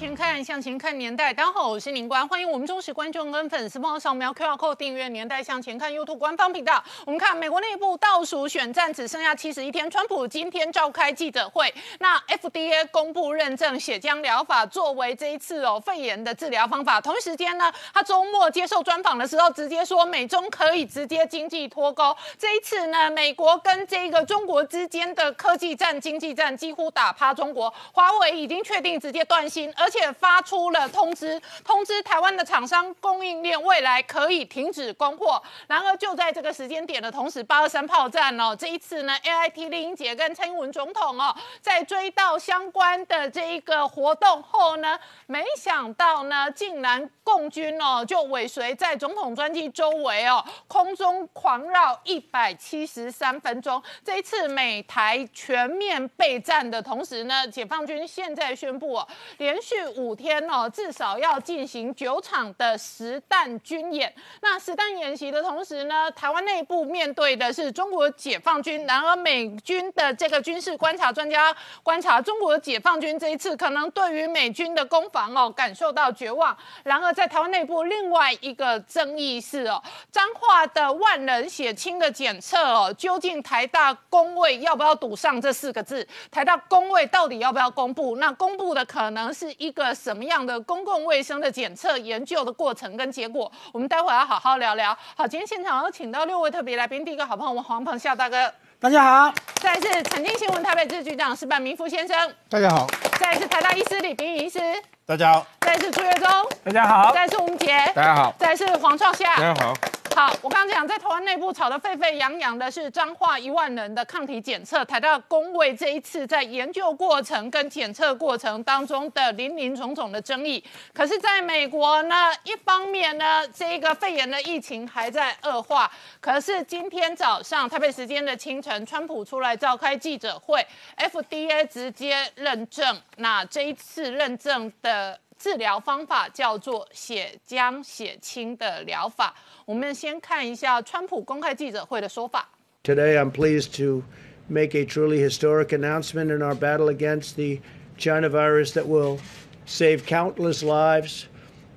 [0.00, 1.30] 前看，向前看年代。
[1.30, 6.82] 大家好，我是林官，欢迎我们忠实观众跟粉丝朋友扫描 QR Code 订阅《年代向前看》YouTube 官方频道。
[7.04, 16.98] 我们看美国内部倒数选战只剩下七十一天，川普今天召开记者会，那 FDA 公布认证血浆疗法作为这一次哦肺炎的治疗方法。
[16.98, 22.16] 同一时间呢，他周末接受专访的时候直接说，美中可以直接经济脱钩。
[22.38, 29.46] 这一次呢，美国跟这个中国之间的科技战、经济战几乎打趴中国，华为已经确定直接断。
[29.76, 35.42] 而且发出了通知，通知台湾的厂商供应链未来可以停止供货。
[35.66, 53.82] 然而就在这个时间点的同时，八二三炮战哦，这一次呢，A I T 丽英姐跟蔡英文总统哦，在追到相关的这一个活动后呢，没想到呢，竟然共军哦就尾随在总统专机周围哦，空中狂绕一百七十三分钟。
[54.04, 59.08] 这一次美台全面备战的同时呢，解放军现在宣布哦。
[59.38, 64.12] 连续五天哦，至少要进行九场的实弹军演。
[64.40, 68.86] 那实弹演习的同时呢，台湾内部面对的是中国解放军。
[68.86, 76.56] 然而美军的这个军事观察专家观察，中国解放军这一次可能对于美军的攻防哦感受到绝望。
[76.82, 86.06] 然而在台湾内部另外一个争议是哦，彰化的万人血清的检测哦，究竟台大工位要不要堵上这四个字？
[86.30, 88.16] 台大工位到底要不要公布？
[88.16, 89.30] 那公布的可能？
[89.30, 93.50] 是一个什么样的公共卫生的检测研究的过程跟结果？
[93.72, 94.96] 我们待会要好好聊聊。
[95.16, 102.86] 好，今天现场要请到六位特别来宾，第一个好朋友我们黄鹏孝大哥，大家好；再是财经新闻台北支局长石板明夫先生，大家好；
[103.18, 104.58] 再是台大医师李炳医师，
[105.06, 106.28] 大家好；再是朱月忠，
[106.62, 109.74] 大家好；再是吴杰，大家好；再是黄创夏，大家好。
[110.14, 120.62] 好，我刚刚讲，在台湾内部吵得沸沸扬扬的是彰化一万人的抗体检测，台大工位这一次在研究过程跟检测过程当中的林林总总的争议。
[120.92, 125.90] 可是，在美国呢，一方面呢，这个肺炎的疫情还在恶化。
[126.20, 130.64] 可是今天早上台北时间的清晨，川普出来召开记者会
[130.98, 134.99] ，FDA 直接认证，那这一次认证的。
[135.37, 139.35] 治疗方法叫做血浆血清的疗法。
[139.65, 142.49] 我们先看一下川普公开记者会的说法。
[142.83, 144.03] Today, I'm pleased to
[144.47, 147.59] make a truly historic announcement in our battle against the
[147.97, 149.19] China virus that will
[149.65, 151.25] save countless lives.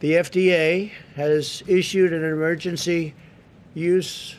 [0.01, 3.15] The FDA has issued an emergency
[3.75, 4.37] use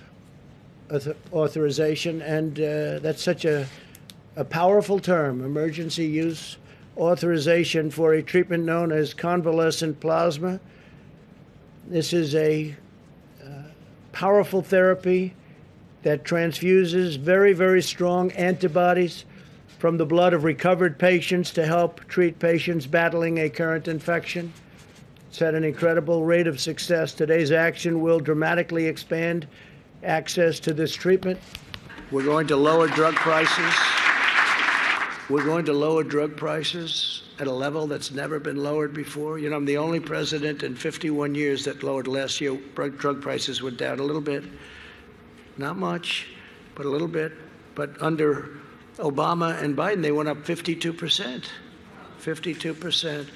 [1.33, 3.67] authorization, and uh, that's such a,
[4.35, 6.57] a powerful term emergency use
[6.96, 10.60] authorization for a treatment known as convalescent plasma.
[11.86, 12.74] This is a
[13.44, 13.48] uh,
[14.12, 15.34] powerful therapy
[16.02, 19.24] that transfuses very, very strong antibodies
[19.78, 24.52] from the blood of recovered patients to help treat patients battling a current infection.
[25.28, 27.12] It's had an incredible rate of success.
[27.12, 29.48] Today's action will dramatically expand
[30.04, 31.40] access to this treatment.
[32.10, 34.03] We're going to lower drug prices.
[35.30, 39.38] We're going to lower drug prices at a level that's never been lowered before.
[39.38, 42.56] You know, I'm the only president in 51 years that lowered last year.
[42.74, 44.44] Drug prices went down a little bit.
[45.56, 46.28] Not much,
[46.74, 47.32] but a little bit.
[47.74, 48.58] But under
[48.98, 51.44] Obama and Biden, they went up 52%.
[52.20, 53.28] 52%.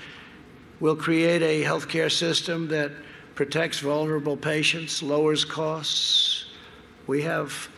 [0.80, 2.92] We'll create a healthcare system that
[3.34, 6.44] protects vulnerable patients, lowers costs.
[7.06, 7.68] We have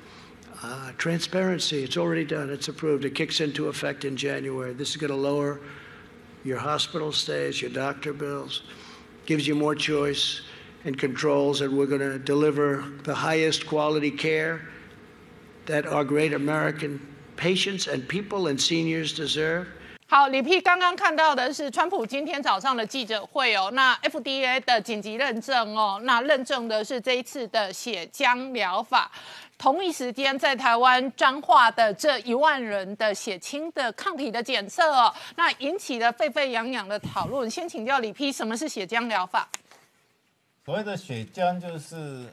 [0.62, 3.04] uh, transparency, it's already done, it's approved.
[3.04, 4.72] It kicks into effect in January.
[4.72, 5.60] This is going to lower
[6.44, 8.62] your hospital stays, your doctor bills,
[9.26, 10.42] gives you more choice
[10.84, 14.68] and controls, and we're going to deliver the highest quality care
[15.66, 17.06] that our great American
[17.36, 19.68] patients and people and seniors deserve.
[20.10, 29.08] 好，李 P 刚刚看到的是川普今天早上的记者会哦，那 FDA 的紧急认证哦，那认证的是这一次的血浆疗法。
[29.56, 37.48] 同一时间，在台湾彰化的这一万人的血清的抗体的检测哦，那引起了沸沸扬扬的讨论。
[37.48, 39.48] 先请教李 P，什么是血浆疗法？
[40.64, 42.26] 所谓的血浆就是，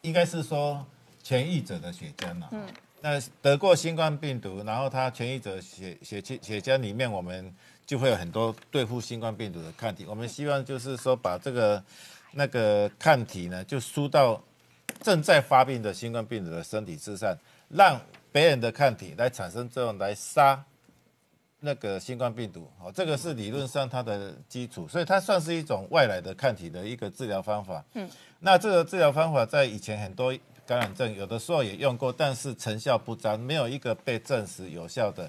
[0.00, 0.84] 应该是说
[1.24, 2.48] 痊愈者的血浆嘛。
[2.50, 2.66] 嗯。
[3.04, 7.54] 那得过新冠病毒，然后他痊愈者血血血浆里面，我们
[7.84, 10.06] 就会有很多对付新冠病毒的抗体。
[10.08, 11.84] 我们希望就是说，把这个
[12.32, 14.42] 那个抗体呢，就输到
[15.02, 17.36] 正在发病的新冠病毒的身体之上，
[17.68, 18.00] 让
[18.32, 20.64] 别人的抗体来产生作用，来杀
[21.60, 27.84] 那个新冠病毒，哦，这个是理论上它的基础，所以它算是一种外来的抗体的一个治疗方法。
[27.92, 28.08] 嗯，
[28.40, 30.34] 那这个治疗方法在以前很多
[30.66, 35.28] 感染症有的时候也用过，但是成效不彰，没有一个被证实有效的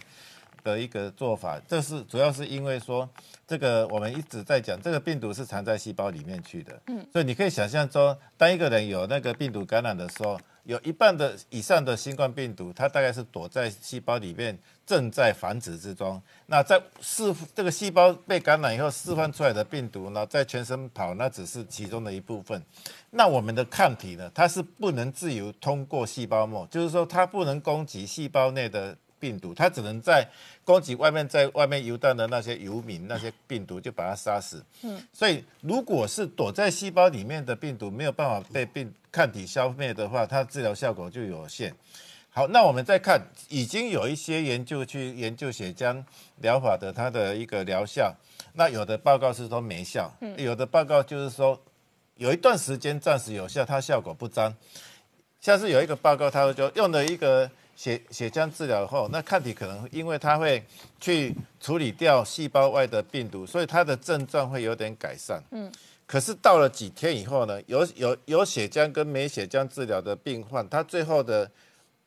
[0.63, 1.61] 的一个做法。
[1.67, 3.09] 这是主要是因为说，
[3.47, 6.81] 这个我们一直在讲，这个病毒是藏在细胞里面去的。
[6.87, 10.39] 嗯，所以你可以想象说，当一个人有那个病毒感染的时候。
[10.65, 16.21] 有一半的以上的新冠病毒，它大概是躲在细胞里面，正在繁殖之中。
[16.45, 22.61] 那在释这个细胞被感染以后释放出来的病毒呢，在全身跑，那只是其中的一部分。
[23.11, 28.95] 那我们的抗体呢，它是不能自由通过细胞膜，就是说它不能攻击细胞内的。
[29.17, 30.27] 病毒它只能在
[30.63, 34.63] 攻击外面，在外面游荡的那些游民，那些病毒就把它杀死。
[34.83, 41.73] 嗯，所以如果是躲在细胞里面的病毒没有办法被病抗体消灭的话，它治疗效果就有限。
[42.37, 43.17] 好，那我们再看，
[43.47, 46.03] 已经有一些研究去研究血浆
[46.41, 48.13] 疗法的它的一个疗效。
[48.55, 51.57] 那有的报告是说没效，嗯有的报告就是说
[52.15, 54.53] 有一段时间暂时有效，它效果不彰。
[55.39, 57.49] 像是有一个报告，它就用了一个。
[57.77, 60.63] 血血浆治疗后，那抗体可能因为它会
[60.97, 65.43] 去处理掉细胞外的病毒，所以它的症状会有点改善。
[65.51, 65.69] 嗯，
[66.07, 71.51] 可是到了几天以后呢，有有有血浆跟没血浆治疗的病患，他最后的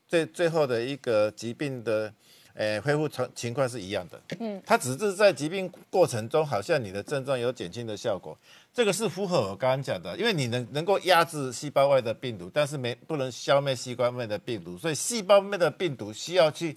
[0.08, 2.12] 最最后的一个疾病的。
[2.54, 4.20] 诶，恢复情情况是一样的。
[4.40, 8.36] 嗯，它只是在疾病过程中，好像你的症状有减轻的效果。
[8.74, 14.76] 这个是符合我刚刚讲的，因为你能能够压制细胞外的病毒，但是没不能消灭细胞内的病毒。
[14.76, 16.76] 所以细胞内的病毒需要去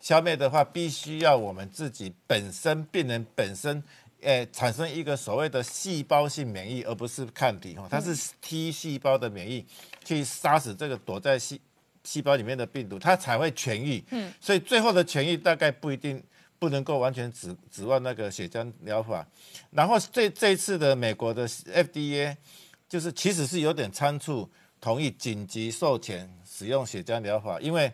[0.00, 3.80] 消灭的话，必须要我们自己本身病人本身，
[4.22, 9.64] 诶，产生一个所谓的细胞性免疫，而不是抗体哈，它是 T 细胞的免疫
[10.04, 11.60] 去杀死这个躲在细。
[12.10, 14.02] 细胞里面的病毒，它才会痊愈。
[14.10, 16.20] 嗯，所以最后的痊愈大概不一定
[16.58, 19.24] 不能够完全指指望那个血浆疗法。
[19.70, 22.36] 然后这这一次的美国的 FDA
[22.88, 27.92] 就是其实是有点仓促同意紧急授权使用血浆疗法，因为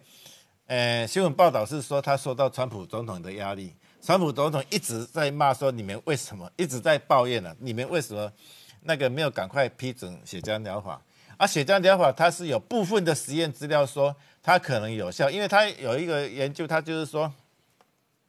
[0.67, 7.55] 呃新闻报道是说他受到川普总统的压力，川普总统一直在骂说你们为什么一直在抱怨呢？
[7.61, 8.33] 你们为什么
[8.81, 11.03] 那个没有赶快批准血浆疗法？
[11.37, 17.33] 而血浆疗法它是有部分的实验资料说它可能有效，因为它有一个研究，它就是说，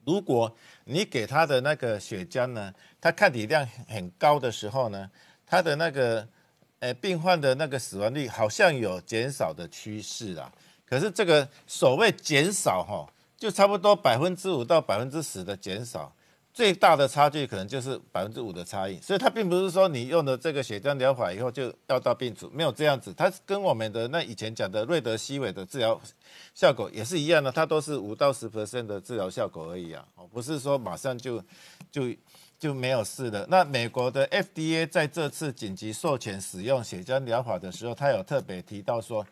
[0.06, 0.56] 如果
[0.86, 5.10] 你给他的那个血浆呢，它抗体量很高的时候呢，
[5.46, 6.28] 它的那个
[6.80, 10.52] 呃病患的那个死亡率好像有减少的趋势啦。
[10.86, 13.06] 可是这个所谓减少哈，
[13.38, 16.14] 就差不多百分之五到百分之十的减少。
[16.58, 23.14] 最大的差距可能就是百分之五的差异，所以它并不是说你用了这个血浆疗法以后就药到病除，没有这样子。
[23.14, 26.02] 它跟我们的那以前讲的瑞德西韦的治疗
[26.56, 31.40] 效果也是一样的，它都是五到十 percent 的治疗效果而已啊，哦，不是说马上就
[31.92, 32.12] 就
[32.58, 33.46] 就没有事的。
[33.52, 39.24] 那美国的 FDA 在这次紧急授权使用血浆疗法的时候，它有特别提到说，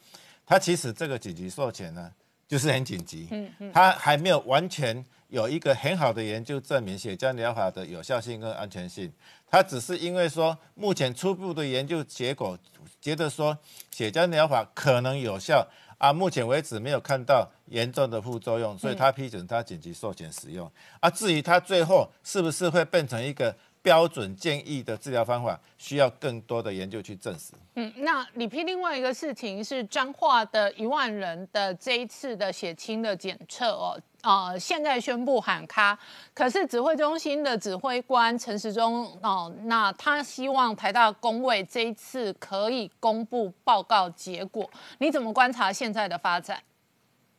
[0.45, 2.11] 它其实这个紧急授权呢，
[2.47, 5.03] 就是很紧急，嗯嗯，他还没有完全。
[5.29, 9.11] 有一个很好的研究证明血浆疗法的有效性跟安全性，
[9.49, 12.57] 他只是因为说目前初步的研究结果
[13.01, 13.57] 觉得说
[13.91, 15.67] 血浆疗法可能有效
[15.97, 20.71] 啊，目前为止没有看到严重的副作用，所以他批准他紧急授权使用。
[20.99, 23.55] 啊，至于他最后是不是会变成一个？
[23.85, 27.53] 标准建议的治疗方法需要更多的研究去证实。
[27.75, 35.95] 嗯，那李批另外一个事情是彰化的一万人的这一次的血清的检测哦，呃，现在宣布喊卡，
[36.33, 46.59] 可是指挥中心的指挥官陈时中哦，那他希望台大工位这一次可以公布报告结果，你怎么观察现在的发展？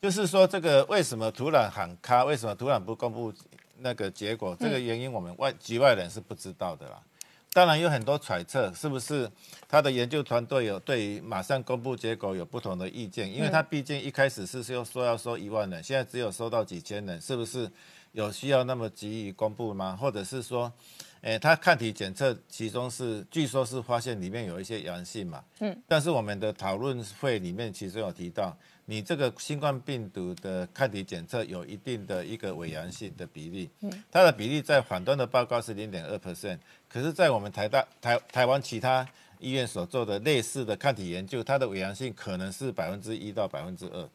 [0.00, 2.22] 就是说这个为什么突然喊卡？
[2.24, 3.32] 为什么突然不公布？
[3.78, 7.02] 那个结果，这个原因我们外局外人是不知道的啦。
[7.52, 9.30] 当然有很多揣测，是不是
[9.66, 13.32] 他的研究团队有对于马上公布结果有不同的意见？
[13.32, 17.70] 因为他毕竟一开始是说说要收一万人，现在只有收到几千人，是不是
[18.12, 19.96] 有需要那么急于公布吗？
[19.98, 20.70] 或者是说，
[21.22, 25.42] 诶，他抗体检测其中是据说是发现里面有一些阳性嘛？
[25.60, 28.54] 嗯，但是我们的讨论会里面其实有提到。
[28.88, 39.04] 你这个新冠病毒的抗体检测有一定的一个伪阳性的比例，嗯，它的比例在反端的报告是零点二 percent，可是，在我们台大台台湾其他
[39.40, 44.08] 医院所做的类似的抗体研究，它的伪阳性可能是百分之一到百分之二，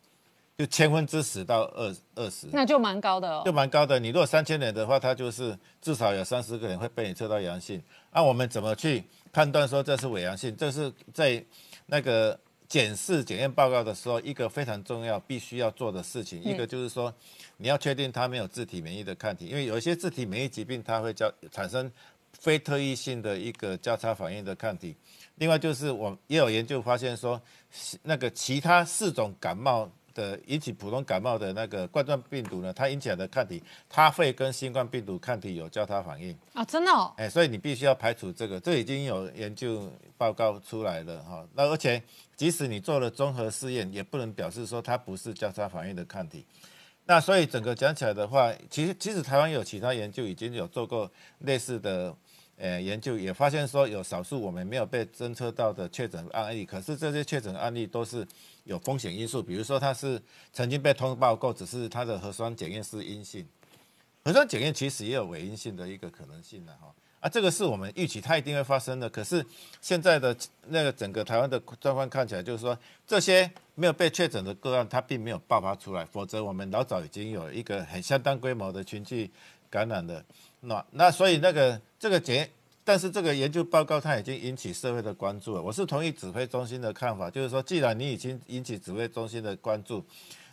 [0.57, 3.99] 就千分之十到二二十，那就蛮高的哦，就蛮高的。
[3.99, 7.83] 你如果三千人的话，它就是至少有三十个人会被你测到阳性。
[8.13, 10.55] 那我们怎么去判断说这是伪阳性？
[10.55, 11.43] 这是在
[11.87, 12.39] 那个。
[12.71, 17.13] 检视检验报告的时候，一个非常重要必须要做的事情，一个就是说
[17.57, 21.91] 你要确定它没有自体免疫的抗体，因为有一些自体免疫疾病它会交产生
[22.31, 24.95] 非特异性的一个交叉反应的抗体。
[25.35, 27.41] 另外就是我也有研究发现说，
[28.03, 29.91] 那个其他四种感冒。
[30.13, 41.45] 的引起普通感冒的那个冠状病毒呢，它引起来的抗体，它会跟新冠病毒抗体有交叉反应啊，真的哦，哎，所以你必须要排除这个，这已经有研究报告出来了哈。
[41.53, 42.01] 那而且
[42.35, 46.45] 即使你做了综合试验，也不能表示说它不是交叉反应的抗体。
[47.05, 52.15] 那所以整个讲起来的话，其实其实台湾有其他研究已经有做过类似的。
[52.57, 58.23] 呃，研究也发现说，有少数我们没有被侦测到的确诊案例，可是这些确诊案例都是
[58.63, 60.21] 有风险因素，比如说他是
[60.53, 63.45] 曾经被通报过，只是他的核酸检验是阴性，
[64.23, 69.45] 核酸检验其实也有伪阴性的一个可能性的哈，啊，这个是我们预期它一定会发生的，可是
[69.81, 70.35] 现在的
[70.67, 72.77] 那个整个台湾的状况看起来就是说，
[73.07, 79.31] 这些没有被确诊的个案它并没有爆发出来，否则我们老早已经有一个很相当规模的群聚
[79.69, 80.23] 感染的。
[80.61, 82.47] 那那所以那个这个检，
[82.91, 85.61] 但是这个研究报告它已经引起社会的关注了。
[85.61, 90.03] 我是同意指挥中心的看法，就是说，既然你已经引起指挥中心的关注，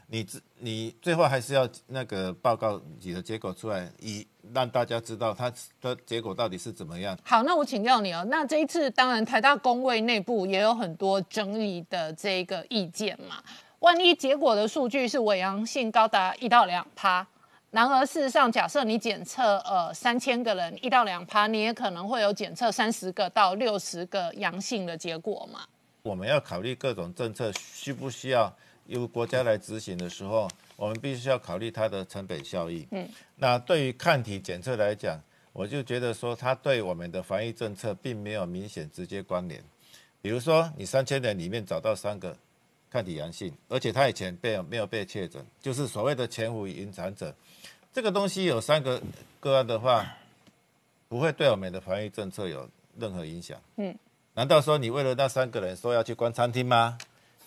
[0.07, 0.25] 你
[0.61, 7.18] 你最后还是要那个报告你的结果出来，以让大家知道它的结果到底是怎么样。
[7.25, 13.42] 好，那我请教你哦，那这一次当然台大工位内部也有很多争议的这个意见嘛，
[13.80, 17.26] 万一结果的数据是伪阳性高达一到两趴。
[17.70, 25.66] 然而，事实上，假设你检测呃三千个人一到两趴，你也可能会有检测三十个到六十个阳性的结果嘛？
[26.02, 28.50] 我们要考虑各种政策需不需要
[28.87, 32.88] 由国家来执行的时候，我们必须要考虑它的成本效益。
[32.90, 33.06] 嗯，
[33.37, 35.20] 那对于抗体检测来讲，
[35.52, 39.62] 我就觉得说它对我们的防疫政策并没有明显直接关联。
[40.22, 42.34] 比如说，你三千人里面找到三个
[42.90, 47.34] 抗体阳性，而且他以前被没有被确诊，就是所谓的潜伏隐藏者。
[47.92, 49.00] 这个东西有三个
[49.40, 50.07] 个案的话，
[51.09, 52.68] 不会对我们的防疫政策有
[52.99, 53.59] 任何影响。
[53.76, 53.97] 嗯，
[54.35, 56.99] 难道说你为了那三个人说要去关餐厅吗？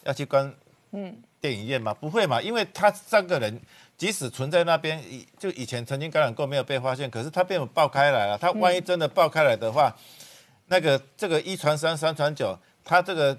[0.04, 0.54] 要去关
[0.92, 1.94] 嗯电影院吗？
[1.94, 3.62] 不会嘛，因为他三个人
[3.98, 5.02] 即使存在那边，
[5.38, 8.38] 就以前曾经感染过没有被发现，可是他被我爆开来了。
[8.38, 9.96] 他万一真的爆开来的话，
[10.68, 13.38] 那个这个一传三，三传九，他这个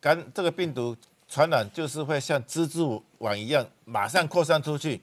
[0.00, 0.96] 感这个病毒
[1.28, 5.00] 传染就是会像蜘蛛网一样马上扩散出去。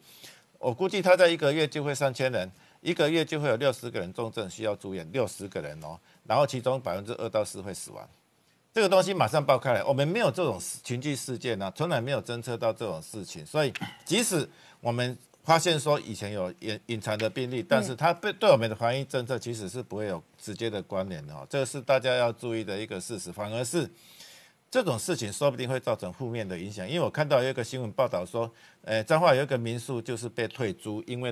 [0.64, 8.08] 我估计他在一个月就会上千人，一个月就会有六十个人重症需要住院，六十个人哦，然后其中百分之二到四会死亡，
[8.74, 13.74] 这个东西马上爆开来，我们没有这种群聚事件呢，从来没有侦测到这种事情，所以
[14.06, 23.90] 即使我们发现说以前有隐隐藏的病例，但是它对对我们的防疫政策其实是不会有直接的关联的哦，这个是大家要注意的一个事实，反而是。
[24.74, 28.52] 这种事情说不定会造成负面的影响，因为我看到有一个新闻报道说，
[28.82, 31.32] 呃，彰化有一个民宿就是被退租，因为，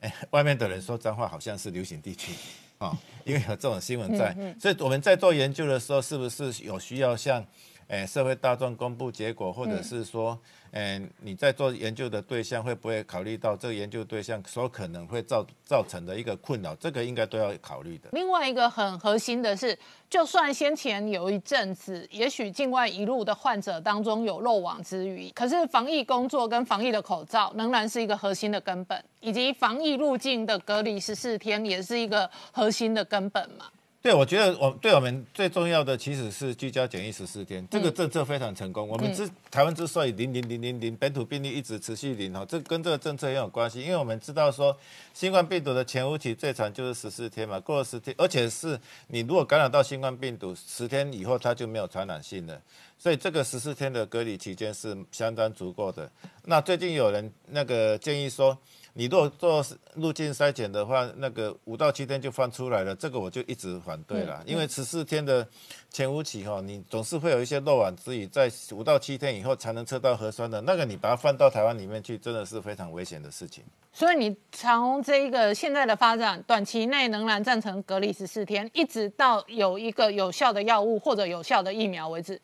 [0.00, 2.32] 哎， 外面的人说彰化好像是流行地区，
[2.78, 7.44] 啊， 因为有这种新闻在，所以我们在做研究的时候，是不是有需要向，
[7.88, 10.40] 呃，社会大众公布结果，或者是说？
[10.74, 16.74] 嗯，你在做研究的对象会不会考虑到这个研究对象所可能会造造成的一个困扰？
[16.76, 18.08] 这个应该都要考虑的。
[18.12, 33.66] 另外一个很核心的是，就算先前有一阵子，也许境外一路的患者当中有漏网之鱼，可是防疫工作跟防疫的口罩仍然是一个核心的根本，以及防疫路径的隔离十四天也是一个核心的根本嘛。
[34.02, 38.88] 对，我觉得我对我们最重要的其实是居家检疫十四天，这个政策非常成功。
[38.88, 43.80] 我们之台湾之所以零零零零零本土病例一直持续零哈，这跟这个政策也有关系。
[43.80, 44.76] 因为我们知道说，
[45.14, 52.60] 新冠病毒的潜伏期最长就是十四天嘛，过了十天，而且是你如果感染到新冠病毒十天以后，它就没有传染性了，
[52.98, 56.10] 所以这个十四天的隔离期间是相当足够的。
[56.46, 58.58] 那最近有人那个建议说。
[58.94, 65.48] 你如果做路径筛检的话，那个五到七天就放出来了，这个我就一直反对了，因为十四天的
[65.90, 73.64] 潜伏期哈，你总是会有一些漏网之鱼，在五到七天以后才能测到核酸的那个，你把它放到台湾里面去，真的是非常危险的事情。
[73.94, 82.34] 所以你从这一个现在的发展，短期内仍然赞成隔离十四天，一直到有一个有效的药物或者有效的疫苗为止，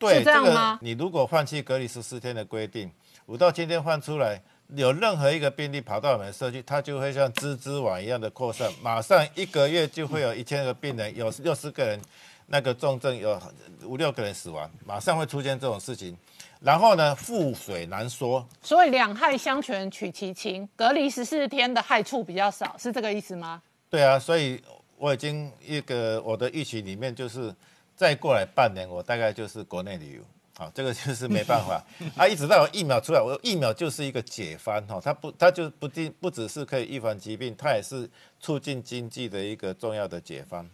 [0.00, 0.78] 是这样吗？
[0.80, 2.88] 你如果放弃隔离十四天的规定，
[3.26, 4.40] 五到七天放出来。
[4.76, 12.00] 有任何一个病例跑到我们社区，它就会像蜘蛛网一样的扩散，马上一个月就会有一千个病人，有六十个人
[12.46, 13.40] 那个重症，有
[13.84, 16.16] 五六个人死亡，马上会出现这种事情。
[16.60, 18.44] 然后呢，覆水难收。
[18.62, 23.62] 所以两害相权取其轻，隔离十四天的害处比较少，是这个意思吗？
[23.90, 24.62] 对啊，所以
[24.96, 27.54] 我已经一个我的预期里面就是。
[27.96, 30.22] 再过来半年，我大概就是国内旅游。
[30.56, 31.82] 好，这个就是没办法
[32.16, 32.28] 啊！
[32.28, 38.08] 一直到有疫苗出来，我疫苗就是一个解方哈，它不，它就不定不只是可以预防疾病，它也是
[38.38, 40.64] 促进经济的一个重要的解方。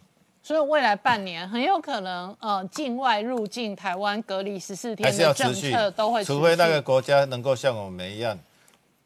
[0.43, 8.37] 所以未来半年很有可能，呃，境外入境台湾隔离十四天的政策都会，除非那个国家能够像我们一样，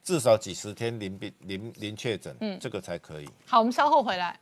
[0.04, 3.30] 至少几十天零病零零确诊，嗯，这个才可以。
[3.46, 4.38] 好，我们稍后回来。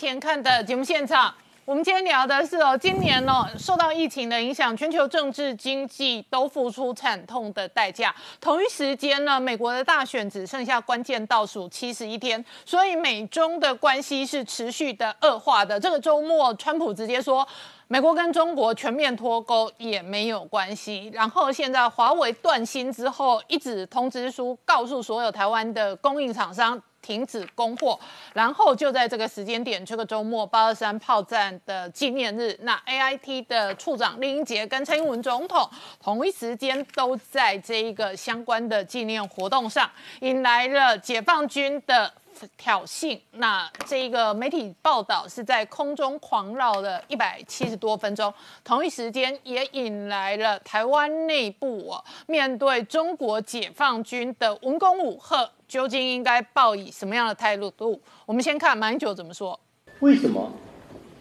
[0.00, 1.30] 前看的节目现场，
[1.66, 8.14] 我们今天聊的是哦，今年哦受到疫情的影响，全球政治经济都付出惨痛的代价。
[8.40, 15.78] 同一时间呢，美国的大选只剩下关键倒数七十一天，所以美中的关系是持续的恶化的。
[15.78, 17.46] 这个周末，川普直接说，
[17.86, 21.10] 美国跟中国全面脱钩也没有关系。
[21.12, 26.82] 然后现在华为断芯之后，一纸通知书告诉所有台湾的供应厂商。
[27.10, 27.98] 停止供货，
[28.32, 35.68] 然后就在这个时间点，这个周末八二三炮战的纪念日，那 A I T 的处长林英杰跟蔡英文总统
[36.00, 39.90] 同一时间都在这一个相关的纪念活动上，
[40.20, 42.12] 引来了解放军的。
[42.56, 48.32] 挑衅，那这一个媒体报道是在空中狂绕了一百七十多分钟，
[48.64, 58.00] 同一时间也引来了台湾内部哦，面对中国解放军的文攻武吓，究竟应该抱以什么样的态度？
[58.26, 59.58] 我们先看马英九怎么说。
[60.00, 60.52] 为什么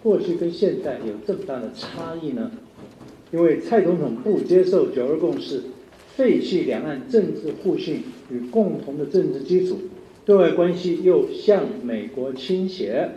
[0.01, 2.49] 过去跟现在有这么大的差异呢？
[3.31, 5.65] 因为蔡总统不接受九二共识，
[6.15, 9.77] 废弃两岸政治互信与共同的政治基础。
[10.25, 13.07] 对外关系又向美国倾斜，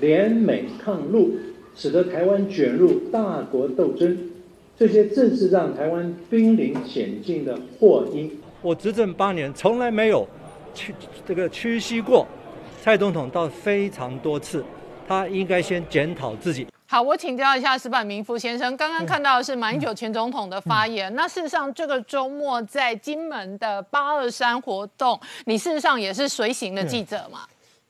[0.00, 1.32] 联美抗陆，
[1.74, 4.30] 使得台湾卷入大国斗争，
[4.78, 8.30] 这些正是让台湾濒临险境的祸因。
[8.62, 10.26] 我执政八年，从来没有
[10.76, 10.94] 屈
[11.26, 12.26] 这个屈膝过，
[12.82, 14.64] 蔡总统到非常多次，
[15.08, 16.68] 他应该先检讨自己。
[16.88, 21.12] 好，我请教一下石板明夫先生，刚刚看到的是马英九前总统的发言。
[21.16, 27.40] 那事实上，这个周末在金门的八二三活动，你事实上也是随行的记者嘛？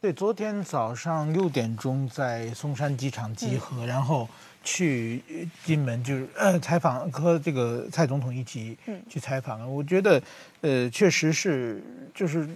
[0.00, 4.26] 对，昨天早上六点钟在松山机场集合，然后
[4.66, 5.22] 去
[5.64, 8.76] 金门，就是呃采访和这个蔡总统一起
[9.08, 9.72] 去采访。
[9.72, 10.20] 我觉得，
[10.60, 12.46] 呃，确实是就是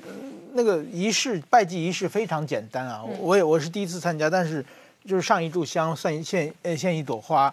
[0.52, 3.02] 那个仪式拜祭仪式非常简单啊。
[3.20, 4.62] 我也我是第一次参加，但是。
[5.02, 7.52] 就是上一炷香，献献呃献一朵花，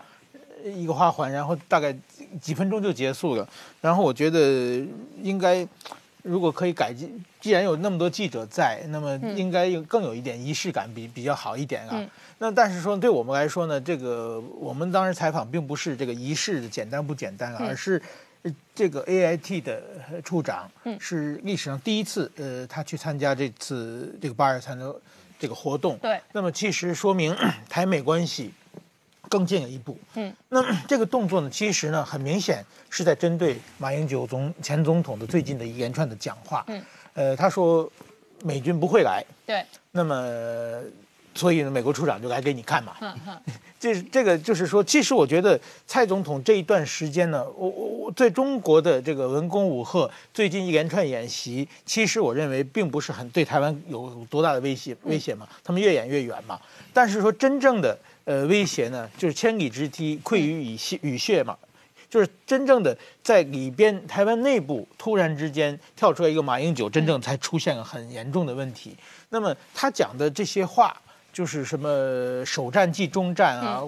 [0.66, 1.96] 一个花环，然后大概
[2.42, 3.48] 几分钟就结束了。
[3.80, 4.86] 然后我觉得
[5.24, 5.66] 应该，
[6.24, 12.06] 如果可以改进，既然有那么多记者在，那么应该有更有一点仪式感，比比较好一点啊。
[12.40, 18.02] 那但是说对我们来说呢，这个我们当时采访并不是这个仪式简单不简单，而是
[18.74, 19.82] 这个 A I T 的
[20.24, 20.70] 处长
[21.00, 24.96] 是历史上第一次，呃，他去参加这次这个八二三的。
[25.40, 27.38] 这个活动，对，那么其实说明
[27.70, 28.52] 台美关系
[29.30, 29.96] 更进了一步。
[30.16, 36.64] 嗯，那这个动作呢，其实呢，很明显是在针对马英九总前总统的最近的一连串的讲话。
[36.70, 36.82] 嗯，
[37.14, 37.88] 呃，他说
[38.44, 39.24] 美军不会来。
[39.46, 40.82] 对，那么。
[41.38, 42.96] 所以呢，美国处长就来给你看嘛。
[43.80, 55.48] 这这个就是说，其实我觉得蔡总统这一段时间呢，我我我对中国的这个文攻武赫，最近一连串演习，其实我认为并不是很对台湾有多大的威胁威胁嘛。
[55.64, 56.60] 他们越演越远嘛。
[56.92, 57.96] 但是说真正的
[58.26, 61.56] 呃威胁呢，就是千里之堤溃于蚁穴蚁穴嘛，
[62.10, 68.96] 就是真正的在里边台湾内部突然之间跳出来一个马英九，真正才出现了很严重的问题。
[69.30, 71.00] 那么他讲的这些话。
[71.34, 73.84] 就是什么首战即终战啊，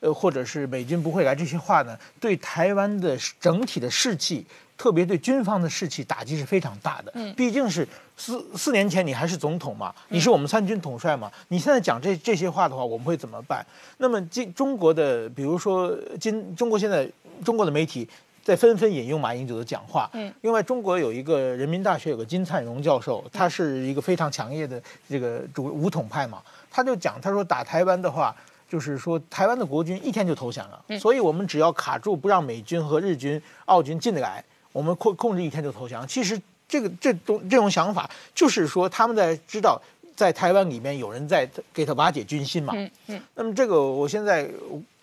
[0.00, 1.98] 呃，或者是美军不会来这些话呢？
[2.18, 7.12] 对台湾的整体的士气，特别对军方的士气打击是非常大的。
[7.14, 13.64] 嗯，毕竟是四四年前你还是总统嘛，你是我们三军统帅嘛，你现在讲这这些话的话，我们会怎么办？
[13.98, 17.06] 那么今中国的，比如说今中国现在
[17.44, 18.08] 中国的媒体
[18.42, 20.08] 在纷纷引用马英九的讲话。
[20.14, 26.42] 嗯，另外中国有一个人民大学有个金灿荣教授，他是一个非常强烈的这个主武统派嘛。
[26.70, 28.34] 他就讲，他说打台湾的话，
[28.68, 36.06] 就是说台湾的国军一天就投降了，所以我们只要卡住不让美军和日军、澳军进得来，我们控控制一天就投降。
[36.06, 39.82] 其实这个这种这种想法，就是说他们在知道
[40.14, 42.72] 在台湾里面有人在给他瓦解军心嘛。
[42.76, 43.20] 嗯嗯。
[43.34, 44.48] 那么这个我现在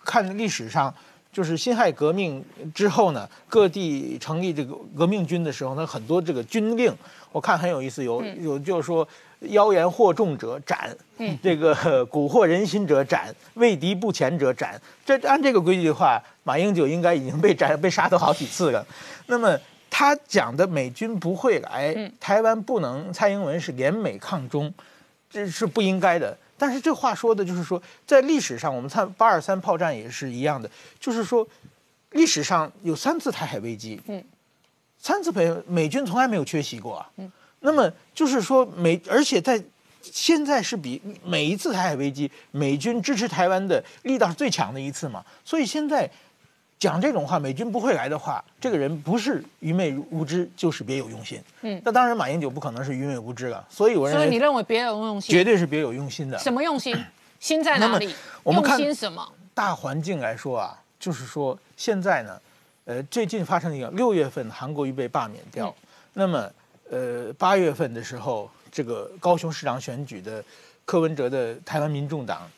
[0.06, 0.93] 看历史上，
[1.34, 2.41] 就是辛亥革命
[2.73, 6.95] 之后呢，各地成立这个革命军的时候，呢，很多这个军令，
[7.34, 9.06] 我看很有意思，有有就是说。
[9.41, 11.76] 妖言惑众者斩，嗯，这个
[12.08, 14.80] 蛊惑人心者斩，畏敌不前者斩。
[15.06, 18.86] 这按这个规矩的话，马英九应该已经被斩 被杀都好几次了。
[19.28, 19.58] 那么
[19.89, 24.73] 他讲的美军不会来，台湾不能，蔡英文是联美抗中，
[25.30, 26.38] 这是不应该的。
[26.58, 30.67] 但是这话说的就是说，在历史上，我们看八二三炮战也是一样的，
[31.00, 31.47] 就是说，
[32.12, 34.23] 历史上有三次台海危机，嗯，
[34.97, 39.62] 三次美美军从来没有缺席过啊，嗯，那么就是说美，而且在
[40.02, 46.10] 现在是比每一次台海危机，美军支持台湾的力道是最强的一次嘛，所以现在。
[46.80, 51.41] 讲这种话，美军不会来的话，这个人不是愚昧无知，就是别有用心。
[51.62, 53.65] 嗯，那当然，马英九不可能是愚昧无知了。
[53.67, 56.38] 所以我认为，所以你认为别有用心，绝对是别有用心的。
[56.38, 56.96] 什么用心？
[57.39, 58.13] 心在哪里？
[58.43, 59.28] 我们看什么？
[59.56, 62.39] 大环境来说啊，就是说现在呢，
[62.86, 65.74] 呃，最近发生一个六月份韩国瑜被罢免掉，
[66.13, 66.48] 那么
[66.89, 70.43] 呃八月份的时候，这个高雄市长选举的
[70.86, 72.50] 柯文哲的台湾民众党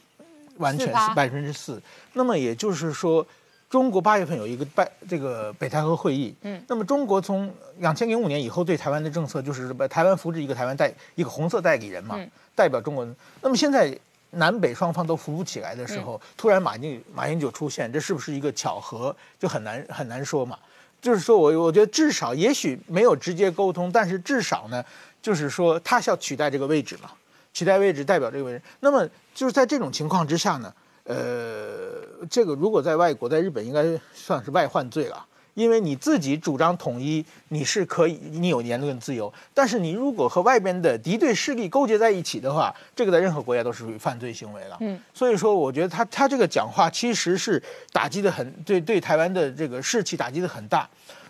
[0.57, 1.81] 完全是百分之四，
[2.13, 3.25] 那么也就是说。
[3.69, 12.19] 中国八月份有一个拜这个北戴河会议，嗯，那么中国从两千零五年以后对台湾的政策就是把台湾扶植一个台湾代一个红色代理人嘛，
[12.55, 13.07] 代表中国。
[13.43, 13.95] 那么现在
[14.31, 19.15] 南北双方都扶不起来的时候，突然马英马英九出现，这是不是一个巧合？
[19.37, 20.57] 就很难很难说嘛。
[21.01, 24.83] 就是说我我觉得至少也许没有直接沟通，但是至少呢，
[25.21, 27.12] 就是说他是要取代这个位置嘛，
[27.53, 28.62] 取代位置代表这个位置。
[28.81, 30.73] 那么就是在这种情况之下呢？
[31.05, 44.77] 呃，这个如果在外国，在日本应该算是外患罪了，因为你自己主张统一，你是可以，你有言论自由，但是你如果和外边的敌对势力勾结在一起的话，这个在任何国家都是属于犯罪行为了。
[44.79, 50.88] 嗯，所以说，我觉得他他这个讲话其实是打击的很，对对台湾的这个士气打击的很大。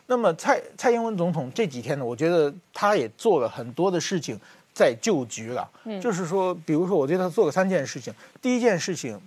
[0.07, 4.39] 那么蔡蔡英文总统这几天呢，我觉得他也做了很多的事情
[4.73, 5.69] 在救局了。
[5.85, 9.19] 嗯，就是说，比如说，我觉得他做了三件事情，第一件事情。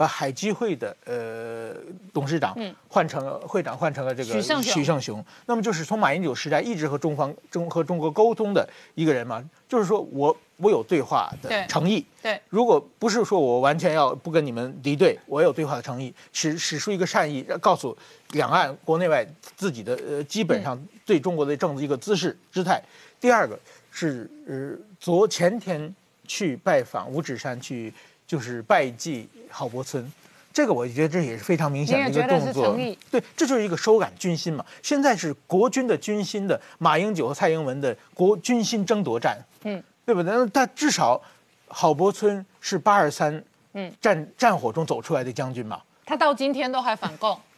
[0.00, 1.74] 把海基会的呃
[2.10, 2.56] 董事长
[2.88, 4.32] 换成了会长，换成了这个
[4.62, 5.22] 许胜雄。
[5.44, 12.02] 那么就是从马英九时代一直和中方中和中国沟通的一个人嘛，就是说我我有对话的诚意。
[12.22, 17.94] 对，如果不是说我完全要不跟你们敌对，我有对话的诚意，使使出一个善意，告诉
[18.30, 19.22] 两岸国内外
[19.54, 22.82] 自己的呃基本上对中国的政治一个姿势姿态。
[23.20, 23.60] 第二个
[23.90, 25.94] 是呃昨前天
[26.26, 27.92] 去拜访五指山去。
[28.30, 30.08] 就是拜祭郝柏村，
[30.52, 32.76] 这个我觉得这也是非常明显的一个动作。
[33.10, 34.64] 对，这就是一个收揽军心嘛。
[34.84, 40.48] 现在是国军的军心的马英九和蔡英文的国军心争夺战，嗯，对不对？
[40.52, 41.20] 但至少
[41.66, 45.82] 郝柏村是八二三嗯战战火中走出来的将军嘛。
[46.06, 47.36] 他到今天都还反共。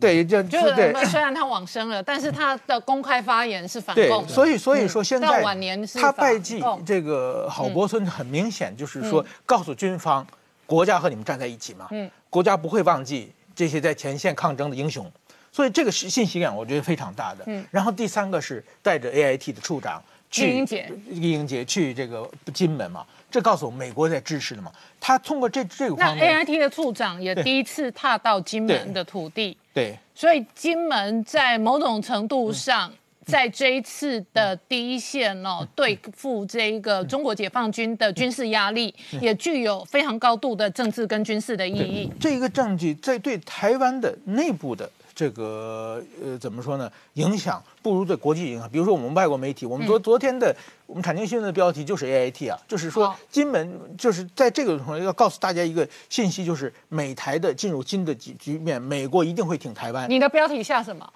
[0.00, 0.58] 对，就就
[1.06, 4.26] 虽然他往生了，但是他的公开发言是反共。
[4.28, 10.26] 所以所以说现在晚年他拜祭这个郝柏村，很明显就是说告诉军方，
[10.66, 15.10] 国家和你们站在一起嘛，嗯，国家不会忘记这些在前线抗争的英雄，
[15.52, 17.44] 所以这个是信息量，我觉得非常大的。
[17.46, 23.06] 嗯，然后第三个是带着 AIT 的处长去英杰，英杰去这个金门嘛。
[23.30, 24.70] 这告诉我们，美国在支持的嘛。
[25.00, 32.92] 他通过这这个方面，那 A I T 的处长也第一次踏到金门的土地，对，所以金门在某种程度上，
[33.26, 42.08] 在这一次的第一线哦，对付这一个中国解放军的军事压力，也具有非常高度的政治跟军事的意义。
[42.20, 44.88] 这一个证据在对台湾的内部的。
[45.14, 46.90] 这个呃，怎么说呢？
[47.14, 48.68] 影响不如对国际影响。
[48.68, 50.54] 比如说我们外国媒体，我们昨昨天的
[50.86, 60.10] 我们产经新闻的标题就是 A I T 啊，就是说金门就是在这个时要告诉大家一个信息，就是美台的进入新的局局面，美国一定会挺台湾。
[60.10, 61.08] 你的标题下什么？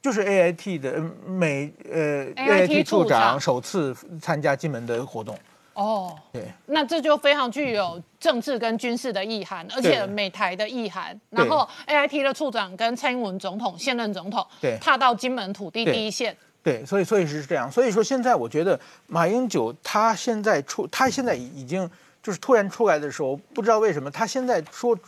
[0.00, 5.36] 就是 A I T 的美呃 A I T 处长首次参加金门的活动。
[5.76, 11.18] 哦，对，那这就非常具有政治跟军事的意涵，而且美台的意涵。
[11.28, 16.34] 然后 A I T 的处长跟蔡英文总统现任总统，对，踏到金门土地第一线。
[16.62, 17.70] 对，所以所以是这样。
[17.70, 21.88] 所以说现在我觉得马英九他现在出，他现在已经
[22.22, 24.98] 就是突然出来的时候，不知道为什么他现在说。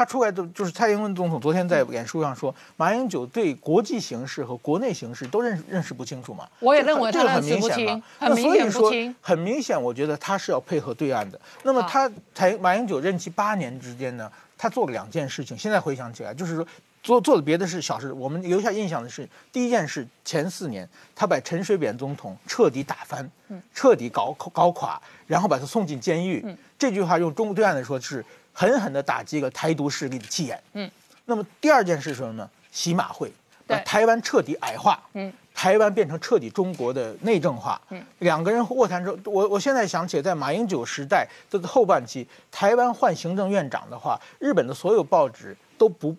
[0.00, 6.48] 他出来的就是蔡英文总统昨天在演说上说，马英九对国际形势和国内形势都认识认识不清楚嘛？
[6.58, 8.02] 我也认为这个很明显嘛。
[8.18, 11.38] 那所以说很明显，我觉得他是要配合对岸的。
[11.64, 15.54] 那么他才马英九任期八年之间呢，他做了两件事情。
[15.54, 16.66] 现在回想起来，就是说
[17.02, 18.10] 做做的别的是小事。
[18.10, 23.30] 我们留下印象的是，第一件事前四年，他把陈水扁总统彻底打翻，
[23.74, 26.42] 彻底搞搞垮，然后把他送进监狱。
[26.78, 28.24] 这句话用中国对岸来说是。
[28.52, 30.62] 狠狠地打击了台独势力的气焰。
[30.74, 30.90] 嗯，
[31.24, 32.48] 那么第二件事是什么呢？
[32.72, 33.32] 洗马会，
[33.66, 35.00] 把台湾彻底矮化。
[35.14, 37.80] 嗯，台湾变成彻底中国的内政化。
[37.90, 46.16] 嗯，两个人卧谈之后，我我现在想起，在马英九时代这个后半期，台湾换行政院长的话，日本的所有报纸都不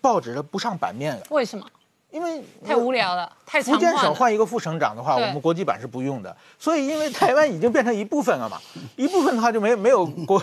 [0.00, 1.22] 报纸都不上版面了。
[1.30, 1.66] 为什么？
[2.10, 4.12] 因为太无聊了，太福建省。
[4.12, 6.36] 换一个副省长的话，我们国际版是不用的。
[6.58, 8.60] 所以，因为台湾已经变成一部分了嘛，
[8.96, 10.42] 一部分的话就没没有国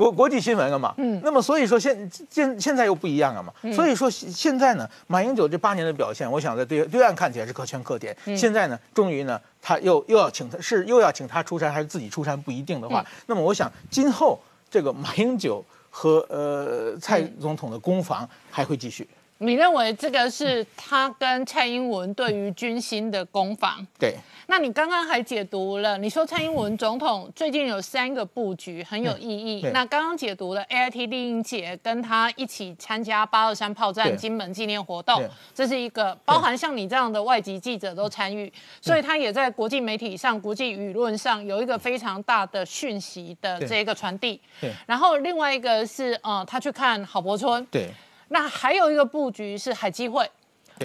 [0.00, 0.94] 国国际新闻了嘛。
[0.96, 1.20] 嗯。
[1.22, 3.52] 那么，所以说现现现在又不一样了嘛。
[3.74, 8.16] 所以说现在呢，马英九这八年的表现，我想在对对岸看起来是可圈可点。
[8.34, 19.06] 现在呢，终于呢，他又又要请他是又要请他出山，还是自己出山不一定的话，那么我想今后这个马英九和呃蔡总统的攻防还会继续。
[19.42, 23.86] 你认为这个是他跟蔡英文对于军心的攻防？
[23.98, 24.14] 对。
[24.48, 29.62] 那你刚刚还解读了，你说蔡英文总统最近有三个布局很有意义。
[29.72, 35.24] 那刚刚解读了 A I T 丽英姐跟他一起参加八二三炮战金门纪念活动，
[35.54, 44.38] 这是一个包含像你这样的外籍记者都参与，所以他也在国际媒体上、国际舆论上有一个非常大的讯息的这个传递。
[44.60, 44.70] 对。
[44.86, 47.64] 然后另外一个是，呃，他去看郝柏村。
[47.70, 47.88] 对。
[48.32, 50.28] 那还有一个布局是海基会，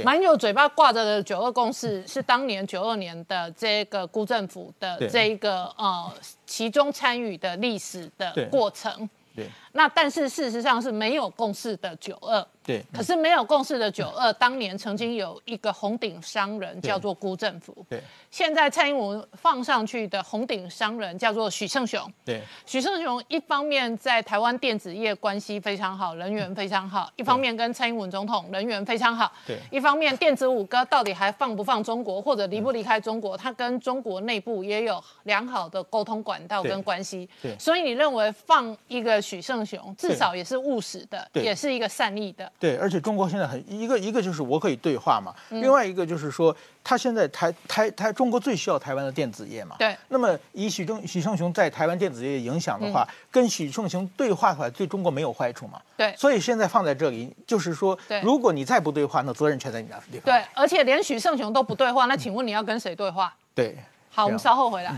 [0.03, 6.11] 蛮有嘴巴挂着的九二共识是当年九二年的这个辜政府的这一个呃
[6.45, 9.09] 其中参与的历史的过程。
[9.35, 12.45] 对，那但是事实上是没有共识的九二。
[12.65, 17.85] 对，可是没有共识的九二，当年曾经有一个红顶商人叫做辜政府。
[17.87, 18.01] 对，
[18.31, 22.11] 现在蔡英文放上去的红顶商人叫做许胜雄。
[22.25, 29.31] 对，许胜雄一方面在台湾电子业关系非常好，人缘非常好；一方面跟蔡英文总统人缘非常好。
[29.45, 37.29] 对，一方面电子五哥到底还放不放中国，或者离不离开中国，他跟中国内部也有良好的沟通管道跟关系。
[37.43, 42.51] 对，所以你认为放一个许胜雄，至少也是务实的，也是一个善意的。
[42.57, 49.75] 对，而且中国现在很一个一个就是我可以对话嘛，另外一个就是说，他现在台台台中国最需要台湾的电子业嘛。
[49.77, 49.95] 对。
[50.07, 55.81] 那么以许正许胜雄在台湾电子业影响的话，跟许胜雄对话的话，对中国没有坏处嘛。
[55.97, 56.15] 对。
[56.17, 60.21] 所以现在放在这里，就是说，如果你再不对话，那责任全在你那地方。
[60.23, 63.33] 对，而且连许胜雄都不对话，那请问你要跟谁对话？
[63.53, 63.77] 对。
[64.09, 64.95] 好，我们稍后回来。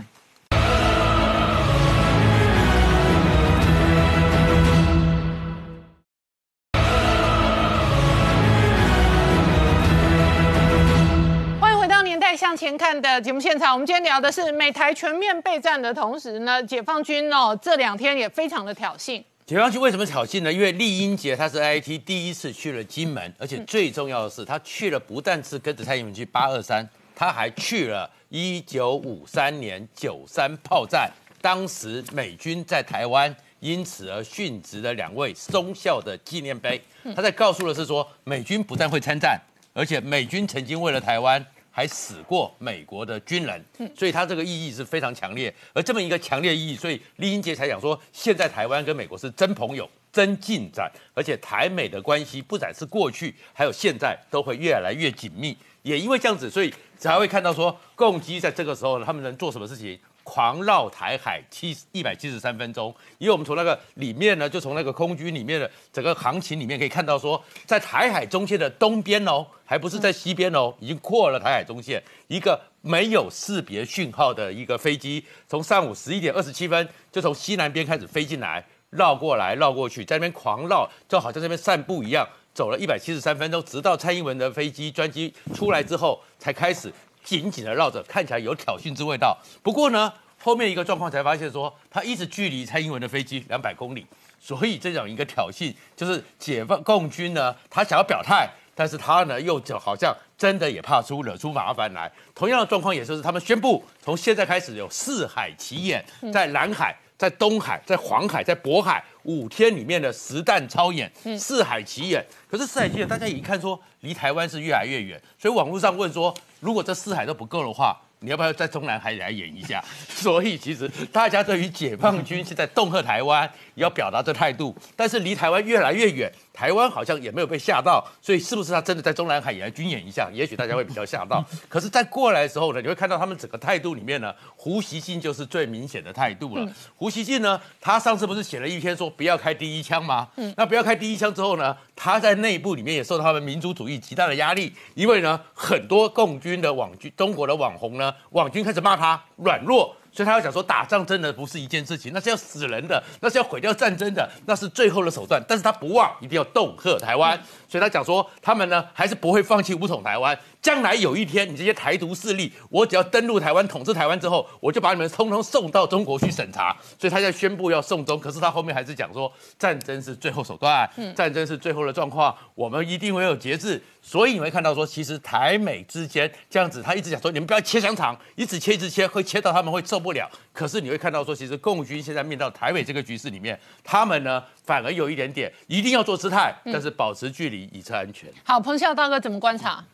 [12.38, 19.20] 向前看的节目现场，我们今天聊的是美台全面备战的同时呢，解放军哦这两天也非常的挑衅。
[19.44, 20.52] 解放军为什么挑衅呢？
[20.52, 31.10] 因为厉英杰他是 I T 第一次去了金门，而且最重要的是，他去了不但是跟着蔡英文去八二三，他还去了一九五三年九三炮战，
[31.42, 36.80] 当时美军在台湾因此而殉职的两位忠孝的纪念碑。
[37.16, 39.36] 他在告诉的是说，美军不但会参战，
[39.74, 41.44] 而且美军曾经为了台湾。
[41.78, 43.64] 还死过美国的军人，
[43.96, 45.54] 所以他这个意义是非常强烈。
[45.72, 55.56] 而这么一个强烈意义，所以李英杰才讲说，现在台湾跟美国是真朋友、真进展，而且台美的关系不只是过去，还有现在都会越来越紧密。
[55.82, 59.96] 也因为这样子，所以才会看到说，共机在这个时候他们能做什么事情？
[60.28, 86.92] 狂绕台海七一百七十三分钟，因为我们从那个里面呢，就从那个空军里面的整个行情里面可以看到，说在台海中线的东边哦，还不是在西边哦，已经过了台海中线，一个没有识别讯号的一个飞机，从上午十一点二十七分就从西南边开始飞进来，绕过来绕过去，在那边狂绕，就好像这边散步一样，走了一百七十三分钟，直到蔡英文的飞机专机出来之后，才开始。
[87.28, 89.36] 紧紧的绕着，看起来有挑衅之味道。
[89.62, 90.10] 不过呢，
[90.42, 94.06] 后面一个状况才发现说，他一直距离蔡英文的飞机两百公里，
[94.40, 102.10] 所以这种一个挑衅，就是解放共军呢，他想要表态，但是他呢又就好像真的也怕出惹出麻烦来。
[102.34, 112.24] 同样的状况也就是他们宣布，从现在开始有四海奇演，在南海、在东海、在黄海、在渤海五天里面的实弹操演，四海奇演。
[112.50, 116.34] 可是四海奇演，大家一看说离台湾是越来越远，所以网络上问说。
[116.60, 119.80] 如果这四海都不够的话，你要不要在中南海来演一下？
[120.10, 126.28] 所以其实大家对于解放军是在恫吓台湾，要表达这态度，但是离台湾越来越远。
[126.58, 130.28] 台湾好像也没有被吓到，所以是不是他真的在中南海也来军演一下？
[130.34, 131.44] 也许大家会比较吓到。
[131.70, 136.68] 可是，在过来的时候呢，你会看到他们整个态度里面呢，胡锡进就是最明显的态度了。
[136.96, 140.26] 胡锡进呢，他上次不是写了一篇说不要开第一枪吗？
[140.34, 149.94] 嗯，那不要开第一枪之后呢，他在内部里面也受到他们民族主义极大的压力，因为呢，很多共军的网军、中国的网红呢，网军开始骂他软弱。
[150.18, 155.40] 所以他要讲说，打仗真的不是一件事情，那是要死人的，那是要毁掉战争的，那是最后的手段。
[155.46, 157.40] 但是他不忘，一定要恫吓台湾。
[157.68, 160.36] 所以他讲说，他们呢还是不会放弃武统台湾。
[160.60, 166.76] 将来有一天，你这些台独势力，我只要登陆台湾、统治台湾之后，我就把你们通通送到中国去审查。
[166.98, 173.80] 所以他在宣布要送中，可是他后面还是讲说，战争是最后手段，战争是最后的状况，我们一定会有节制。
[174.02, 180.28] 所以你会看到说，其实台美之间这样子，他一直讲说，你们不要切香肠，一直切一直切，会切到他们会受不了。
[180.58, 188.28] 可是你会看到说，其实共军现在面到台北这个局势里面，他们呢反而有一点点一定要做姿态，但是保持距离以策安全。
[188.42, 189.84] 好，彭笑大哥怎么观察？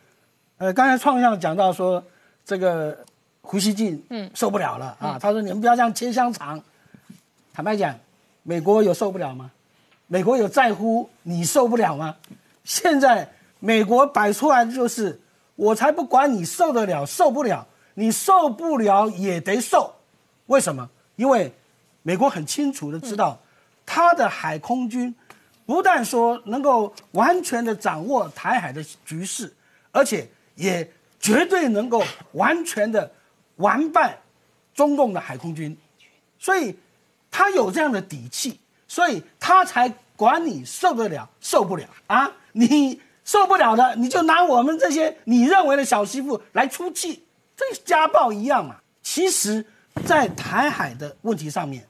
[0.57, 2.03] 呃，刚才创相讲到说，
[2.43, 2.97] 这个
[3.41, 6.59] 胡锡进嗯受不了了啊，他说你们不要这样切香肠。
[7.53, 7.95] 坦白讲，
[8.41, 9.51] 美国有受不了吗？
[10.07, 12.15] 美国有在乎你受不了吗？
[12.63, 15.21] 现在美国摆出来的就是，
[15.55, 19.94] 我才不管你受得了受不了，你受不了也得受。
[20.47, 20.89] 为什么？
[21.15, 21.53] 因为
[22.03, 23.39] 美国很清楚的知道，
[23.85, 25.13] 他的海空军
[25.65, 29.53] 不但说能够完全的掌握台海的局势，
[29.91, 32.03] 而且也绝对能够
[32.33, 33.11] 完全的
[33.55, 34.19] 完败
[34.73, 35.75] 中共的海空军，
[36.37, 36.77] 所以
[37.31, 42.31] 他有这样的底气，所以他才管你受得了受不了啊！
[42.51, 47.23] 你受不了的，你就拿我们这些你认为的小媳妇来出气，
[47.55, 48.77] 这家暴一样嘛。
[49.01, 49.65] 其实，
[50.03, 51.87] 在台海的问题上面，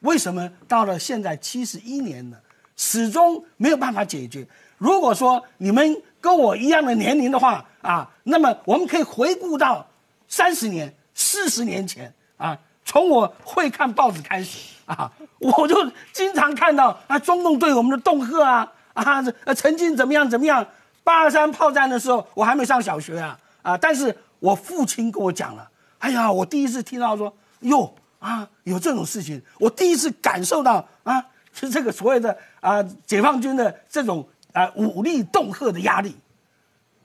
[0.00, 2.38] 为什么到了现在七十一年了，
[2.76, 4.46] 始终没有办法解决？
[4.76, 9.86] 如果说你们跟我一样的年龄的话啊，那么我们可以回顾到
[10.28, 15.76] 三十年、四十年前啊，从我会看报纸开始啊，我就
[16.12, 19.22] 经常看到啊，中共对我们的恫吓啊啊，
[19.54, 20.66] 曾经怎么样怎么样。
[21.02, 34.26] 八二三炮战的时候，我还没上小学啊啊，但是我父亲跟我讲了，哎呀，我第一次听到说哟啊有这种事情，我第一次感受到啊是这个所谓的啊解放军的这种。
[34.54, 36.14] 啊，武力恫吓的压力，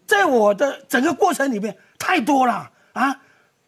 [0.05, 3.21] 在我的整个过程里面太多了啊，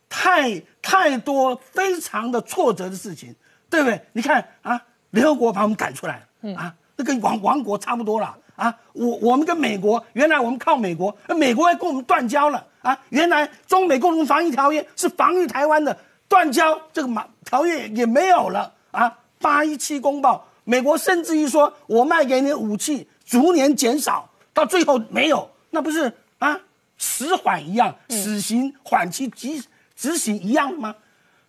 [0.07, 3.35] 太太多非常的挫折的事情，
[3.71, 3.99] 对不对？
[4.13, 8.71] 你看啊，联合国把我们赶出来了，啊，那跟亡亡国差不多了啊。
[8.93, 12.95] 我我们跟美国原来我们靠美国，美国还跟我们断交了啊。
[13.09, 15.97] 原来中美共同防御条约是防御台湾的，
[16.31, 19.17] 断交这个马条约也没有了啊。
[19.37, 23.05] 八一七公报，美国甚至于说我卖给你武器。
[23.25, 26.59] 逐年减少，到最后没有，那不是啊，
[26.97, 29.63] 死缓一样，死刑缓期执
[29.95, 30.93] 执行一样吗？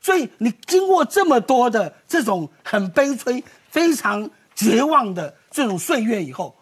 [0.01, 6.55] 所以你经过这么多的这种很悲催、非常绝望的这种岁月以后，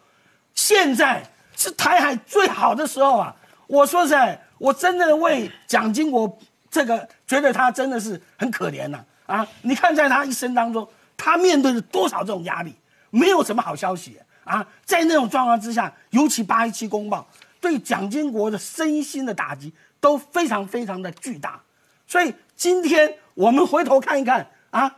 [0.55, 1.23] 现在
[1.55, 3.35] 是台海最好的时候啊！
[3.67, 6.39] 我说实在，我真的为蒋经国
[6.71, 9.45] 这个觉得他真的是很可怜呐啊！
[9.61, 12.73] 你看在他一生当中，他面对了多少这种压力，
[13.09, 14.17] 没有什么好消息。
[14.43, 17.27] 啊，在那种状况之下，尤其八一七公报
[17.59, 21.61] 对蒋经国的身心的打击都非常非常的巨大，
[22.07, 24.91] 所以今天我们回头看一看啊，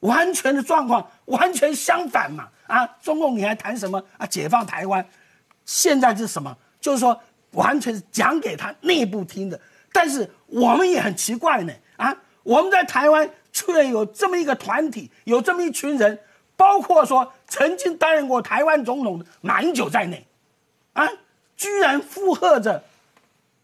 [0.00, 5.04] 完全的状况完全相反嘛啊，中共你还谈什么啊解放台湾？
[5.66, 6.56] 现在是什么？
[6.80, 9.60] 就是说完全是讲给他内部听的，
[9.98, 16.16] 但是我们也很奇怪呢啊，我们在台湾却有这么一个团体，有这么一群人。
[16.56, 20.24] 包括说曾经担任过台湾总统的马英九在内，
[20.92, 21.08] 啊，
[21.56, 22.82] 居然附和着，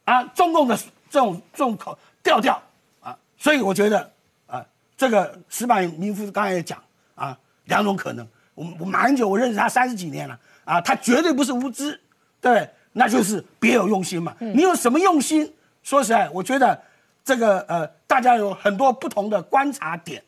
[0.04, 0.76] 啊，中共的
[1.10, 2.60] 这种这种口调调，
[3.00, 4.10] 啊，所以我觉得，
[4.46, 4.64] 啊，
[4.96, 6.82] 这个石板民夫刚才也讲，
[7.14, 12.00] 啊，两种可能，我我马英九我认识他三十几年了，啊，他绝对不是无知，
[12.40, 14.36] 对，那就是别有用心嘛。
[14.38, 15.52] 你有什么用心？
[15.84, 16.82] 说实在，我觉得
[17.24, 20.20] 这个呃，大家有很多不同的观察点，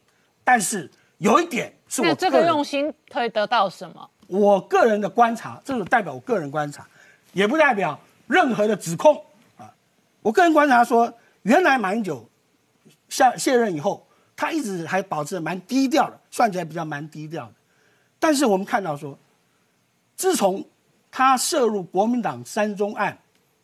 [0.44, 0.88] 但是
[1.18, 1.72] 有一点。
[1.88, 4.10] 是我这个用心可以得到什么？
[4.26, 6.86] 我个人的观察，这是代表我个人观察，
[7.32, 9.24] 也不代表任何的指控
[9.56, 9.72] 啊。
[10.20, 12.28] 我个人观察说，原来马英九
[13.08, 17.52] 下卸任以后，他一直还保持蛮低调的，算起来比较蛮低调的。
[18.18, 19.16] 但是我们看到说，
[20.16, 20.62] 自从
[21.10, 23.16] 他涉入国民党三中案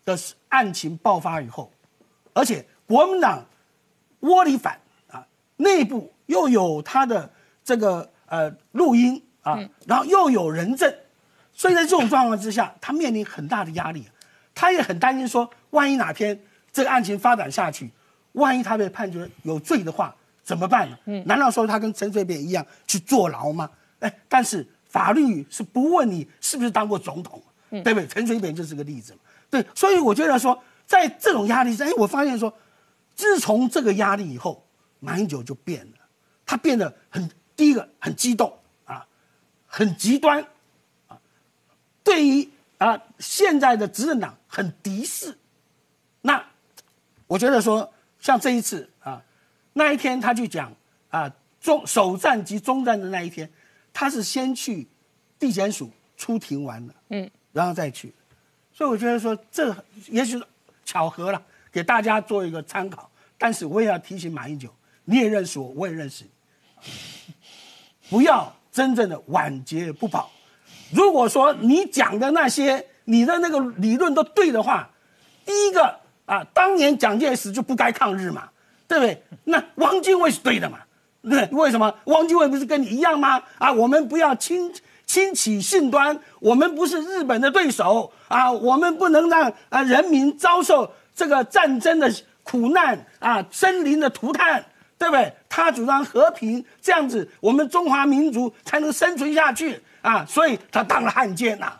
[0.05, 0.17] 的
[0.49, 1.69] 案情爆发以后，
[2.33, 3.45] 而且国民党
[4.21, 4.79] 窝里反
[5.11, 7.31] 啊，内部又有他的
[7.65, 8.09] 这个。
[8.33, 10.91] 呃，录音啊，然后又有人证，
[11.53, 14.09] 所以在这种状况之下，他面临很大的压力，
[14.55, 16.41] 他也很担心说，万一哪天
[16.73, 17.91] 这个案情发展下去，
[18.33, 20.99] 万一他被判决有罪的话，怎么办呢？
[21.05, 23.69] 嗯，难道说他跟陈水扁一样去坐牢吗？
[24.01, 28.07] 哎，但是法律是不问你是不是当过总统，对不对？
[28.07, 29.19] 陈水扁就是个例子嘛。
[29.51, 32.53] 对，所以我觉得说，在这种压力下，哎，我发现说，
[33.15, 34.67] 自从这个压力以后，
[35.01, 35.99] 马英九就变了，
[36.45, 39.07] 他变得很第一个很激动啊，
[39.67, 40.45] 很极端
[41.09, 41.19] 啊，
[42.05, 45.39] 对于啊现在的执政党很敌视。
[46.21, 46.45] 那
[47.27, 49.23] 我觉得说，像这一次啊，
[49.73, 50.73] 那一天他就讲
[51.11, 53.51] 啊中首战及中战的那一天，
[53.93, 54.87] 他是先去
[55.39, 58.13] 地检署出庭完了，嗯，然后再去，
[58.73, 59.75] 所以我觉得说这
[60.09, 60.47] 也许是
[60.85, 63.11] 巧合了，给大家做一个参考。
[63.39, 64.69] 但是我也要提醒马英九，
[65.05, 66.31] 你也认识我，我也认识你，
[68.09, 70.31] 不要真正的晚节不保。
[70.93, 74.89] 如果说你讲的那些你的那个理论都对的话，
[75.45, 78.49] 第一个啊，当年蒋介石就不该抗日嘛，
[78.87, 79.23] 对不对？
[79.45, 80.79] 那汪精卫是对的嘛？
[81.23, 83.43] 对，为什么汪精卫不是跟你一样吗？
[83.59, 84.73] 啊，我们不要轻
[85.13, 92.11] 轻启信端，我们不是日本的对手啊，我们不能让啊人民遭受这个战争的。
[92.45, 94.65] 苦难啊，森林的涂炭，
[94.99, 95.33] 对不对？
[95.49, 100.25] 他主张和平，这样子我们中华民族才能生存下去啊！
[100.27, 101.75] 所以他当了汉奸呐，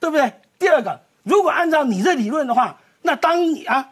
[0.00, 0.32] 对不对？
[0.58, 3.90] 第二个，如果按照你的理论的话，那当你啊，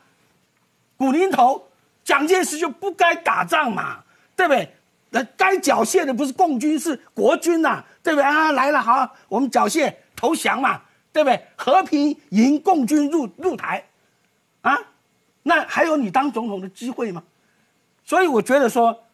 [0.97, 1.69] 古林头
[2.03, 3.99] 蒋介石就不该打仗嘛，
[4.35, 4.75] 对不对？
[5.11, 8.53] 那该缴械的不是共军，是国军呐，对不对啊？
[8.53, 10.81] 来了，好，我们缴械投降嘛，
[11.13, 11.39] 对不对？
[11.57, 13.85] 和平迎共军入入台，
[14.63, 14.79] 啊？
[15.43, 17.23] 那还有你当总统的机会吗？
[18.07, 19.05] 所以我觉得说，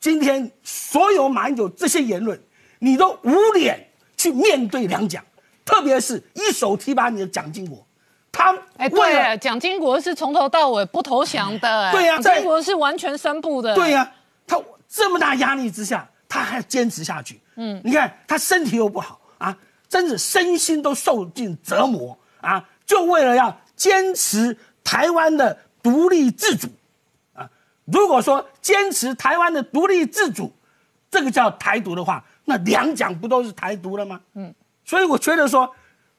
[0.00, 2.40] 今天所有马英九这些言论，
[2.78, 5.22] 你都无脸去面对两蒋，
[5.66, 7.86] 特别是一手提拔你的蒋经国，
[8.32, 14.10] 他哎对，蒋经国是从头到尾不投降的，对呀，蒋经国是完全宣布的，对呀，
[14.46, 19.54] 他这么大压力之下，他还坚持下去，嗯，你看他身体又不好啊，
[19.86, 25.58] 真是身心都受尽折磨啊，就为了要坚持台湾的。
[25.80, 26.68] 独立自主，
[27.34, 27.48] 啊，
[27.84, 30.52] 如果说坚持台湾的独立自主，
[31.08, 34.20] 这个叫台独的话，那两蒋不都是台独了吗？
[34.34, 34.52] 嗯，
[34.84, 35.72] 所以我觉得说，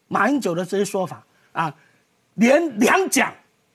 [0.08, 1.22] 马英九的这些说法
[1.52, 1.72] 啊，
[2.36, 3.32] 连两蒋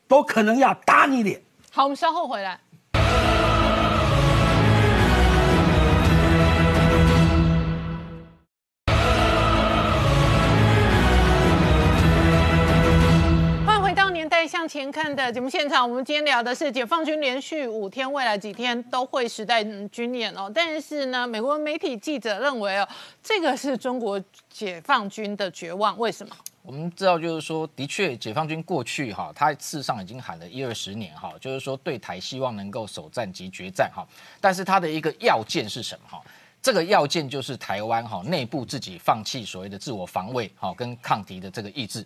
[0.08, 1.40] 都可能要打你脸。
[1.70, 2.58] 好，我们稍后回来。
[14.64, 20.50] 向前看的节目现场，我们今天聊的是解放军连续五天，未来几天都会时代军演哦。
[20.54, 22.88] 但是呢，美国媒体记者认为哦，
[23.22, 25.98] 这个是中国解放军的绝望。
[25.98, 26.34] 为什么？
[26.62, 34.02] 我们知道，就是说，的确，解放军过去哈，他事实上已经喊了一二十年哈，就是说对台希望能够首战及决战哈。
[34.40, 36.22] 但是他的一个要件是什么哈？
[36.62, 42.02] 这个要件就是台湾哈内部自己放弃所谓的自我防卫哈跟抗敌的这个意志。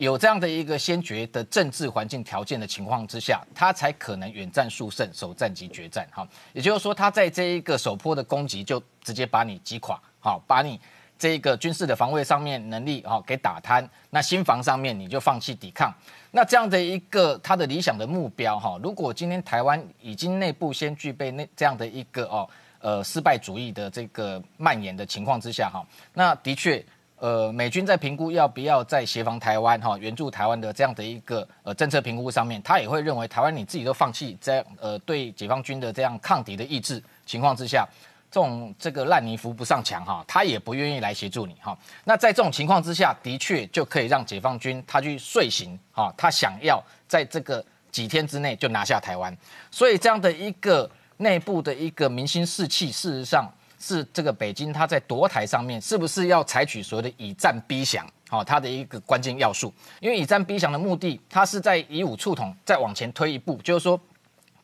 [0.00, 6.08] 有这样的一个先决的政治环境条件的情况之下，他才可能远战速胜，首战即决战。
[6.10, 10.80] 哈，也就是说，他在这一个首波的攻击就直接把你击垮，好，把你
[11.18, 13.86] 这个军事的防卫上面能力哈给打瘫。
[14.08, 15.94] 那心防上面你就放弃抵抗。
[16.30, 22.48] 那这样的一个他的理想的目标哈，如果今天台湾已经内部先具备那这样的一个哦
[22.78, 26.82] 呃失败主义的这个蔓延的情况之下哈，那的确。
[27.20, 37.86] 呃，美军在评估要不要在协防台湾、哈援助台湾的这样的一个呃政策评估上面，他也会认为台湾你自己都放弃在呃对解放军的这样抗敌的意志情况之下，
[38.30, 41.76] 这种这个烂泥扶不上墙哈，他也不愿意来协助你哈。
[42.04, 47.62] 那在这种情况之下，的确就可以让解放军他去睡醒哈，他想要在这个
[47.92, 49.36] 几天之内就拿下台湾，
[49.70, 53.46] 所以这样的一个内部的一个民心士气，事实上。
[53.80, 58.06] 是这个北京，它在夺台上面是不是要采取所谓的以战逼降？
[58.28, 59.72] 好，它的一个关键要素。
[59.98, 63.98] 因为以战逼降的目的，它是在以武促统，再往前推一步，就是说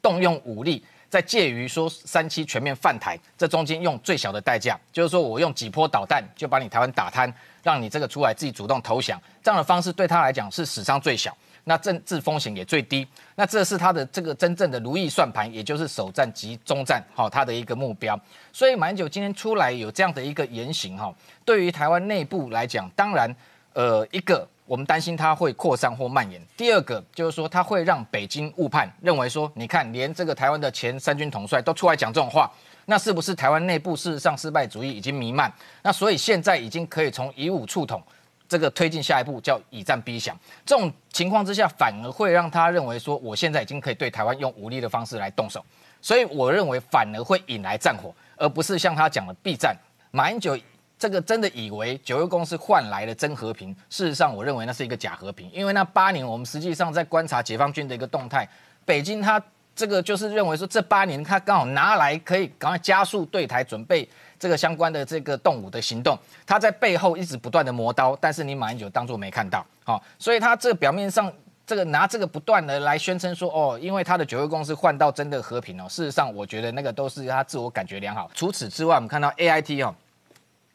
[0.01, 11.37] 动用武力，在介于说三七全面犯台这中间，用最小的代价，就是说我用几波导弹就把你台湾打瘫，让你这个出来自己主动投降，这样的方式对他来讲是史上最小。
[11.69, 13.05] 那政治风险也最低，
[13.35, 18.17] 那这是他的这个真正的如意算盘，也就是首战及中战，好，他的一个目标。
[18.53, 21.13] 所以马英九今天出来有这样的一个言行，哈，
[21.45, 23.35] 对于台湾内部来讲，当然，
[23.73, 32.49] 呃，一个我们担心它会扩散或蔓延；第二个就是说，它会让北京误判，认为说，你看，连这个台湾的前三军统帅都出来讲这种话，
[32.85, 35.53] 那是不是台湾内部事实上失败主义已经弥漫？
[35.83, 38.01] 那所以现在已经可以从以武促统。
[38.49, 45.65] 这个推进下一步叫以战逼降，这种情况之下，反而会让他认为说，我现在已经可以对台湾用武力的方式来动手，
[46.01, 49.77] 所以我认为反而会引来战火，而不是像他讲的避战。
[50.11, 50.59] 马英九
[50.99, 58.49] 这个真的以为九二共识换来了真和平，事实上我认为那是一个假和平，因为那八年我们实际上在观察解放军的一个动态，
[58.85, 59.43] 北京他
[59.75, 71.33] 这个就是认为说这八年他刚好拿来可以赶快加速对台准备这个相关的这个动武的行动，他在背后一直不断的磨刀，但是你马英九当作没看到，好，所以他这表面上
[71.67, 78.31] 这个拿这个不断的来宣称说哦，因为他的九月公司换到真的和平哦，事实上我觉得那个都是他自我感觉良好。
[78.35, 79.95] 除此之外，我们看到 A I T 哦。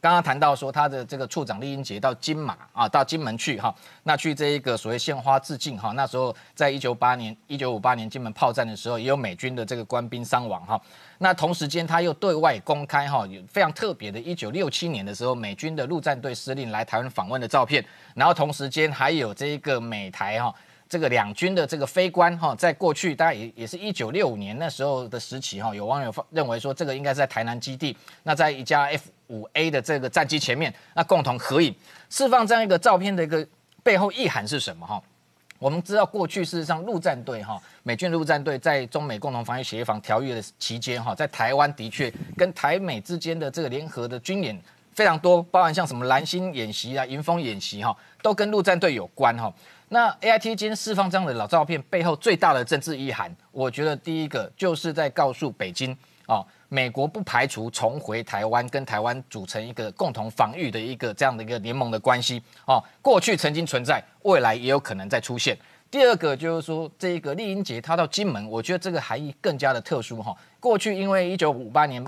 [0.01, 10.81] 刚刚谈到说他的这个处长厉英杰到金马啊，到金门去哈，那去这一个所谓献花致敬哈，那时候在一九八年一九五八年金门炮战的时候，也有美军的这个官兵伤亡哈。
[11.19, 17.85] 那同时间他又对外公开哈，有非常特别的，一九六七年的时候，美军的陆战队司令来台湾访问的照片，
[18.15, 20.51] 然后同时间还有这一个美台哈。
[20.89, 31.73] 这个两军的这个飞官哈，在过去大概也也是一九六五年那时候的时期哈，有网友认为说这个应该是在台南基地，那在一架 F 五 A 的这个战机前面，那共同合影
[32.09, 33.47] 释放这样一个照片的一个
[33.81, 35.01] 背后意涵是什么哈？
[35.57, 44.59] 我们知道过去事实上陆战队哈，美军陆战队在中美共同防御协防条约的期间哈，在台湾的确跟台美之间的这个联合的军演
[44.91, 49.53] 非常多，包含像什么蓝星演习啊、迎风演习哈，都跟陆战队有关哈。
[49.89, 55.95] 那 A I T 今天释放这样的老照片背后最大的政治意涵，我觉得第一个就是在告诉北京
[56.27, 56.43] 哦，
[56.73, 62.81] 美国不排除重回台湾，跟台湾组成一个共同防御的一个这样的一个联盟的关系哦。
[63.01, 65.57] 过去曾经存在，未来也有可能再出现。
[65.89, 70.33] 第二个就是说，这个丽英杰他到金门，我觉得这个含义更加的特殊哈。
[70.61, 72.01] 过去因为一九五八年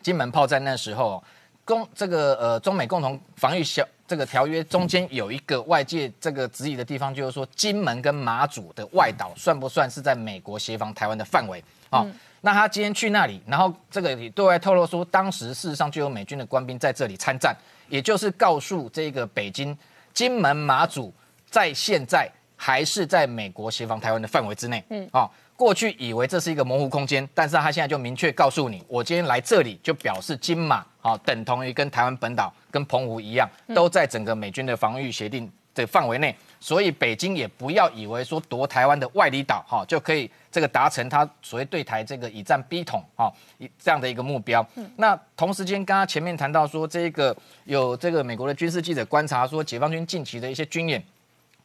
[0.00, 1.20] 金门炮战那时候，
[1.64, 3.84] 共这个呃中美共同防御小。
[4.06, 11.62] 这个条约中间有一个外界这个质疑的地方，就是说金门跟马祖的外岛算不算是在美国协防台湾的范围？
[11.90, 12.06] 啊，
[12.40, 17.56] 那他今天去那里，然后这个也对外透露说，当时事实上就有美军的官兵在这里参战，
[17.88, 19.76] 也就是告诉这个北京，
[20.14, 21.12] 金门马祖
[21.50, 24.84] 在现在还是在美国协防台湾的范围之内。
[24.90, 25.28] 嗯，啊。
[25.56, 44.66] 过去以为这是一个模糊空间，但是他现在就明确告诉你，我今天来这里就表示金马，好等同于跟台湾本岛、跟澎湖一样，都在整个美军的防御协定的范围内，所以北京也不要以为说夺台湾的外里岛，哈就可以这个达成他所谓对台这个以战逼统，哈一这样的一个目标。
[44.96, 51.02] 那同时间，刚刚前面谈到说，这个有这个美国的军事记者观察说，解放军近期的一些军演。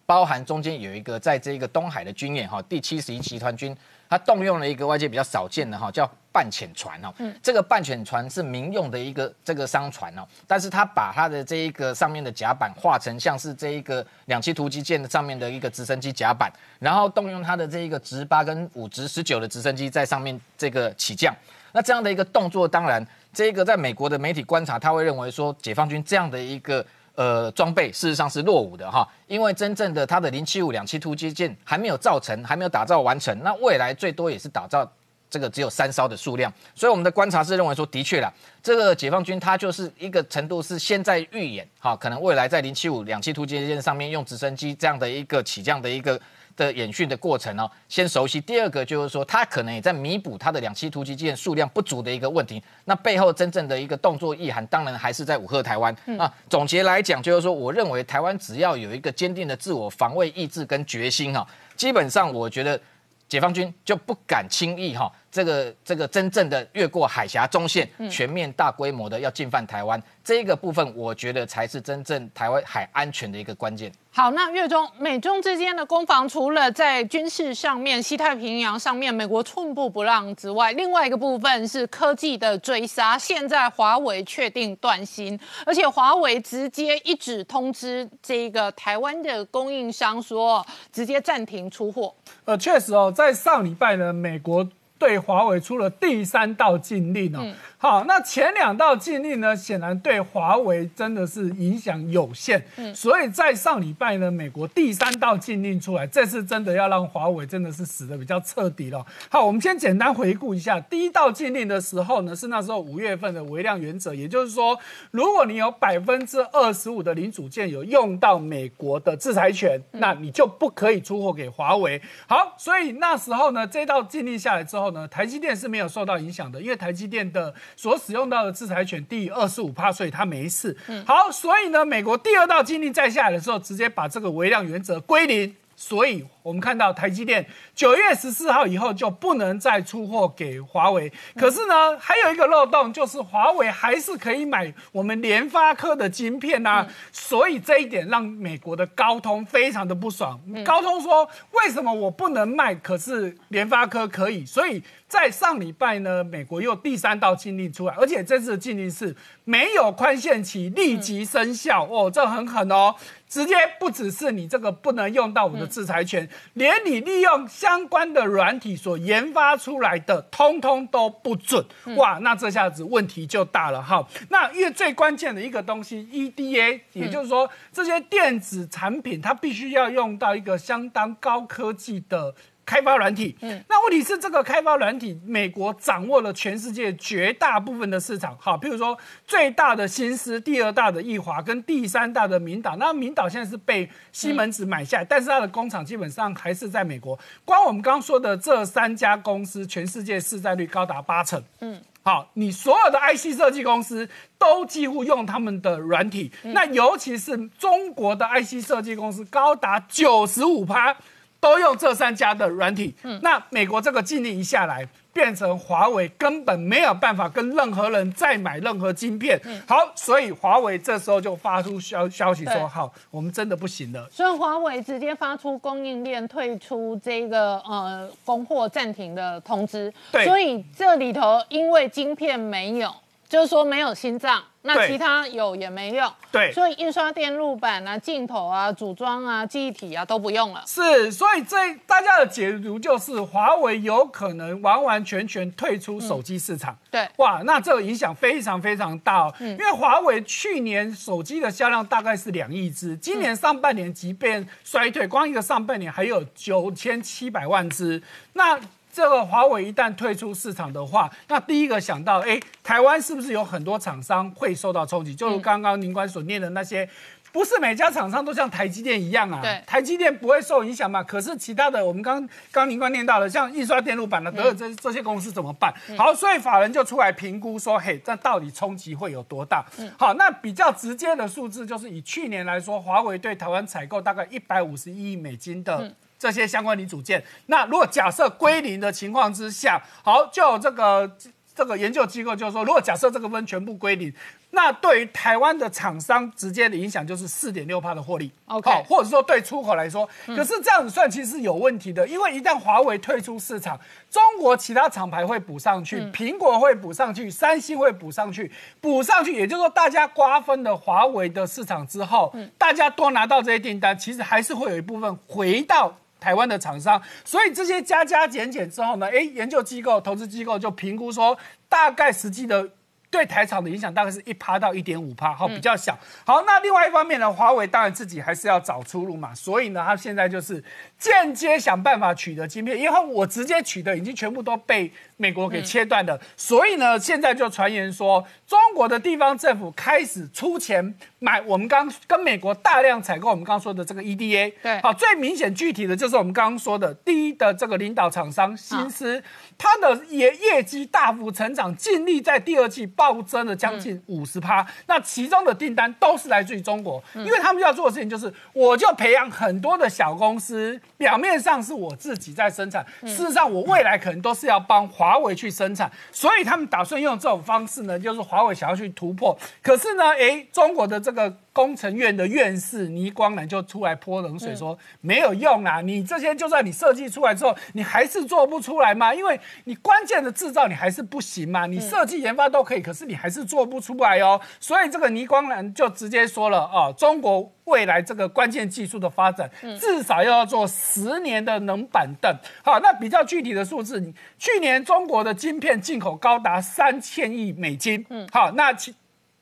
[0.06, 3.76] 包含中间有一个在这个东海的军演哈，第七十一集团军，
[4.10, 7.14] 他动用了一个外界比较少见的哈，叫半潜船哦。
[7.20, 21.34] 嗯，这个半潜船是民用的一个这个商船哦，但是他把他的这一个上面的甲板画成像是这一个两栖突击舰的上面的一个直升机甲板，然后动用它的这一个直八跟五直十九的直升机在上面这个起降。
[21.72, 26.86] 那这样的一个动作，当然这个在美国的媒体观察，他会认为说解放军这样的一个。
[27.16, 34.92] 呃，装备事实上是落伍的哈，因为真正的它的零七五两栖突击舰还没有造成，还没有打造完成，那未来最多也是打造
[35.30, 46.20] 这个只有三艘的数量，所以我们的观察是认为说，的确啦，这个解放军它就是一个程度是现在预演哈，可能未来在零七五两栖突击舰上面用直升机这样的一个起降的一个。
[46.56, 48.40] 的演训的过程哦，先熟悉。
[48.40, 52.62] 第二个就是说，他可能也在弥补他的两栖突击舰数量不足的一个问题。
[52.86, 56.34] 那背后真正的一个动作意涵，当然还是在武吓台湾啊。
[56.50, 62.80] 总结来讲，就是说，我认为台湾只要有一个坚定的自我防卫意志跟决心哈，基本上我觉得
[63.28, 70.02] 解放军就不敢轻易哈，这个这个真正的越过海峡中线，全面大规模的要进犯台湾。
[70.24, 73.92] 这一个部分，我觉得才是真正台湾海安全的一个关键。
[74.16, 83.18] 好，那月中美中之间的攻防，除了在军事上面、西太平洋上面，美国寸步不让之外，另外一个部分是科技的追杀。
[83.18, 92.14] 现在华为确定断芯，而且华为直接一纸通知这个台湾的供应商说，直接暂停出货。
[92.46, 94.64] 呃，确实哦，在上礼拜呢，美国
[95.04, 97.46] 对华为出了第三道禁令哦。
[97.78, 102.66] 好，那前两道禁令呢，显然对华为真的是影响有限。
[102.78, 109.06] 嗯，所以在上礼拜呢，美国第三道禁令出来，这次真的要让华为真的是死的比较彻底了。
[109.28, 114.80] 好，我们先简单回顾一下，第一道禁令的时候呢，是那时候五月份的微量原则，也就是说，
[115.12, 122.02] 如果你有百分之二十五的零组件有用到美国的制裁权，那你就不可以出货给华为。
[122.26, 127.54] 好，所以那时候呢，这道禁令下来之后呢，台积电是没有受到影响的，因为台积电的。
[127.76, 130.78] 所使用到的制裁权低于二十五帕，所以它没事。
[131.06, 135.56] 好，所以呢，美国第二道禁令再下来的时候，直接把这个微量原则归零。
[135.86, 141.12] 所以我们看到台积电九月十四号以后就不能再出货给华为。
[141.36, 150.40] 可是呢，还有一个漏洞，就是华为还是可以买我们联发科的晶片呐、所以这一点让美国的高通非常的不爽。
[150.64, 154.46] 高通说，为什么我不能卖，可是联发科可以？
[154.46, 159.14] 所以在上礼拜呢，美国又第三道禁令出来，而且这次的禁令是
[159.44, 161.84] 没有宽限期，立即生效。
[161.84, 162.96] 哦，这很狠哦。
[163.34, 171.66] 直接不只是你这个不能用到我的制裁权，连你利用相关的软体所研发出来的，通通都不准。
[171.96, 174.08] 哇，那这下子问题就大了哈。
[174.30, 182.36] 那因为最关键的一个东西，EDA，也就是说这些电子产品它必须要用到一个相当高科技的。
[182.66, 188.98] 开发软体，嗯，那问题是这个开发软体，美国掌握了全世界绝大部分的市场，好，譬如说
[189.28, 197.20] 最大的新思，第二大的易华，跟第三大的明岛，那明岛现在是被西门子买下来，但是它的工厂基本上还是在美国。
[197.44, 204.08] 光我们刚刚说的这三家公司，全世界市占率高达八成，嗯，好，你所有的 IC 设计公司
[204.38, 210.96] 都几乎用他们的软体，那尤其是中国的 IC 设计公司，高达九十五趴。
[211.44, 219.38] 都用这三家的软体，那美国这个禁令一下来，变成华为根本没有办法跟任何人再买任何晶片。
[219.44, 224.08] 嗯好，所以华为这时候就发出消消息对说，好，我们真的不行了。
[224.10, 229.94] 所以华为直接发出供应链退出这个呃供货暂停的通知。
[230.14, 232.90] 对所以这里头因为晶片没有，
[233.28, 236.12] 就是说没有心脏，那其他有也没用。
[236.32, 240.64] 对所以印刷电路板啊、镜头啊、组装啊、记忆体啊都不用了。
[240.66, 246.76] 是，所以这大家的解读就是，华为有可能完完全全退出手机市场。
[246.90, 249.34] 对哇，那这个影响非常非常大哦。
[249.40, 258.02] 因为华为去年手机的销量大概是两亿只，今年上半年即便衰退，光一个上半年还有九千七百万只。
[258.34, 258.60] 那
[258.94, 265.16] 这个华为一旦退出市场的话，那第一个想到，哎，台湾是不是有很多厂商会受到冲击？
[265.16, 266.88] 就如刚刚宁官所念的那些。
[267.32, 271.02] 不是每家厂商都像台积电一样啊，对台积电不会受影响嘛？
[271.02, 275.74] 可是其他的，我们刚刚您刚念到的，像印刷电路板的德尔这这些公司怎么办？
[275.98, 279.66] 好，所以法人就出来评估说，嘿，这到底冲击会有多大？
[279.98, 285.92] 好，那比较直接的数字就是以去年来说，华为对台湾采购大概一百五十一亿美金的。
[286.24, 291.18] 这些相关零组件，那如果假设归零的情况之下，好，就有这个
[291.54, 294.12] 这个研究机构就说，如果假设这个分全部归零，
[294.52, 298.32] 那对于台湾的厂商直接的影响就是四点六帕的获利。
[298.46, 303.78] OK 好，或者说对出口来说，可是这样子算其实是有问题的，因为一旦华为退出市场，
[304.10, 308.50] 中国其他厂牌会补上去，苹果会补上去，三星会补上去，
[308.80, 315.98] 补上去，也就是说大家瓜分了华为的市场之后，大家多拿到这些订单，其实还是会有一部分回到。
[316.24, 322.70] 台湾的厂商，所以这些加加减减之后呢，哎，研究机构、投资机构就评估说，大概实际的
[323.10, 326.00] 对台厂的影响大概是一趴到一点五趴，好，比较小。
[326.26, 330.64] 好，那另外一方面呢，华为当然自己还是要找出路嘛，所以呢，他现在就是
[330.98, 344.82] 间接想办法取得晶片，因为我直接取得已经全部都被美国给切断的，所以呢，现在就传言说，中国的地方政府开始出钱买我们刚跟美国大量采购我们刚刚说的这个 EDA，对。
[344.82, 349.24] 好，最明显具体的就是我们刚刚说的第一的这个领导厂商新思，
[349.58, 354.66] 它的业业绩大幅成长，净利在第二季暴增了将近五十趴。
[354.88, 369.38] 那其中的订单都是来自于中国，因为他们要做的事情就是，我就培养很多的小公司，表面上是我自己在生产，事实上我未来可能都是要帮华华为去生产，所以他们打算用这种方式呢，就是华为想要去突破。
[369.62, 384.42] 可是呢，诶，中国的这个工程院的院士倪光南就出来泼冷水说，没有用啊，你这些就算你设计出来之后，你还是做不出来嘛，因为你关键的制造你还是不行嘛，你设计研发都可以，可是你还是做不出来哦。
[384.60, 389.48] 所以这个倪光南就直接说了哦，中国未来这个关键技术的发展，
[389.80, 392.36] 至少要做十年的冷板凳。
[392.64, 398.96] 好，那比较具体的数字，你去年中国的晶片进口高达三千亿美金，嗯，好，那其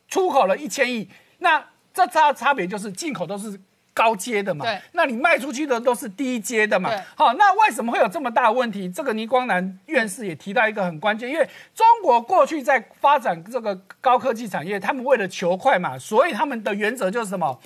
[0.09, 1.07] 出口了一千亿，
[1.39, 1.64] 那
[1.94, 3.60] 这差差别就是进口都是。
[3.94, 8.89] 高阶的嘛，对那你卖出去的都是低阶的嘛对，好，那为什么会有这么大的问题？
[8.89, 17.60] 这个倪光南院士也提到一个很关键，因为中国过去在发展这个高科技产业，他们为了求快嘛，所以他们的原则就是什么？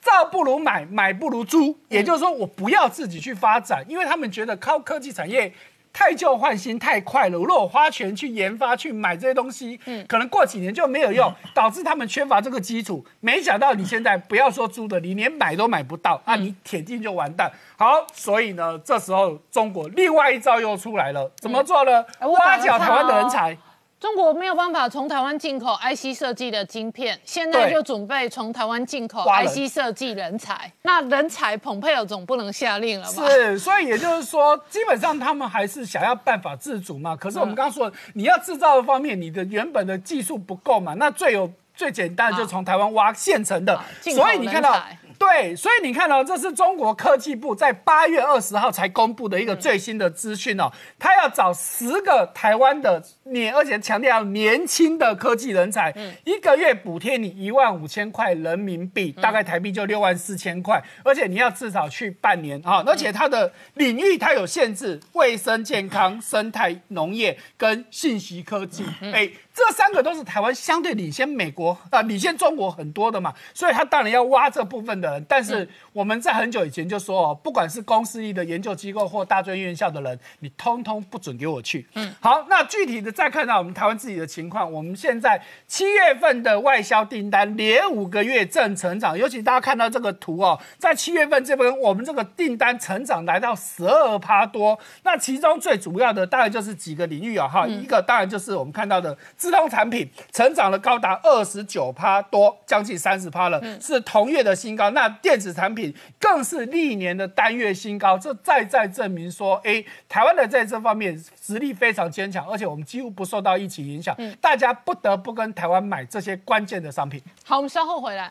[0.00, 5.52] 造不如买，买不如租，也就是说，我不要自己去发展，因为他们觉得高科技产业
[5.92, 13.04] 太旧换新太快了，如果我花钱去研发去买这些东西，嗯，可能过几年就没有用，导致他们缺乏这个基础。
[13.20, 17.50] 没想到你现在不要说租的，你连买都买不到，啊，你铁定就完蛋。
[17.76, 22.04] 好，所以呢，这时候中国另外一招又出来了，怎么做呢？
[22.20, 23.56] 挖角台湾的人才。
[24.00, 30.72] 中国没有办法从台湾进口 IC 设计的晶片，现在就准备从台湾进口 IC 设计人才。
[30.82, 33.28] 那人才蓬佩尔总不能下令了吧？
[33.28, 37.14] 是，所以也就是说，基本上他们还是想要办法自主嘛。
[37.14, 40.94] 可是我们刚刚说，你要制造的方面，你的原本的技术不够嘛。
[40.94, 43.78] 那最有最简单的就从台湾挖现成的。
[44.00, 44.82] 所以你看到。
[45.18, 52.98] 对，所以你看到这是中国科技部在八月二十号才公布的一个最新的资讯哦，他要找十个台湾的
[53.32, 69.30] 年，而且强调年轻的科技人才，一个月补贴你一万五千块人民币，大概台币就六万四千块，而且你要至少去半年啊，而且它的领域它有限制，卫生健康、生态农业跟信息科技，哎。
[69.52, 75.26] 这三个都是台湾相对领先美国啊，领先中国很多的嘛，所以他当然要挖这部分的人。
[75.28, 81.86] 但是我们在很久以前就说哦，不管是公司立的研究机构或大专院校的人，你通通不准给我去。
[81.94, 99.14] 嗯，好，那具体的再看到我们台湾自己的情况，我们现在七月份的外销订单连五个月正成长，尤其大家看到这个图哦，在七月份这边我们这个订单成长来到十二趴多，那其中最主要的大概就是几个领域啊哈，一个当然就是我们看到的。
[99.36, 104.88] 自动产品成长了高达二十九趴多，将近三十趴了，是同月的新高。
[104.90, 117.18] 那电子产品更是历年的单月新高，这再再证明说，哎，台湾的在这方面实力非常坚强，而且我们几乎不受到疫情影响，大家不得不跟台湾买这些关键的商品。
[117.46, 118.30] 好，我们稍后回来。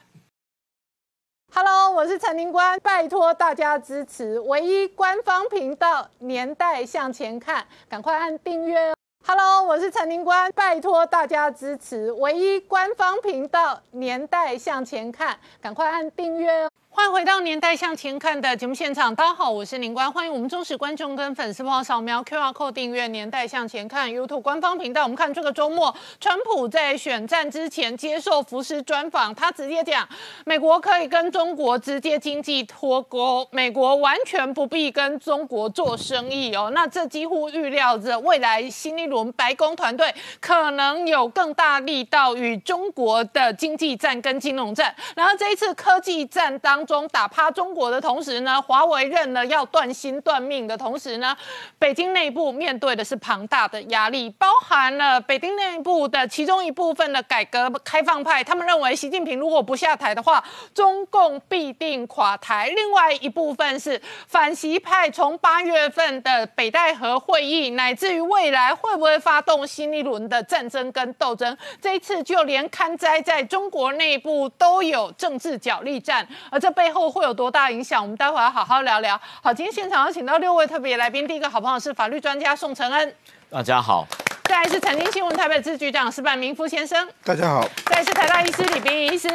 [1.52, 8.96] Hello，我是陈宁官，拜托大家支持唯一官方频道《年代向前看》，赶快按订阅哦。
[9.26, 16.70] Hello，我是陈宁官，拜托大家支持唯一官方频道《年代向前看》，赶快按订阅哦。
[16.92, 25.04] 欢迎回到《年代向前看》的节目现场，大家好，我是林官，欢迎我们忠实观众跟粉丝朋友扫描 QR Code 订阅《年代向前看》YouTube 官方频道。
[25.04, 30.08] 我们看这个周末，川普在选战之前接受福斯专访，他直接讲，
[30.46, 36.72] 美国可以跟中国直接经济脱钩，美国完全不必跟中国做生意哦。
[36.74, 46.79] 那这几乎预料着未来新一轮白宫团队可能有更大力道与中国的经济战跟金融战，然后这一次科技战当。
[46.80, 51.36] 当中打趴中国的同时呢，华为认了要断心断命的同时呢，
[51.78, 60.42] 北京内部面对的是庞大的压力，包含了北京内部的其中一部分的改革开放派，他们认为习近平如果不下台的话，
[60.74, 76.69] 中共必定垮台；另外一部分是反习派，从八月份的北戴河会议，乃至于未来会不会发动新一轮的战争跟斗争，这一次就连看灾在中国内部都有政治角力战，而这。
[76.72, 78.02] 背后会有多大影响？
[78.02, 79.20] 我们待会要好好聊聊。
[79.42, 83.16] 好，今天现场要请到六位特别来宾，第一个好朋友是法律专家宋承恩，
[83.50, 84.06] 大家好；
[84.44, 89.28] 再来是财经新闻台北支局长石板明夫先生，大家好；再来是台大医师李冰医师，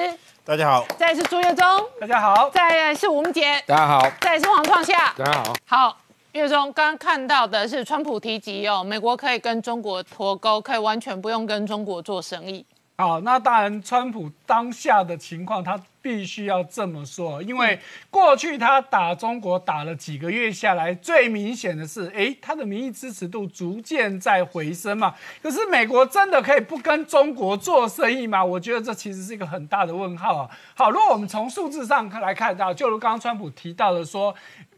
[0.45, 1.65] 大家好；再来是朱月忠，
[2.01, 5.55] 大家好；再来是吴梦杰，大家好；再来是黄创夏，大家好。
[5.67, 5.97] 好，
[6.33, 12.65] 月忠刚刚看到的是川普提及哦，美国可以跟中国脱钩，可以完全不用跟中国做生意。
[12.97, 17.81] 好，那当然，川普当下的情况，他必须要这么说，因为
[18.11, 25.15] 过去他打中国打了几个月下来，最明显的是，诶，他的民意支持度逐渐在回升嘛。
[25.43, 28.45] 可是美国真的可以不跟中国做生意吗？
[28.45, 30.51] 我觉得这其实是一个很大的问号啊。
[30.75, 34.35] 好，如果我们从数字上来看到，就如刚刚川普提到的说。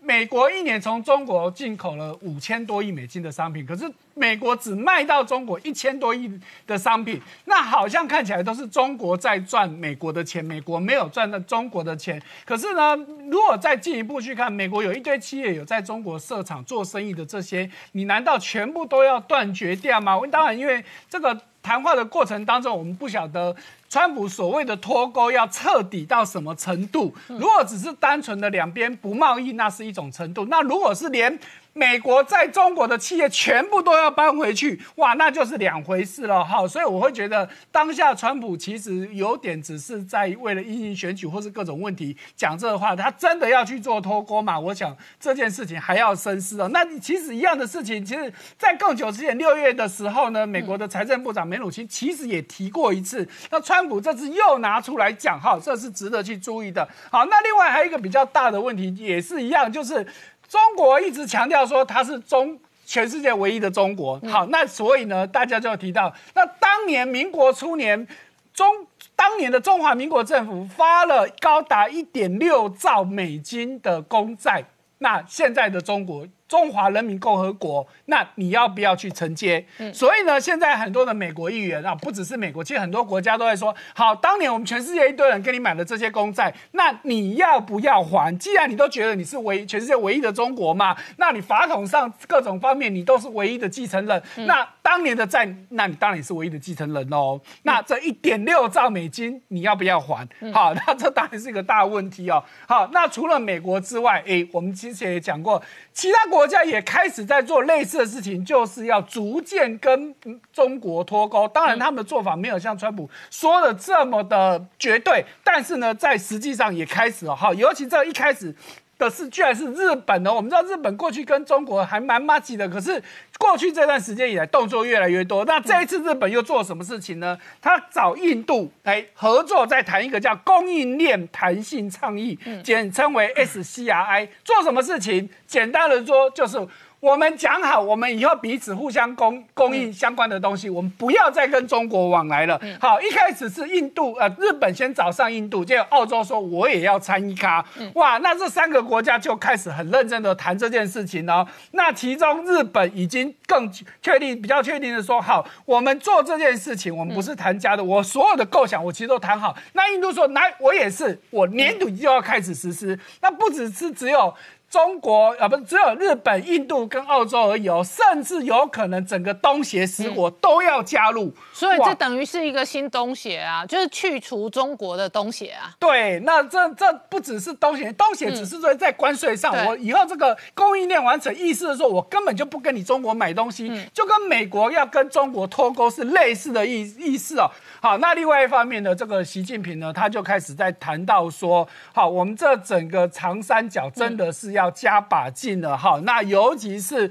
[0.06, 3.84] 美国一年从中国进口了五千多亿美金的商品，可是
[4.14, 6.30] 美国只卖到中国一千多亿
[6.64, 12.22] 的商品，那好像看起来都是中国在赚美国的钱，美国没有赚到中国的钱。
[12.44, 12.94] 可是呢，
[13.28, 20.20] 如果再进一步去看，美国有一堆企业有在中国设厂做生意的这些，你难道全部都要断绝掉吗？
[20.30, 21.36] 当然，因为这个。
[21.66, 23.52] 谈话的过程当中，我们不晓得
[23.88, 27.14] 川普所谓的脱钩要彻底到什么程度。
[27.28, 31.38] 如果只是单纯的两边不贸易，那是一种程度；那如果是连
[31.76, 36.66] 美国在中国的企业全部都要搬回去，哇，那就是两回事了哈。
[36.66, 44.58] 所以我会觉得，当下川普其实有点只是在为了英行选举或是各种问题讲这话，他真的要去做脱钩嘛？
[44.58, 46.70] 我想这件事情还要深思哦。
[46.72, 53.28] 那其实一样的事情，其实在更久之前六月的时候呢，美国的财政部长梅努钦其实也提过一次。
[53.50, 56.88] 那川普这次又拿出来讲哈，这是值得去注意的。
[57.10, 60.06] 好，那另外还有一个比较大的问题，也是一样，就是。
[60.48, 64.20] 中国一直强调说它是中全世界唯一的中国。
[64.28, 68.06] 好，那所以呢，大家就提到，那当年民国初年，
[68.52, 74.64] 中当年的中华民国政府发了高达一点六兆美金的公债，
[74.98, 76.26] 那现在的中国。
[76.48, 79.64] 中华人民共和国，那你要不要去承接？
[79.92, 88.36] 所以呢，现在很多的美国议员啊，不只是美国，其实很多国家都在说：好，当年我们全世界一堆人给你买了这些公债，那你要不要还？
[88.38, 97.40] 既然你都觉得你是唯全世界唯一的中国嘛，那你法统上各种方面你都是唯一的继承人，那当年的债，那你当然也是唯一的继承人哦。
[97.62, 100.26] 那这一点六兆美金你要不要还？
[100.52, 102.42] 好，那这当然是一个大问题哦。
[102.68, 105.60] 好，那除了美国之外，哎，我们之前也讲过，
[105.96, 106.46] 其他国。
[106.46, 110.14] 家也开始在做类似的事情，就是要逐渐跟
[110.52, 111.48] 中国脱钩。
[111.48, 117.52] 当然，他们的做法没有像川普说的这么的绝对，但是呢，在实际上也开始了哈。
[117.54, 118.54] 尤其这一开始。
[118.98, 120.32] 的是，居然是日本哦！
[120.34, 123.02] 我们知道日本过去跟中国还蛮默契的，可是
[123.38, 125.44] 过去这段时间以来动作越来越多。
[125.44, 127.38] 那这一次日本又做了什么事情呢？
[127.60, 134.28] 他找印度来合作，在谈一个叫供应链弹性倡议，简称为 SCRI。
[134.44, 135.28] 做什么事情？
[135.46, 136.66] 简单的说就是。
[136.98, 142.60] 我们讲好，我们以后彼此互相供供应相关的东西，我们不要再跟中国往来了。
[142.80, 147.64] 好，一开始是印度呃日本先找上印度，结果澳洲说我也要参一咖。
[147.94, 151.46] 哇，那这三个国家就开始很认真的谈这件事情哦。
[151.72, 153.70] 那其中日本已经更
[154.00, 159.54] 确定比较确定的说，好，我们做这件事情，我们不是谈家的，我所有的构想我其实都谈好。
[159.74, 162.98] 那印度说，来，我也是，我年底就要开始实施。
[163.20, 164.34] 那不只是只有。
[164.68, 175.72] 中国啊，不是只有日本、印度跟澳洲而已哦，甚至有可能整个东协十国都要加入，所以这等于是一个新东协啊，就是去除中国的东协啊。
[175.78, 187.50] 对，那这这不只是东协，东协只是说在关税上，我以后这个供应链完成，意思是说我根本就不跟你中国买东西，就跟美国要跟中国脱钩是类似的意意思哦。
[187.80, 197.10] 好，那另外一方面呢，这个习近平呢，他就开始在谈到说，好，我们这整个长三角真的是要加把劲了，哈，那尤其是。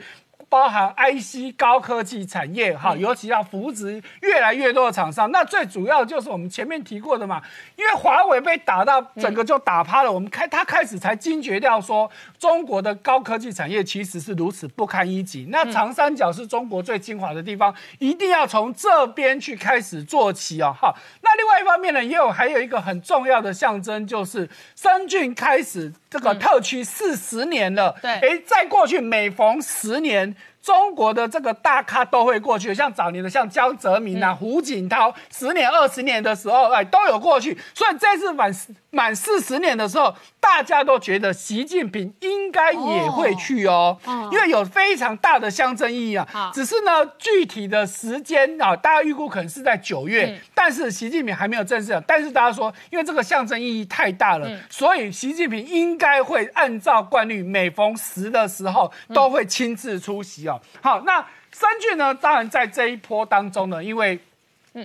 [0.49, 5.31] 包含 IC 高科技产业哈，尤其要扶植越来越多的厂商。
[5.31, 7.41] 那最主要就是我们前面提过的嘛，
[7.75, 15.47] 因为华为被打到整个就打趴了，我们开他开始才惊觉掉说，中国的高科技产业其实是如此不堪一击。
[15.49, 20.73] 那长三角是中国最精华的地方，一定要从这边去开始做起哦。
[20.79, 27.95] 哈，那另外一方面呢，也有还有一个很重要的象征，就是深圳开始这个特区四十年了。
[28.01, 30.35] 对，哎，在过去每逢十年。
[30.65, 37.55] 中国的这个大咖都会过去，像早年的像江泽民啊、胡锦涛，十年、二十年的时候，哎，都有过去。
[37.75, 38.51] 所以这次满
[38.95, 43.97] 满四十年的时候，大家都觉得习近平应该也会去哦，
[44.31, 46.49] 因为有非常大的象征意义啊。
[46.53, 52.01] 只是呢，具体的时间啊，大家预估可能是在九月，但是习近平还没有正式。
[52.07, 60.61] 但是大家说，因为这个象征意义太大了，所以习近平应该会按照惯例，每逢十的时候都会亲自出席哦。
[60.81, 61.19] 好，那
[61.51, 62.15] 深圳呢？
[62.15, 64.17] 当然在这一波当中呢，因为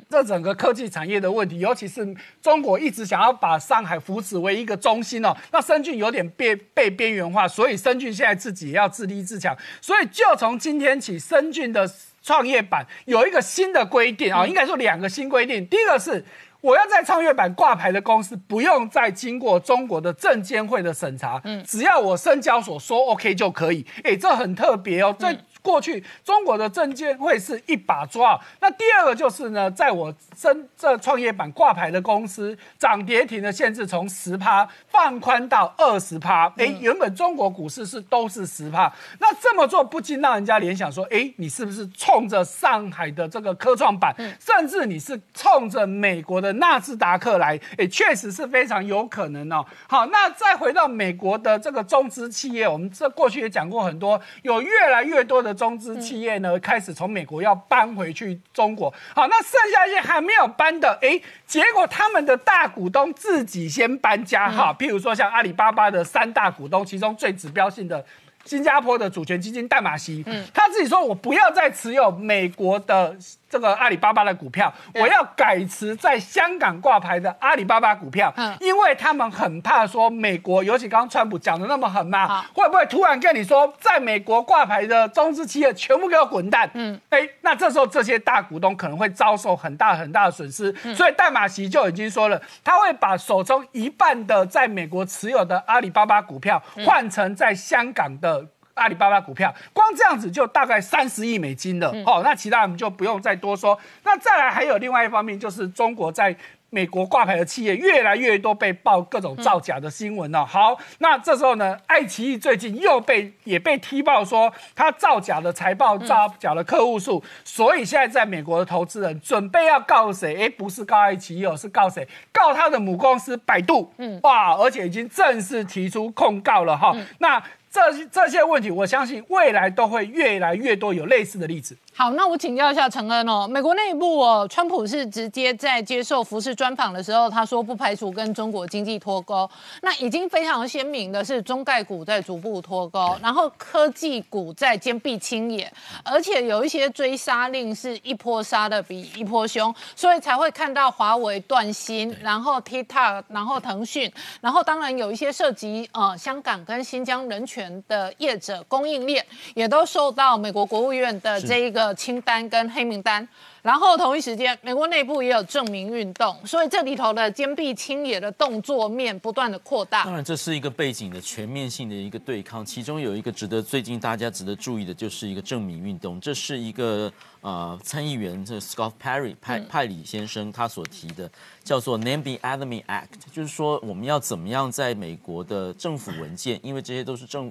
[0.09, 9.57] 这整个科技产业的问题，尤其是中国一直想要把上海扶持为一个中心哦，那深圳有点被被边缘化，所以深圳现在自己也要自立自强。
[9.81, 11.91] 所以就从今天起，深圳的
[12.23, 15.67] 创业板有一个新的规定啊，应该说两个新规定。
[15.67, 16.25] 第一个是。
[16.63, 23.83] 我要在创业板挂牌的公司，不用再经过中国的证监会的审查，嗯，只要我深交所说 OK 就可以。
[24.05, 25.35] 哎，这很特别哦，这。
[25.63, 34.69] 过去中国的证监会是一把抓，那第二个就是呢，在我深这创业板挂牌的公司，涨跌停的限制从十趴
[35.03, 36.47] 放宽到二十趴。
[36.59, 47.59] 哎，原本中国股市是都是十趴，那这么做不禁让人家联想说，哎，你是不是冲着上海的这个科创板，甚至你是冲着美国的纳斯达克来？
[47.79, 49.65] 哎，确实是非常有可能哦。
[49.89, 55.55] 好，那再回到美国的这个中资企业，我们这过去也讲过很多，有越来越多的。
[55.55, 58.93] 中资企业呢，开始从美国要搬回去中国。
[59.15, 64.51] 好，那剩下一些还没有搬的，哎，结果他们的大股东自己先搬家。
[64.51, 68.05] 哈，譬如说像阿里巴巴的三大股东，其中最指标性的
[68.45, 73.17] 新加坡的主权基金淡马锡，嗯，他自己说我不要再持有美国的。
[73.51, 86.71] 这个阿里巴巴的股票，我要改持在香港挂牌的阿里巴巴股票，嗯，因为他们很怕说美国，尤其刚刚川普讲的那么狠嘛，会不会突然跟你说，在美国挂牌的中资企业全部给我滚蛋？
[86.75, 98.47] 嗯，哎，那这时候这些大股东可能会遭受很大很大的损失，所以戴马锡就已经说了，他会把手中一半的在美国持有的阿里巴巴股票换成在香港的。
[98.75, 101.93] 阿里巴巴股票，光这样子就大概三十亿美金了。
[102.07, 103.79] 哦，那其他我们就不用再多说。
[104.05, 106.37] 那再来还有另外一方面，就是中国在。
[106.73, 110.47] 美国挂牌的企业越来越多被爆各种造假的新闻了。
[110.47, 120.45] 好，那这时候呢，爱奇艺最近又被也被踢爆说他造假的财报、造假的客户数，所以现在在美国的投资人准备要告谁？
[120.45, 122.07] 哎，不是告爱奇艺，是告谁？
[122.31, 123.93] 告他的母公司百度。
[123.97, 126.95] 嗯，哇，而且已经正式提出控告了哈。
[127.19, 131.77] 那这这些问题，我相信未来都会越来越多有类似的例子。
[132.01, 139.47] 好，那我请教一下陈恩哦，美国内部哦，川普是直接在接受福士专访的时候，他说不排除跟中国经济脱钩。
[139.83, 145.71] 那已经非常鲜明的是，中概股在逐步脱钩，然后科技股在坚壁清野，
[146.03, 159.23] 而且有一些追杀令是一波杀的比一波凶，所以才会看到华为断芯，然后 TikTok，然后腾讯，然后当然有一些涉及呃香港跟新疆人权的业者供应链，
[159.53, 161.90] 也都受到美国国务院的这一个。
[161.95, 163.27] 清单跟黑名单，
[163.63, 170.05] 然后同一时间，美国内部也有证明运动，所以这里头的坚壁清野的动作面不断的扩大。
[170.05, 176.21] 当然，这是一个背景的全面性的一个对抗，其中有一个值得最近大家值得注意的，就是一个证明运动。
[176.21, 181.31] 这是一个呃参议员这 Scott Perry 派派里先生他所提的，
[181.63, 187.51] 叫做 Name the Enemy Act，就是说我们要怎么样在美国的政府文件，因为这些都是政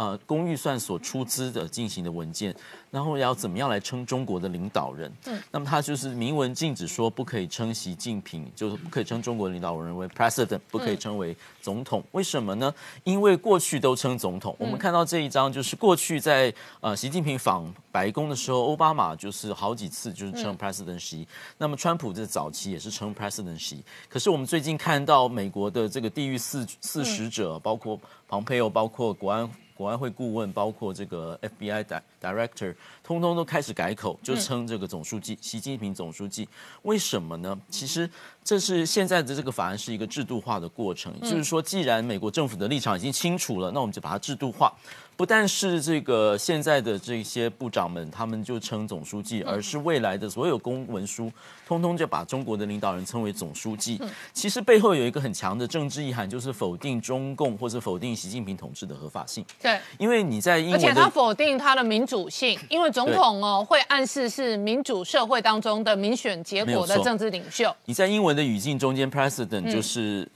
[0.00, 2.56] 呃公预算所出资的进行的文件。
[2.90, 5.12] 然后要怎么样来称中国的领导人？
[5.26, 12.02] 嗯，那么他就是明文禁止说不可以称习近平，就是不可以称中国领导人为 president，不可以称为总统。
[12.10, 12.74] 为什么呢？
[13.04, 14.56] 因为过去都称总统。
[14.58, 21.28] 我们看到这一张，就是过去在呃习近平访白宫的时候，奥巴马就是好几次就是称 president 习。
[21.58, 23.84] 那么川普在早期也是称 president 习。
[24.08, 27.96] 可是我们最近看到美国的这个地狱四四使者，包括
[28.26, 29.48] 蓬佩奥，包括国安。
[29.80, 31.82] 国安会顾问，包括这个 FBI
[32.20, 36.46] director，通通都开始改口，就称这个总书记习近平总书记。
[36.82, 37.58] 为什么呢？
[37.70, 38.08] 其实
[38.44, 44.70] 这是现在的这个法案是一个制度化的过程，就是说，既然美国政府的立场已经清楚了，那我们就把它制度化。
[45.20, 51.30] 不但是这个现在的这些部长们，他们就称总书记，而是未来的所有公文书，
[51.68, 54.00] 通通就把中国的领导人称为总书记。
[54.32, 59.44] 其实背后有一个很强的政治意涵，就是否定中共或者否定习近平统治的合法性。
[59.60, 67.70] 对，因为你在英文，而且他否定他的民主性，因为总统哦会暗示是民主社会当中的民选结果的政治领袖。
[67.84, 70.26] 你在英文的语境中间，president 就是。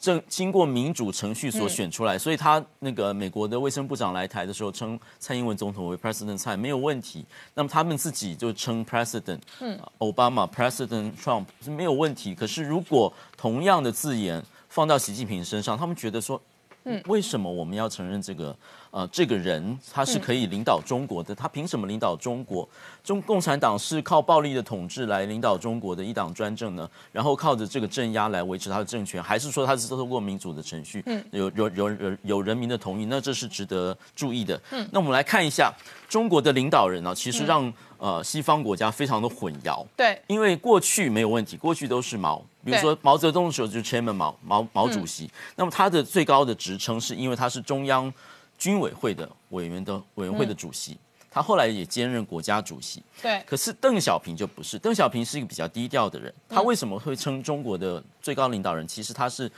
[0.00, 7.24] 正经过民主程序所选出来，所以他那个美国的卫生部长来台的时候，称蔡英文总统为 President 蔡没有问题。
[7.54, 12.34] 那么他们自己就称 President，嗯奥巴马 President Trump 是没有问题。
[12.34, 16.40] 可是如果同样的字眼放到习近平身上，他们觉得说，
[16.88, 18.56] 嗯，为什么我们要承认这个？
[18.90, 22.66] 呃，这个人他是可以领导中国的，他凭什么领导中国？
[23.04, 26.88] 中共产党是靠暴力的统治来领导中国的一党专政呢？
[27.12, 33.04] 然后靠着这个镇压来维持他的政权，还是说他是通过民主的程序，嗯有有有有有人民的同意？
[33.04, 34.58] 那这是值得注意的。
[34.70, 35.70] 嗯，那我们来看一下
[36.08, 39.84] 中国的领导人呢，其实让呃西方国家非常的混淆。
[39.94, 48.12] 对，因为过去没有问题，过去都是毛，比如说毛泽东的时候就是 Chairman 毛毛毛主席，那么他的最高的职称是因为他是中央。
[48.58, 50.98] 军委会的委员的委员会的主席，
[51.30, 53.00] 他后来也兼任国家主席。
[53.22, 56.34] 对，可是邓小平就不是，邓小平是一个比较低调的人。
[56.48, 58.84] 他为什么会称中国的最高领导人？
[58.84, 59.48] 其实他是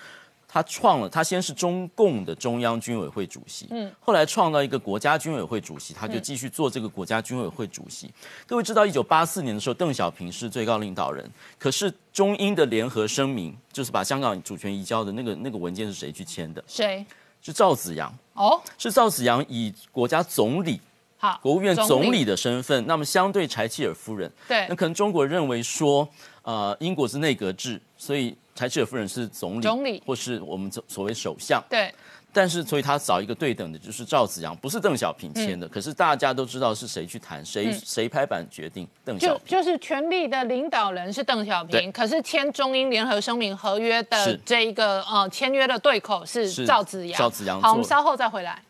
[0.53, 8.11] 他创了，他先是中共的中央军委会主席，嗯，后来创造一个国家军委会主席，他就继续做这个国家军委会主席。
[8.49, 11.25] 各位知道，一九八四年的时候，邓小平是最高领导人，
[11.57, 16.61] 可是中英的联合声明，就是把香港主权移交的那个那个文件是谁去签的？
[16.67, 17.07] 谁？
[17.41, 18.13] 是赵子阳。
[18.35, 20.81] 哦，是赵子阳以国家总理、
[21.17, 26.09] 好国务院总理的身份，那么相对柴契尔夫人，对，那可能中国认为说，
[26.51, 31.95] 呃，英国是内阁制，所以柴契尔夫人是总理，总理或是我们所所谓首相，对。
[32.33, 35.69] 但是，所以他找一个对等的，就是赵子阳，不是邓小平签的。
[35.69, 38.87] 可是大家都知道是谁去谈，谁谁拍板决定。
[39.05, 47.19] 邓小平就是权力的领导人是邓小平，可是签中英联合声明合约的这一个呃签约的对口是赵子阳。
[47.19, 48.61] 赵子阳，好，我们稍后再回来。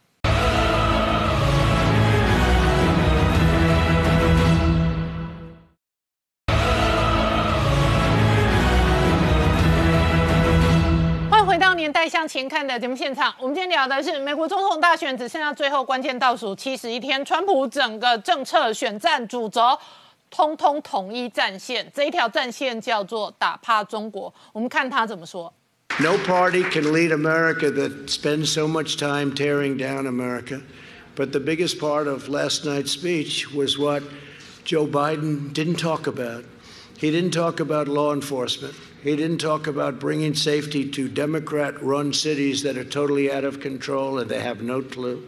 [11.74, 19.78] 年代向前看的节目现场，我们今天聊的是美国总统大选只剩下最后关键倒数七十一天，川普整个政策选战主轴
[20.30, 24.32] 通通统一战线，这一条战线叫做打趴中国。
[24.52, 25.52] 我们看他怎么说。
[25.98, 30.60] No party can lead America that spends so much time tearing down America.
[31.16, 34.02] But the biggest part of last night's speech was what
[34.64, 36.44] Joe Biden didn't talk about.
[37.00, 38.74] He didn't talk about law enforcement.
[39.02, 43.58] He didn't talk about bringing safety to Democrat run cities that are totally out of
[43.58, 45.26] control and they have no clue.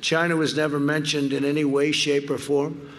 [0.00, 2.92] China was never mentioned in any way, shape, or form.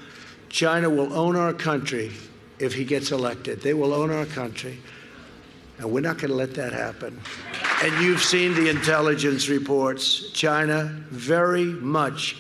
[0.50, 2.12] China will own our country
[2.60, 3.62] if he gets elected.
[3.62, 4.78] They will own our country.
[5.78, 7.18] And we're not going to let that happen.
[7.82, 10.32] And you've seen the intelligence reports.
[10.32, 12.36] China very much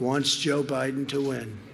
[0.00, 1.69] wants Joe Biden to win.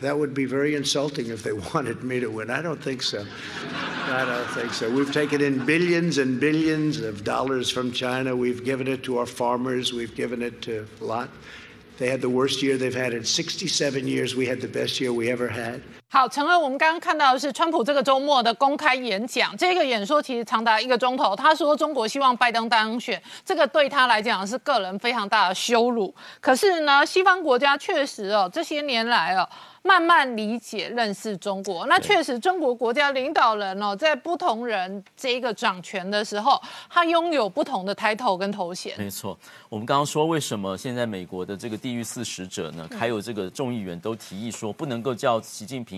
[0.00, 2.50] That would be very insulting if they wanted me to win.
[2.50, 3.24] I don't think so.
[3.72, 4.90] I don't think so.
[4.90, 8.34] We've taken in billions and billions of dollars from China.
[8.34, 9.92] We've given it to our farmers.
[9.92, 11.28] We've given it to a lot.
[11.98, 14.36] They had the worst year they've had in 67 years.
[14.36, 15.82] We had the best year we ever had.
[16.10, 21.36] 好，陈恩，我们刚刚看到的是川普这个周末的公开演讲，这个演说其实长达一个钟头。
[21.36, 26.14] 他说中国希望拜登当选，这个对他来讲是个人非常大的羞辱。
[26.40, 29.46] 可是呢，西方国家确实哦，这些年来哦。
[29.84, 38.92] 慢慢理解、认识中国，那确实，中国国家领导人哦，在不同人这个掌权的时候，他拥有不同的抬头跟头衔。
[38.98, 39.38] 没错，
[39.70, 42.86] 我们刚刚说，为什么现在美国的这个地狱四使者呢？
[42.98, 45.97] 还有这个众议员都提议说，不能够叫习近平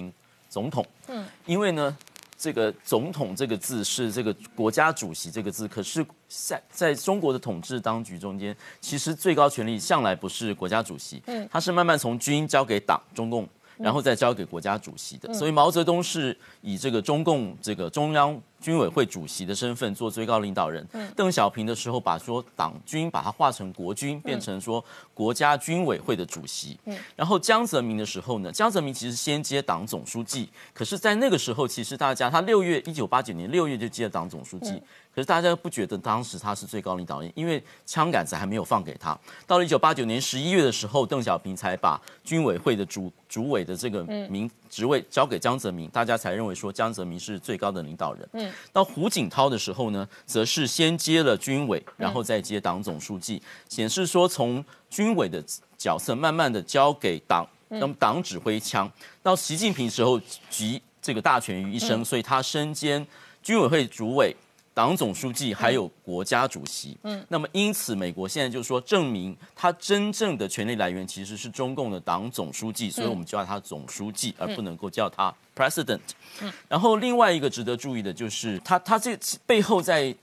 [0.51, 0.84] 总统。
[1.09, 1.96] 嗯，因为呢，
[2.36, 13.48] 这个总统这个字是这个国家主席这个字，可是在在中国的统治当局中间，其实最高权力向来不是国家主席，嗯，他是慢慢从军交给党中共。
[13.82, 18.38] 然后再交给国家主席的，所以毛泽东是以这个中共这个中央。
[18.61, 20.87] 军委会主席的身份做最高领导人，
[21.17, 24.85] 邓小平的时候把说党军把它化成国军，变成说
[25.15, 26.79] 国家军委会的主席。
[27.17, 34.81] 然后江泽民的时候呢，江泽民其实先接党总书记，可是，在那个时候，其实大家他六月一九八九年六月就接了党总书记，
[35.15, 39.19] 可是大家不觉得当时他是最高领导人，因为枪杆子还没有放给他。
[39.47, 44.51] 到了一九八九年十一月的时候，邓小平才把军委会的主主委的这个名。
[44.71, 48.29] 职位交给江泽民，大家才认为说江泽民是最高的领导人。
[48.35, 55.42] 嗯，到胡锦涛的时候呢，则是先接了军委，然后再接党总书记，显示说从军委的
[55.76, 58.90] 角色慢慢的交给党，那么党指挥枪。
[59.22, 63.07] 到习近平时候集这个大权于一身，所以他身兼
[63.42, 64.34] 军委会主委。
[64.73, 76.01] 党总书记还有国家主席，嗯，那么因此，美国现在就是说，证明他真正的权力来源其实是中共的党总书记，所以我们叫他总书记，而不能够叫他 president。
[76.41, 80.14] 嗯，然后另外一个值得注意的就是，他他这背后在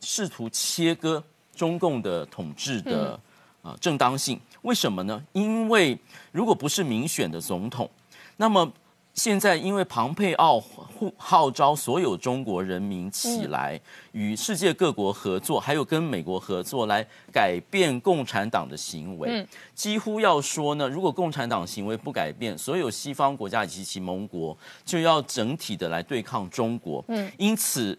[0.00, 1.22] 试图切割
[1.54, 3.18] 中共的统治的
[3.62, 5.22] 啊正当性，为什么呢？
[5.32, 5.96] 因为
[6.32, 7.88] 如果不是民选的总统，
[8.36, 8.70] 那么。
[9.16, 10.62] 现在，因为庞佩奥
[11.16, 13.80] 号召所有中国人民起来，
[14.12, 19.46] 与世界各国合作，还有跟美国合作，来改变共产党的行为。
[19.74, 27.04] 几乎要说呢，如果共产党行为不改变，所有西方国家以及其盟国就要整体的来对抗中国。
[27.38, 27.98] 因此。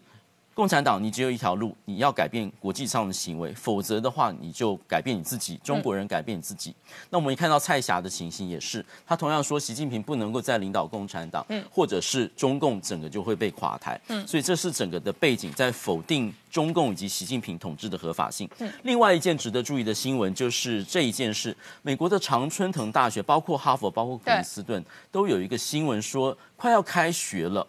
[0.58, 5.56] 共产党，你只有一条路，你要改变国际上的行为，否则的话，你就改变你自己。
[5.62, 6.74] 中国人改变你自己。
[7.10, 14.00] 那我们一看到蔡霞的情形也是，他同样说习近平不能够再领导共产党，嗯或者是中共整个就会被垮台。
[14.08, 18.50] 嗯所以这是整个的背景，在否定中共以及习近平统治的合法性。
[18.82, 27.64] 另外一件值得注意的新闻就是这一件事，美国的常春藤大学，包括哈佛，包括普林斯顿，都有一个新闻说快要开学了。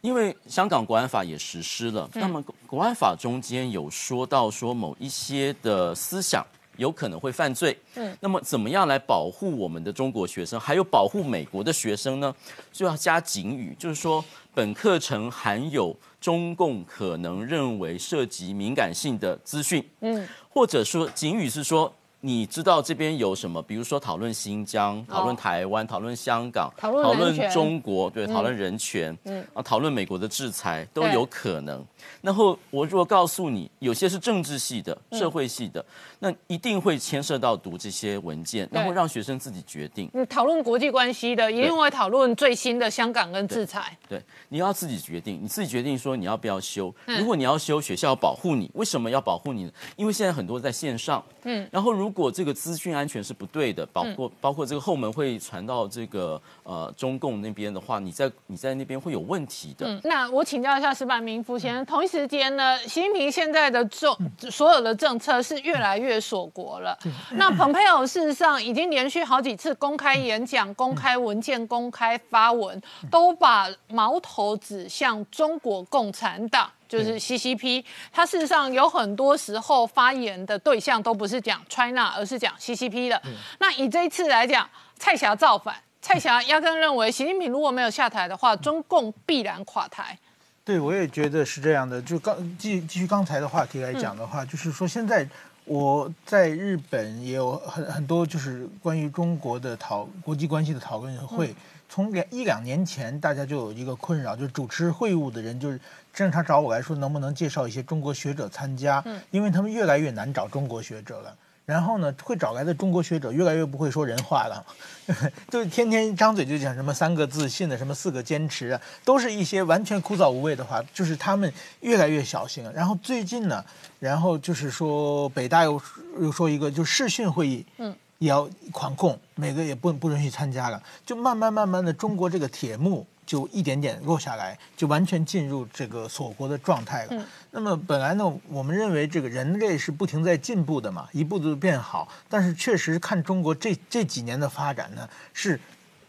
[0.00, 6.46] 因为香港国安法也实施了，那么国安法中间有说到说某一些的思想
[6.76, 12.34] 有可能会犯罪，嗯，那么怎么样来保护我们的中国学生，还有保护美国的学生呢？
[12.72, 14.24] 就要加警语，就是说
[14.54, 21.92] 本课程含有中共可能认为涉及敏感性的资讯，嗯，或者说警语是说。
[22.20, 23.62] 你知道这边有什么？
[23.62, 31.84] 比如说讨论新疆、讨论台湾、讨论香港、讨论中国，对，讨论人权，嗯，啊，讨论美国的制裁都有可能。
[32.20, 35.84] 然后我如果告诉你，有些是政治系的、社会系的，
[36.18, 40.10] 那一定会牵涉到读这些文件，然后让学生自己决定。
[40.12, 43.96] 嗯，讨论国际关系的，一定会讨论最新的香港跟制裁。
[44.08, 46.94] 对，你要自己决定，你自己决定说你要不要修。
[47.06, 48.70] 如果你要修，学校要保护你。
[48.74, 49.72] 为什么要保护你呢？
[49.96, 59.86] 因为现在很多在线上，嗯，然后如如果这个资讯安全是不对的，包括包括这个后门会传到这个呃中共那边的话，你在你在那边会有问题的。
[59.86, 64.12] 嗯，那我请教一下石板明夫先生，同一时间呢，习近平现在的政
[64.50, 66.98] 所有的政策是越来越锁国了。
[67.34, 76.68] 那蓬佩奥事实上已经连续好几次公开演讲、公开文件、公开发文，都把矛头指向中国共产党。
[76.90, 83.22] 就是 CCP，他事实上有很多时候发言的对象都不是讲 China，而是讲 CCP 的。
[83.60, 84.68] 那以这一次来讲，
[84.98, 85.72] 蔡霞造反，
[86.02, 90.18] 蔡霞压根认为习近平如果没有下台的话，中共必然垮台。
[90.64, 92.02] 对，我也觉得是这样的。
[92.02, 95.24] 就刚继继续刚才的话题来讲的话，就是说现在
[95.64, 101.54] 我在日本也有很很多就是关于中国的讨国际关系的讨论会。
[101.90, 105.80] 从两一两年前，大家就有一个困扰，就是主持会务的人就是
[106.14, 109.02] 正常找我来说，能不能介绍一些中国学者参加？
[109.04, 111.36] 嗯，因为他们越来越难找中国学者了。
[111.66, 114.64] 然后呢，会找来的中国学者越来越不会说人话了，
[115.50, 120.82] 就是天天张嘴就讲什么三个自信的，什么四个坚持啊，都是一些完全枯燥无味的话。
[120.92, 122.72] 就是他们越来越小心了。
[122.72, 123.64] 然后最近呢，
[124.00, 125.80] 然后就是说北大又
[126.18, 130.80] 又说一个，就视讯会议，嗯，也要管控，每个也不不允许参加了。
[131.04, 133.04] 就慢慢慢慢的，中国这个铁幕。
[133.26, 137.24] 就一点点落下来，就完全进入这个锁国的状态了。
[137.52, 142.08] 那么本来呢，我们认为这个人类是不停在进步的嘛，一步步变好。
[142.28, 145.60] 但是确实看中国这这几年的发展呢，是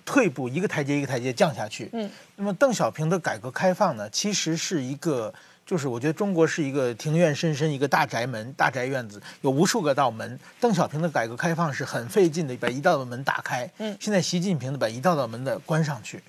[0.03, 1.91] 退步，一个台阶一个台阶降下去。
[1.93, 2.09] 嗯。
[2.38, 5.31] 那么邓小平的改革开放呢，其实是一个，
[5.72, 10.38] 就是我觉得中国是一个庭院深深，一个大宅门、大宅院子，有无数个道门。
[10.60, 13.72] 邓小平的改革开放是很费劲的，把一道道门打开。
[13.77, 13.95] 嗯。
[13.98, 16.22] 现在习近平的，把一道道门的关上去。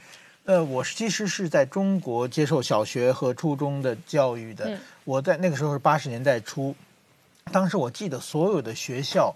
[0.44, 4.78] 呃，我其实是在中国接受小学和初中的教育的。
[5.02, 6.72] 我在那个时候是八十年代初，
[7.50, 9.34] 当时我记得所有的学校，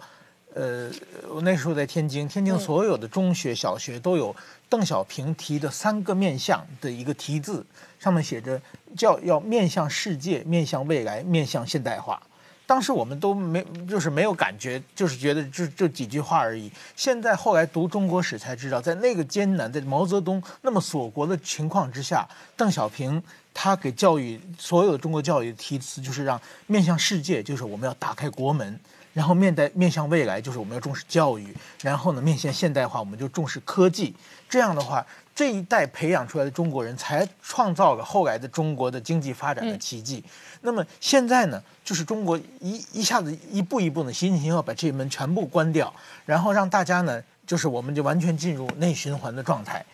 [0.55, 0.89] 呃，
[1.29, 4.35] 我那时候在天津，天津所有的中学、小学都有
[4.69, 7.67] 邓小平提的三个面向的一个题字，
[7.99, 8.61] 上面写着
[8.97, 12.21] 叫要面向世界、面向未来、面向现代化。
[12.69, 16.69] 当时我们都没，就是没有感觉，就是觉得这这几句话而已。
[16.97, 23.23] 现在后来读中国史才知道，在那个艰难，的毛泽东那么锁国的情况之下，邓小平
[23.55, 28.75] 他给教育所有的中国教育提词，就是让面向世界，就是我们要打开国门；
[29.13, 31.47] 然后面带面向未来，就是我们要重视教育；
[31.83, 34.13] 然后呢，面向现代化，我们就重视科技。
[34.49, 35.07] 这样的话，
[35.37, 40.25] 这一代培养出来的中国人才创造了后来的中国的经济发展的奇迹。
[40.63, 41.63] 那么现在呢？
[41.85, 45.93] 就是中国一一下子一步一步呢，习近平要把这门全部关掉，
[46.25, 49.85] 然后让大家呢，就是我们就完全进入内循环的状态。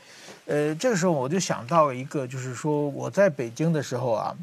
[0.47, 4.35] 呃，这个时候我就想到了一个，就是说我在北京的时候啊，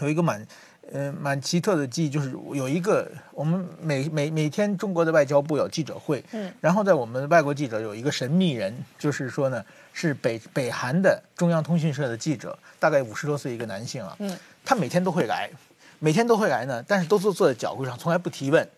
[0.00, 0.46] 有一个蛮
[0.92, 9.64] 呃蛮奇特的记忆，就是有一个我们每每每天中国的外交部有记者会，嗯，然后在我们外国记者有一个神秘人，就是说呢
[9.98, 15.50] 是北北韩的中央通讯社的记者，大概五十多岁一个男性啊，嗯，他每天都会来。
[15.98, 18.68] 每天都会来呢，但是都坐坐在角柜上，从来不提问。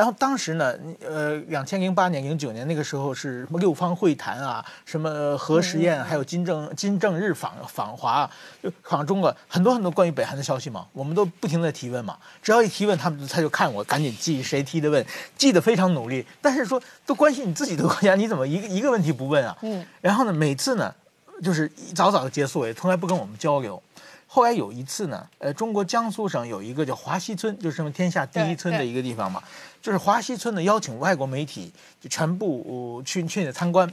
[0.00, 0.74] 然后当时呢，
[1.06, 8.26] 呃，两千零八年、零九年那个时候是什么六方会谈啊，什么核实验，还有金正金正日访访华，
[8.62, 12.16] 就访中国很多很多关于北韩的消息嘛，我们都不停的提问嘛。
[12.42, 15.04] 只要一提问，他们他就看我，赶紧记谁提的问，
[15.36, 16.24] 记得非常努力。
[16.40, 19.54] 但是说都关心你自己的国家，你怎么一个一个问题不问啊？
[19.60, 19.84] 嗯。
[20.00, 20.94] 然后呢，每次呢，
[21.42, 23.82] 就是早早的结束，也从来不跟我们交流。
[24.32, 29.42] 后来有一次呢，呃，中国江苏省有一个叫华西村，就是什么天下第一村的一个地方嘛，
[29.82, 33.92] 就是华西村呢邀请外国媒体就全部去去那参观，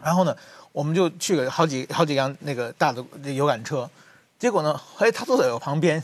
[0.00, 0.36] 然后呢，
[0.70, 3.90] 我们就去了好几好几辆那个大的游览车，
[4.38, 5.94] 结果呢，哎，他坐在我旁边，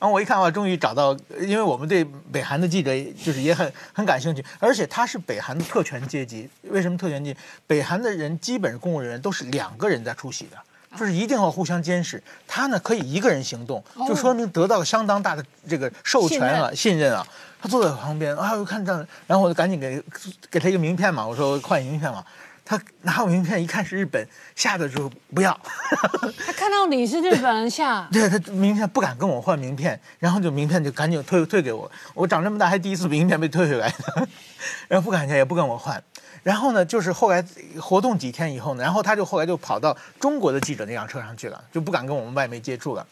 [0.00, 2.90] 后我一看哇，终于找到，因为我们对北韩的记者
[3.24, 7.40] 就是也很很感兴趣，而且他是北韩的特权阶级，为什么特权阶级？
[7.68, 10.56] 北韩的人基本公务人员都是两个人在出席的。
[10.98, 17.26] 就是一定要互相监视，他呢可以一个人行动，就说明得到了相当大的这个授权啊、信任啊。
[17.60, 20.02] 他坐在我旁边啊，我看这样，然后我就赶紧给
[20.50, 22.24] 给他一个名片嘛，我说换名片嘛。
[22.66, 24.26] 他拿我名片一看是日本，
[24.56, 25.52] 吓得就不要。
[26.46, 28.08] 他看到你是日本人吓。
[28.10, 31.90] 对他名片不敢跟我换名片，然后就名片就赶紧退退给我。
[32.14, 34.28] 我长这么大还第一次名片被退回来的，
[34.88, 36.02] 然后不敢也不跟我换。
[36.44, 37.44] 然后呢，就是后来
[37.80, 43.04] 活动几天以后呢，然后他就后来就跑到中国的记者那辆车上去了，就不敢跟我们外媒接触了。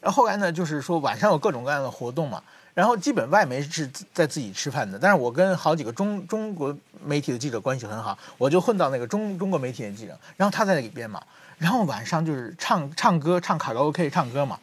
[0.00, 2.42] 然后后来呢，就是说晚上有各种各样的活动嘛，
[2.72, 6.74] 然后基本外媒是在自己吃饭的，但是我跟好几个中中国
[7.04, 11.22] 媒体的记者关系很好，我就混到那个中中国媒体的记者，然后他在里边嘛，
[11.58, 14.58] 然后晚上就是唱唱歌，唱卡拉 OK 唱歌嘛，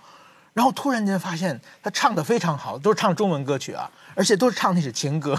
[0.53, 3.91] 然后突然间发现他唱的非常好，都是唱中文歌曲啊。
[4.15, 5.37] 而且都是唱那首情歌，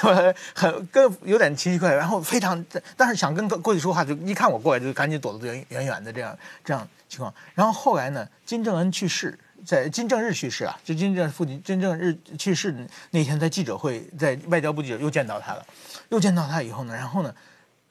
[0.54, 2.64] 很跟有点奇奇怪怪，然后非常，
[2.96, 7.34] 但是想跟过去说话，就一看我过来就赶紧躲得远远远的这样这样情况。
[7.54, 12.74] 然后后来呢，金正恩去世，在金正日去世啊，就金正父亲金正日去世
[13.10, 15.66] 那天，在记者会，在外交部记者又见到他了，
[16.10, 17.34] 又见到他以后呢，然后呢，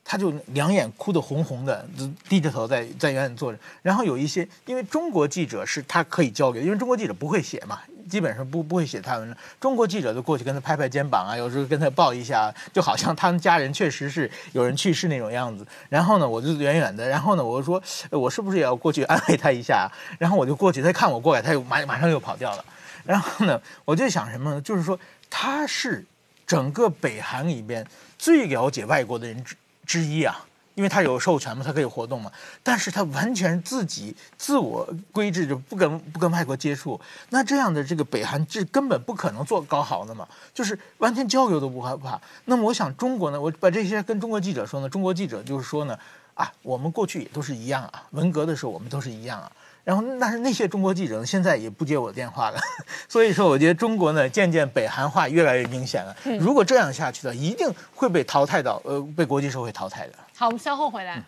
[0.05, 1.85] 他就两眼哭得红红的，
[2.29, 3.59] 低着头在在远远坐着。
[3.81, 7.81] 然后有一些，因为中国记者是他可以交流，因为中国记者不会写嘛，
[8.13, 9.35] 基本上不不会写泰文了。
[9.59, 15.65] 中国记者就过去跟他拍拍肩膀啊，有时候跟他抱一下，就好像他们家人确实是有人去世那种样子。
[15.89, 17.81] 然后呢，我就远远的，然后呢，我就说
[18.11, 19.91] 我是不是也要过去安慰他一下？
[20.19, 22.63] 然后我就过去，他看我过来，他又马马上又跑掉了。
[23.03, 24.61] 然后呢，我就想什么呢？
[24.61, 24.99] 就是说
[25.31, 26.05] 他是
[26.45, 27.83] 整个北韩里边
[28.19, 29.55] 最了解外国的人之
[29.87, 30.45] 之一啊，
[30.75, 32.31] 因为他有授权嘛，他可以活动嘛。
[32.61, 36.99] 但是他完全自己自我规制，就不跟不跟外国接触。
[37.29, 42.19] 那这样的这个北韩，这根本不可能做搞好的嘛，就是完全交流都不害怕。
[42.45, 45.97] 那么我想中国呢，我把这些跟中国记者说呢，中国记者就是说呢，
[46.33, 49.51] 啊，我们过去也都是一样啊，文革的时候我们都是一样啊。
[49.83, 52.59] 然后，但是那些中国记者呢，现在也不接我的电话了。
[53.09, 56.15] 所以说，我觉得中国呢，渐渐北韩化越来越明显了。
[56.39, 60.13] 如果这样下去的，一定会被淘汰到，呃，被国际社会淘汰的。
[60.35, 61.21] 好，我们稍后回来。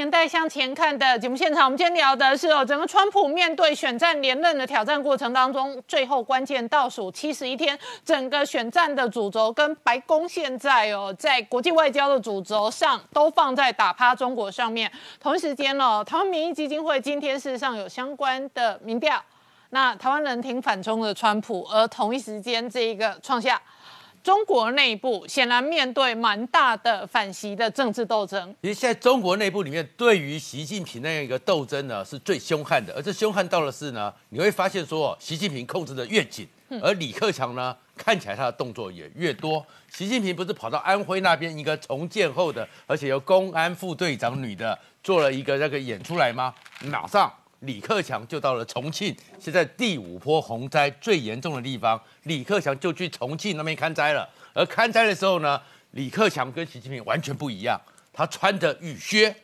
[0.00, 14.90] 年代向前看的节目现场，我们今天聊的是哦，整个川普面对选战连任的挑战过程当中，最后关键倒数七十一天，整个选战的主轴跟白宫现在哦，在国际外交的主轴上都放在打趴中国上面。
[15.20, 19.22] 同时间哦，台湾民意基金会今天事实上有相关的民调，
[19.68, 23.60] 那台湾人挺反中的川普，而同一时间这一个创下。
[24.22, 28.54] 中国内部显然面对蛮大的反习的政治斗争。
[28.62, 32.92] 其实现在中国内部里面对于习近平那样一个斗争呢，是最凶悍的。
[32.94, 36.46] 而这凶悍到的是呢，你会发现说，习近平控制的越紧，
[36.82, 39.64] 而李克强呢，看起来他的动作也越多。
[39.90, 46.54] 习近平不是跑到安徽那边一个重建后的，而且由公安副队长女的做了一个那个演出来吗？
[46.82, 47.32] 马上。
[47.60, 54.28] 李克强就到了重庆，现在第五波洪灾最严重的地方，李克强就去重庆那边看灾了。
[54.54, 55.60] 而看灾的时候呢，
[55.92, 57.80] 李克强跟习近平完全不一样，
[58.12, 59.34] 他穿着雨靴，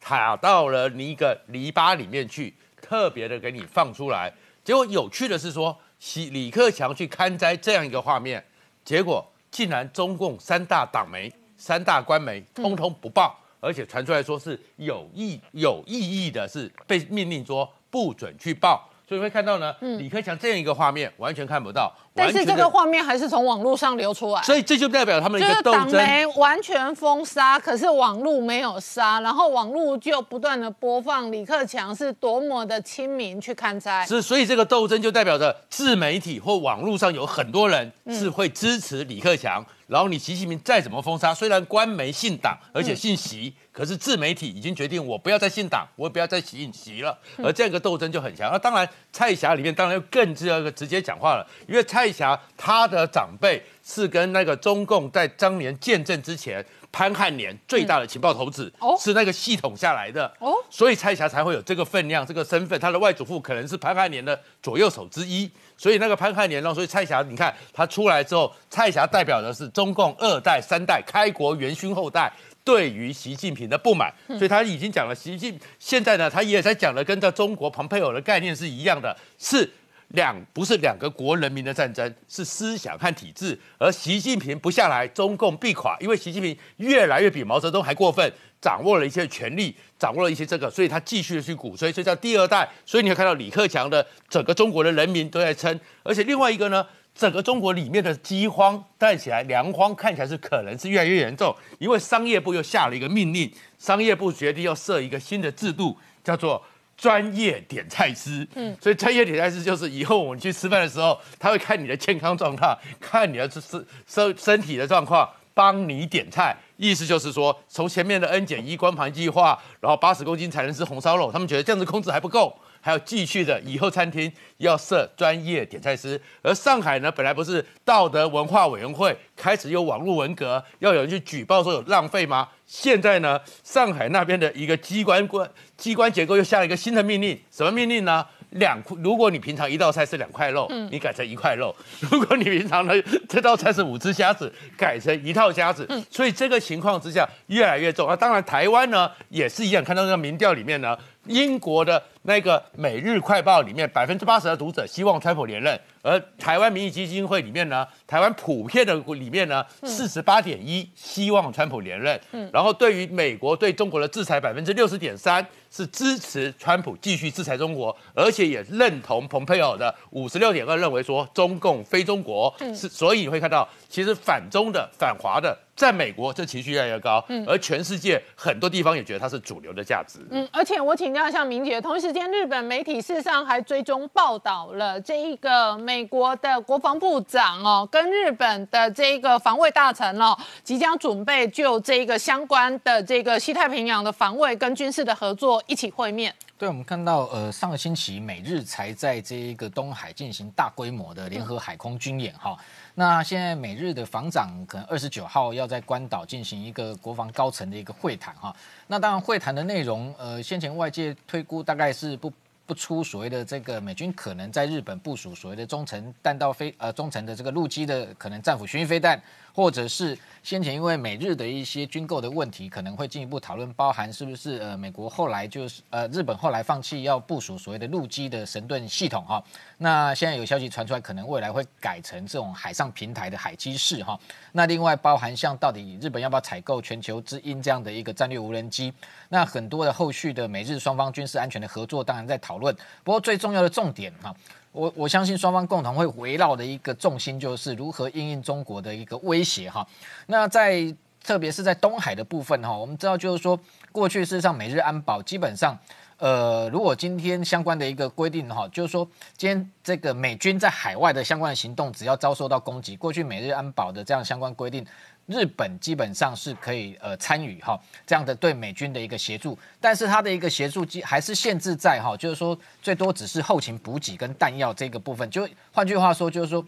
[0.00, 4.32] 跑到了一个篱笆里面去，特别的给你放出来。
[4.64, 8.42] 结果有趣的是说，习李克强去看灾这样一个画面，
[8.84, 13.38] 结果竟然中共三大党媒、三大官媒通通不报。
[13.60, 21.92] 而且传出来说是有意有意义的，是被命令说不准去报，所以会看到呢，李克强这样一个画面完全看不到。
[22.14, 25.92] 但是这个画面还是从网络上流出来，所以这就代表他们一个斗争。
[25.92, 34.04] 党媒完全封杀，可是网络没有杀，然后网络就不断的播放李克强是多么的亲民去看灾。
[34.04, 39.64] 是，所以这个斗争就代表着自媒体或网络上有很多人是会支持李克强。
[39.88, 47.16] 然后你习近平再怎么封杀，虽然官媒信党，而且信习，可是自媒体已经决定我不要再信党，我也不要再姓习了。
[47.36, 48.50] 而这样一个斗争就很强。
[48.50, 56.66] 那当然，蔡霞里面当然更这个直接讲话了，因为蔡霞她的长辈是跟那个中共在当年建政之前。
[56.90, 62.80] 潘汉年最大的情报头子是那个系统下来的，哦所以蔡霞才会有这个分量、这个身份。
[62.80, 72.32] 他的外祖父可能是潘汉年的左右手之一，所以那个潘汉年呢，所以蔡霞，你看他出来之后，蔡霞代表的是中共二代、三代开国元勋后代
[72.68, 79.70] 对于习近平的不满，所以他已经讲了，习近现在呢，他也在讲了跟这中国蓬佩奥的概念是一样的，是。
[80.12, 83.58] 两不是两个国人民的战争，是思想和体制。
[83.76, 92.66] 而习近平不下来，中共必垮，因为习近平越来越比毛泽东还过分，掌握了一些权力，掌握了一些这个，所以他继续的去鼓吹，所以叫第二代。
[92.86, 96.86] 所以你会看到李克强的整个中国的人民都在撑，而且另外一个呢，
[97.18, 106.62] 整个中国里面的饥荒带起来，粮荒看起来是可能是越来越严重，因为商业部又下了一个命令，商业部决定要设一个新的制度，叫做。
[107.00, 116.56] 专业点菜师，嗯，所以专业点菜师就是以后我们去吃饭的时候，他会看你的健康状况，看你的身身身体的状况，帮你点菜。
[116.76, 122.52] 意思就是说，从前面的 N 减一光盘计划，然后八十公斤才能吃红烧肉，他们觉得这样子控制还不够，
[122.88, 126.18] 还要继续的，以后餐厅要设专业点菜师。
[126.40, 132.48] 而上海呢，本来不是道德文化委员会开始有网络文革，要有人去举报说有浪费吗？
[132.64, 135.46] 现在呢，上海那边的一个机关关
[135.76, 138.24] 机关结构又下了一个新的命令，什么命令呢？
[138.52, 141.70] 两如果你平常一道菜是两块肉，你改成一块肉；
[142.10, 142.94] 如果你平常呢
[143.28, 145.86] 这道菜是五只虾子，改成一套虾子。
[146.10, 148.08] 所以这个情况之下越来越重。
[148.08, 150.96] 那当然台湾呢也是一样，看到那个民调里面呢，
[151.26, 162.20] 英国的那个《每日快报》里面百分之八十的读者希望川普连任，而台湾民意基金会里面呢，台湾普遍的里面呢，四十八点一希望川普连任。
[162.32, 172.54] 嗯，然后对于美国对中国的制裁，百分之六十点三是支持川普继续制裁中国，而且也认同蓬佩奥的五十六点二，认为说中共非中国。
[172.74, 175.58] 是，所以你会看到，其实反中的、反华的。
[175.78, 196.34] 在美国，这情绪越来越高，嗯，而全世界很多地方也觉得它是主流的价值，嗯，而且我请教一下明姐，同时间，日本媒体事实上还追踪报道了这一个美国的国防部长哦，跟日本的这一个防卫大臣哦，即将准备就这一个相关的这个西太平洋的防卫跟军事的合作一起会面。
[196.58, 202.56] 对，我们看到，呃，上个星期美日才在这一个东海进行大规模的联合海空军演，哈。
[202.98, 208.52] 那现在美日的防长可能二十九号要在关岛进行一个国防高层的一个会谈，哈。
[208.88, 212.32] 那当然会谈的内容，呃，先前外界推估大概是不
[212.66, 219.22] 不出所谓的这个美军可能在日本部署所谓的中程弹道飞，呃，中程的这个陆基的可能战斧巡弋飞弹。
[219.58, 229.42] 或者是先前因为美日的一些军购的问题，可能会进一步讨论，包含是不是呃美国后来就是呃日本后来放弃要部署所谓的陆基的神盾系统哈，
[229.78, 234.16] 那现在有消息传出来，可能未来会改成这种海上平台的海基式哈。
[234.52, 238.94] 那另外包含像到底日本要不要采购全球之鹰这样的一个战略无人机，
[239.28, 242.72] 那很多的后续的美日双方军事安全的合作当然在讨论，
[243.02, 244.32] 不过最重要的重点哈。
[244.72, 249.86] 我我相信双方共同会围绕的一个重心就是如何应应中国的一个威胁哈。
[250.26, 253.58] 那在特别是在东海的部分哈，我们知道就是说
[253.92, 255.76] 过去事实上美日安保基本上，
[256.18, 264.86] 呃，如果今天相关的一个规定哈，就是说今天这个美军在海外的相关的行动，只要遭受到攻击，过去美日安保的这样相关规定。
[265.28, 276.66] 日本基本上是可以呃参与哈这样的对美军的一个协助，但是它的一个协助机还是限制在哈，就是说最多只是后勤补给跟弹药这个部分，就换句话说就是说。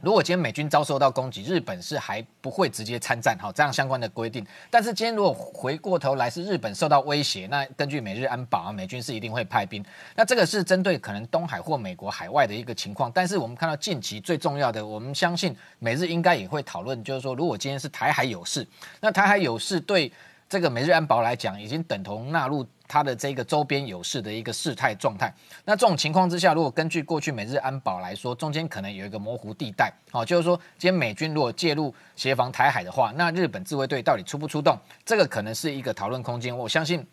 [0.00, 4.46] 如果今天美军遭受到攻击，日本是还不会直接参战，哈，这样相关的规定。
[4.70, 9.84] 但是今天如果回过头来是日本受到威胁，那根据美日安保啊，美军是一定会派兵。
[10.14, 13.10] 那这个是针对可能东海或美国海外的一个情况。
[13.12, 18.66] 但是我们看到近期最重要的，我们相信美日应该也会讨论，就是说如果今天是台海有事，
[19.00, 20.12] 那台海有事对
[20.48, 22.66] 这个美日安保来讲，已经等同纳入。
[22.88, 25.32] 它的这个周边有事的一个事态状态，
[25.64, 36.56] 那这种情况之下，如果根据过去美日安保来说，中间可能有一个模糊地带，好，就是说，今天美军如果介入协防台海的话，那日本自卫队到底出不出动，这个可能是一个讨论空间。
[36.56, 37.06] 我相信。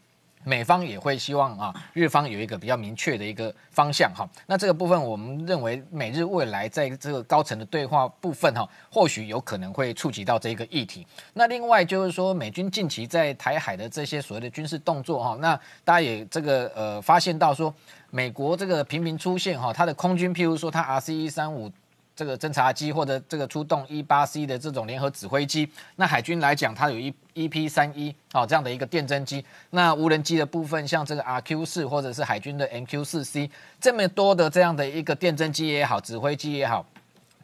[0.46, 4.26] 美方也会希望啊，日方有一个比较明确的一个方向哈。
[4.46, 11.06] 那这个部分，我们认为美日未来在这个高层的对话部分哈，或许有可能会触及到这个议题。
[11.34, 17.74] 那另外就是说，美军近期在台海的这些所谓的军事动作哈，那大家也这个呃发现到说，
[18.12, 21.72] 美国这个频频出现哈，它的空军，譬如说它 R C 一三五。
[22.16, 29.46] 这个侦察机或者这个出动 E 八 C 的这种联合指挥机，那海军来讲，它有一 EP 三一哦这样的一个电侦机。
[29.72, 33.52] 那无人机的部分，像这个 RQ 四或者是海军的 MQ 四 C，
[33.82, 36.86] 这么多的这样的一个电侦机也好，指挥机也好，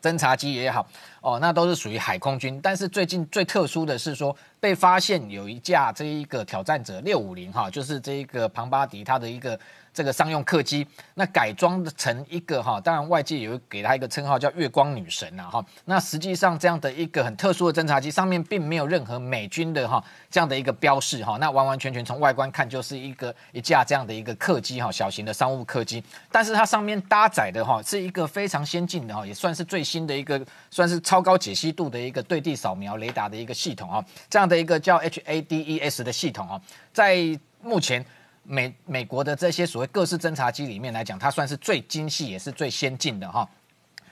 [0.01, 0.87] 侦察机也好，
[1.19, 2.57] 哦，那都是属于海空军。
[2.63, 9.59] 但是最近最特殊的是说，被发现有一架这一个挑战者六五零哈，就是这一个庞巴迪它的一个。
[9.93, 15.63] 这个商用客机，那改装成一个哈，当然外界有给它一个称号叫“月光女神”呐哈。
[15.85, 21.37] 那实际上这样的一个很特殊的侦察机，上面并没有任何美军的哈这样的一个标示哈。
[21.39, 26.03] 那完完全全从外观看就是一个一架这样的一个客机哈，小型的商务客机。
[26.31, 30.39] 但是它上面搭载的哈是一个非常先进的哈，也算是最新的一个，
[30.69, 34.03] 算是超高解析度的一个对地扫描雷达的一个系统哈。
[34.29, 36.61] 这样的一个叫 HADES 的系统哈，
[36.93, 37.17] 在
[37.61, 38.05] 目前。
[38.43, 43.49] 美美国的这些所谓各式侦察机里面来讲，它算是最精细也是最先进的哈。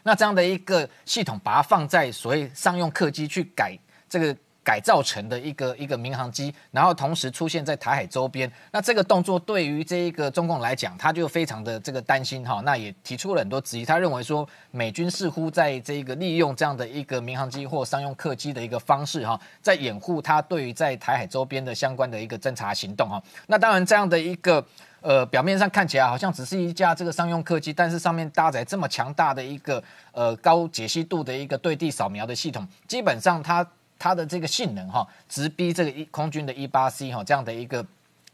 [0.03, 3.77] 那这样的一个系统，把它放在所谓商用客机去改
[4.07, 4.35] 这个。
[4.63, 13.85] 改造成的一个一个民航机，然后同时出现在台海周边，那这个动作对于这一个中共来讲，他就非常的这个担心哈，那也提出了很多质疑。
[13.85, 23.21] 他认为说，美军似乎在这个利用这样的一个民航机或商用客机的一个方式哈，在掩护他对于在台海周边的相关的一个侦察行动哈。
[23.47, 24.63] 那当然这样的一个
[25.01, 33.65] 呃表面上看起来好像只是一架这个商用客机，但是上面搭载这么强大的一个呃高解析度的一个对地扫描的系统，基本上它。
[33.99, 37.85] 它的这个性能哈，直逼这个一空军的一八 C 哈这样的一个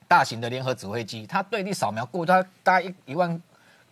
[0.08, 3.42] 大型的联合指挥机，它对地扫描过它大概一一万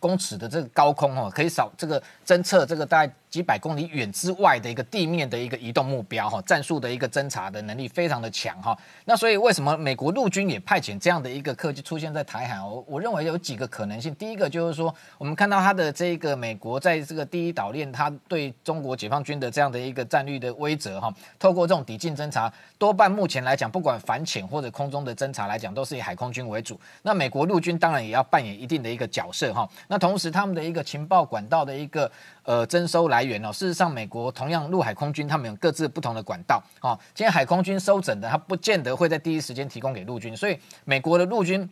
[0.00, 3.12] 公尺的这个高空哈，可以扫这个侦测这个大概。
[3.34, 8.78] 几百公里远之外的一个地面的一个移动目标哈，战术的一个侦察的能力非常的强哈。
[9.06, 12.62] 那所以为什么美国陆军也派遣这样的一个客机出现在台海？
[12.62, 14.14] 我我认为有几个可能性。
[14.14, 26.78] 第一个就是说，我们看到它的这个美国在这个第一岛链，它对中国解放军的这样的一个战略的威慑哈，透过这种抵近侦察，多半目前来讲，不管反潜或者空中的侦察来讲，都是以海空军为主。
[27.02, 29.68] 那美国陆军当然也要扮演一定的一个角色哈。
[29.88, 32.08] 那同时他们的一个情报管道的一个
[32.44, 36.98] 呃征收来源哦，事实上美国同样陆海空军他们有各自不同的管道哦。
[37.14, 41.68] 今天海空军收整的，他不见得会在第一时间提供给陆军，所以美国的陆军。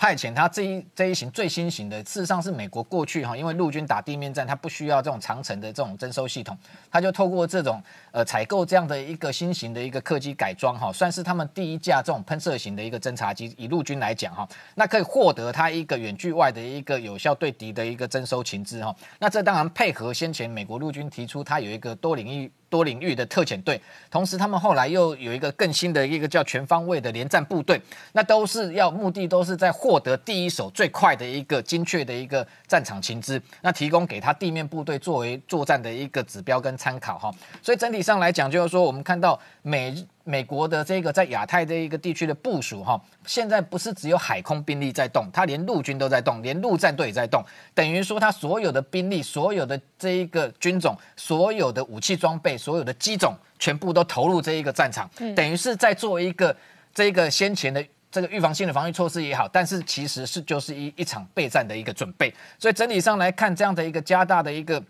[0.00, 6.56] 派遣他这一这一型最新型的，事实上是美国过去哈，因为陆军打地面战，它不需要这种长程的这种征收系统，
[6.90, 13.54] 他就透过这种呃采购这样的一个新型的一个客机改装哈，算是他们第一架这种喷射型的一个侦察机。
[13.58, 18.96] 以陆军来讲哈，那可以获得它一个远距外的一个有效对敌的一个征收情资哈。
[19.18, 22.50] 那这当然配合先前美国陆军提出它有一个多领域。
[22.70, 23.78] 多领域的特遣队，
[24.10, 27.78] 同时他们后来又有一个更新的一个叫全方位的连战部队，
[28.12, 37.30] 那都是要目的都是在获得第一手最快的一个精确的一个战场情资，那提供给他地面部队作为作战的一个指标跟参考哈。
[37.60, 40.06] 所以整体上来讲，就是说我们看到美。
[40.24, 47.42] 美国的这个在亚太这一个地区的部署，哈，现在不是只有海空兵力在动，它连陆军都在动，连陆战队也在动，
[47.74, 56.54] 等于说它所有的兵力、所有的这一个军种、所有的武器装备、所有的机种，全部都投入这一个战场，等于是在做一个
[56.94, 64.82] 这个先前的这个预防性的防御措施也好，但是其实是就是一一场备战的一个准备，所以整体上来看，这样的一个加大的一个。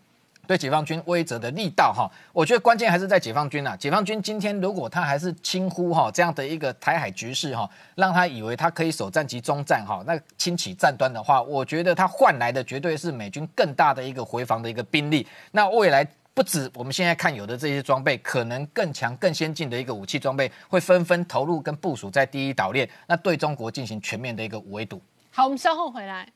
[0.50, 3.76] 对解放军威慑的力道哈，我觉得关键还是在解放军呐。
[3.76, 15.24] 解放军今天如果他还是轻忽哈这样的一个台海局势哈，让他以为他可以首战及中战哈，那轻启战端的话，我觉得他换来的绝对是美军更大的一个回防的一个兵力。
[15.52, 16.04] 那未来
[16.34, 25.00] 不止我们现在看有的这些装备，可能更强、更先进的一个武器装备会纷纷投入跟部署在第一岛链，那对中国进行全面的一个围堵。
[25.30, 26.26] 好，我们稍后回来。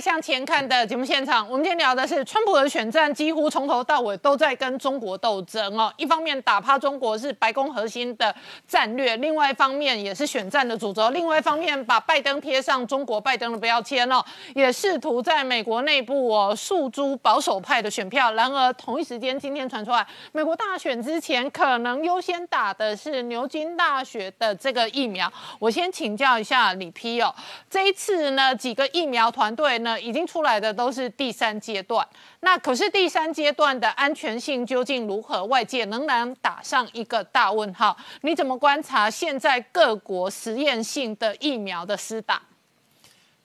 [0.00, 5.92] 向前看的节目现场，我们今天聊的是川普的选战，几乎从头到尾都在跟中国斗争哦。
[5.96, 8.32] 一方面打趴中国是白宫核心的
[8.66, 11.10] 战略，另外一方面也是选战的主轴。
[11.10, 14.24] 另外一方面把拜登贴上中国拜登的标签哦，
[14.54, 18.32] 也试图在美国内部哦诉诸保守派的选票。
[18.34, 25.30] 然而同一时间，今天传出来，美国大选之前可能优先打的是牛津大学的这个疫苗。
[25.58, 27.34] 我先请教一下李批哦，
[27.68, 30.00] 这一次呢几个疫苗团队呢？
[30.00, 32.06] 已经出来的都是第三阶段，
[32.40, 35.44] 那可是第三阶段的安全性究竟如何？
[35.46, 37.96] 外界仍然打上一个大问号。
[38.20, 42.40] 你怎么观察现在各国实验性的疫苗的施打？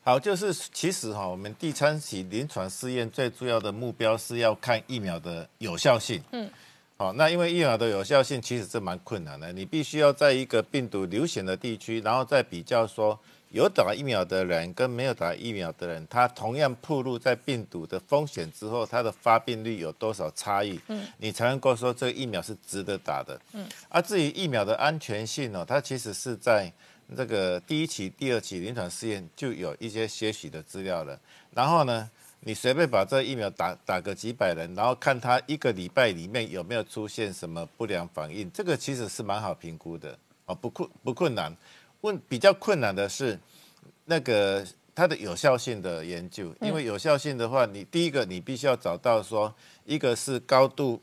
[0.04, 6.22] 好，就是其实哈，我们第三期临床试验最主要的目标是要看疫苗的有效性。
[6.32, 6.48] 嗯，
[6.98, 13.20] 好，那因为疫苗的有效性其实是蛮困难的，你必须要在一个病毒流行的地区，然后再比较说。
[13.54, 20.80] 有打疫苗的人跟没有打疫苗的人，他同样暴露在病毒的风险之后，他的发病率有多少差异？
[20.88, 23.40] 嗯，你才能够说这个疫苗是值得打的。
[23.52, 26.74] 嗯，而至于疫苗的安全性呢，它其实是在
[27.16, 31.20] 这个第一期、第二期临床试验就有一些些许的资料了。
[31.52, 32.10] 然后呢，
[32.40, 40.18] 你随便把这疫苗打打个几百人，然后看他一个礼拜里面有没有出现什么不良反应，这个其实是蛮好评估的
[40.48, 41.56] 哦，不困不困难。
[42.04, 43.40] 问比较困难的是，
[44.06, 49.54] 那个它的有效性的研究，因为有效性的话，你第一个你必须要找到说，
[49.86, 51.02] 一个是高度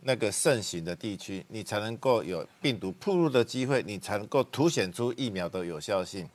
[0.00, 6.26] 那个盛行的地区，你才能够有病毒铺路的机会，你才能够凸显出疫苗的有效性。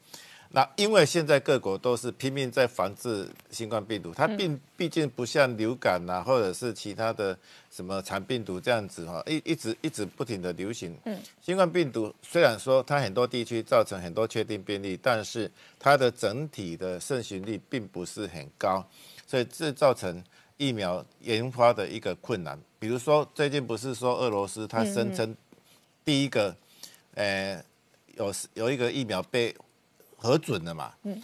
[0.55, 7.35] 那因为现在各国都是拼命在防治新冠病毒，它并毕竟不像流感呐，或者是其他的
[7.71, 10.95] 什么长病毒这样子哈，一一直一直不停的流行。
[11.05, 15.49] 嗯，新冠病毒虽然说它很多地区造成很多确定病例，但是
[15.79, 18.87] 它的整体的盛行率并不是很高，
[19.25, 20.23] 所以这造成
[20.57, 22.59] 疫苗研发的一个困难。
[22.77, 25.35] 比如说最近不是说俄罗斯它声称
[26.05, 26.55] 第一个，
[27.15, 27.59] 呃，
[28.17, 29.55] 有有一个疫苗被
[30.23, 30.93] 核准了嘛？
[31.03, 31.21] 嗯，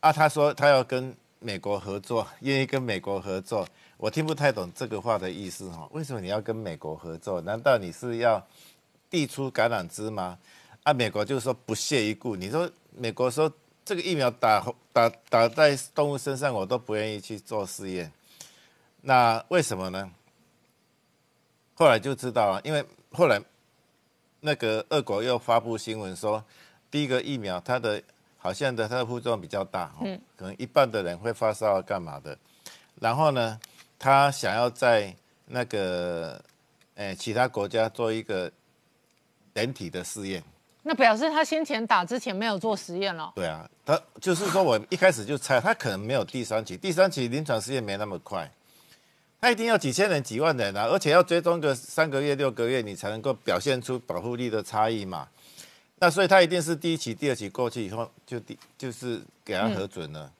[0.00, 3.66] 啊，他说他要跟美国合作，愿意跟美国合作。
[3.96, 5.88] 我听不太懂这个话的意思哈。
[5.92, 7.40] 为什么你要跟美国合作？
[7.40, 8.46] 难道你是要
[9.08, 10.38] 递出橄榄枝吗？
[10.82, 12.36] 啊，美国就是说不屑一顾。
[12.36, 13.50] 你说美国说
[13.82, 14.62] 这个疫苗打
[14.92, 18.12] 打打在动物身上，我都不愿意去做试验。
[19.00, 20.10] 那为什么呢？
[21.72, 23.40] 后来就知道了，因为后来
[24.40, 26.44] 那个俄国又发布新闻说，
[26.90, 28.02] 第一个疫苗它的
[28.44, 32.36] 好像的它的副作用比较大，嗯，可能一半的人会发烧干嘛的，
[33.00, 33.58] 然后呢，
[33.98, 35.16] 他想要在
[35.46, 36.38] 那个
[36.96, 38.52] 诶其他国家做一个
[39.54, 40.44] 人体的试验。
[40.82, 43.32] 那表示他先前打之前没有做实验了。
[43.34, 48.50] 对啊，他就是说我一开始就猜他可能没有第三期，第三期临床试验没那么快，
[49.40, 55.26] 他一定要几千人、几万人啊，而且要追踪个三个月、六个月，你才能够表现出保护力的差异嘛。
[56.04, 60.30] 那所以他一定是第一期、第二期过去以后，就第就是给他核准了。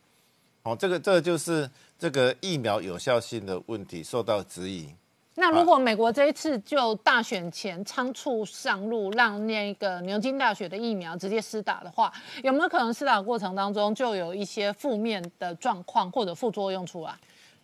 [0.63, 4.91] 哦，这个这个就是这个疫苗有效性的问题受到质疑。
[5.37, 12.13] 那如果美国这一次就大选前仓促上路，让那个牛津大学的疫苗直接施打的话，
[12.43, 17.15] 有没有可能施打过程当中就有一些负面的状况或者副作用出来？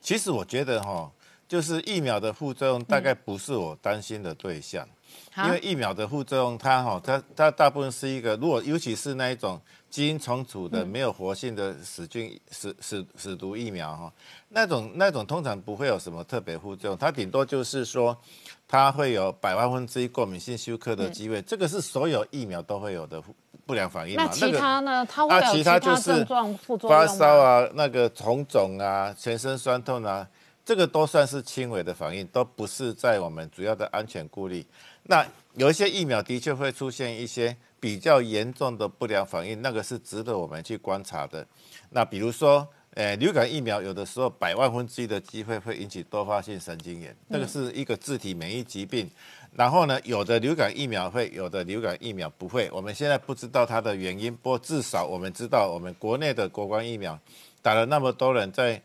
[0.01, 1.13] 其实我觉得哈，
[1.47, 4.89] 就是疫苗的副作用大概不是我担心的对象，
[5.45, 9.61] 因为疫苗的副作用它哈，它它大部分是一个，如果尤其是那一种。
[9.91, 14.13] 基因重组的没有活性的死菌死死死毒疫苗哈，
[14.51, 18.17] 那种那种通常不会有什么特别副作用，它顶多就是说
[18.69, 23.21] 它会有百万分之一过敏性休克的机会，这个是所有疫苗都会有的
[23.67, 24.27] 不良反应嘛。
[24.27, 25.05] 那其他呢？
[25.11, 30.25] 它会有其他症状副作用发烧啊，那个红肿啊，全身酸痛啊，
[30.65, 34.65] 这个都算是轻微的反应，都不是在我们主要的安全顾虑。
[35.05, 37.57] 那有一些疫苗的确会出现一些。
[37.83, 41.47] 比较严重的不良反应，那个是值得我们去观察的。
[41.89, 49.11] 那比如说，呃，流感疫苗有的时候百万分之一的机会会引起多发性神经炎，那个是一个自体免疫疾病。
[49.57, 52.69] 然后呢，有的流感疫苗会，有的流感疫苗不会。
[52.71, 57.19] 我们现在不知道它的原因，不过至少我们知道，我们国内的国光疫苗
[57.63, 58.79] 打了那么多人，在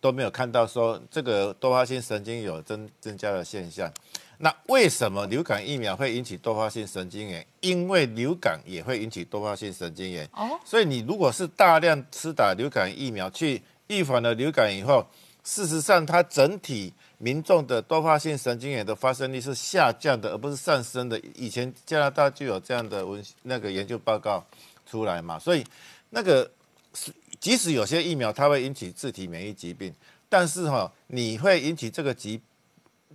[0.00, 3.92] 都没有看到说这个多发性神经有增增加的现象。
[4.40, 7.44] 那为什么流感疫苗会引起多发性神经炎？
[7.60, 10.28] 因为流感也会引起多发性神经炎。
[10.32, 15.04] 哦，所以你如果是大量吃打流感疫苗去预防了流感以后，
[15.42, 21.20] 事实上它整体民众的多发性神经炎的发生率是下降的，而不是上升的。
[21.34, 24.44] 以前加拿大就有这样的文那个研究报告
[24.86, 25.64] 出来嘛，所以
[26.10, 26.48] 那个
[26.94, 29.92] 是即使有些疫苗它会引起自体免疫疾病，
[30.28, 32.40] 但是哈，你会引起这个疾。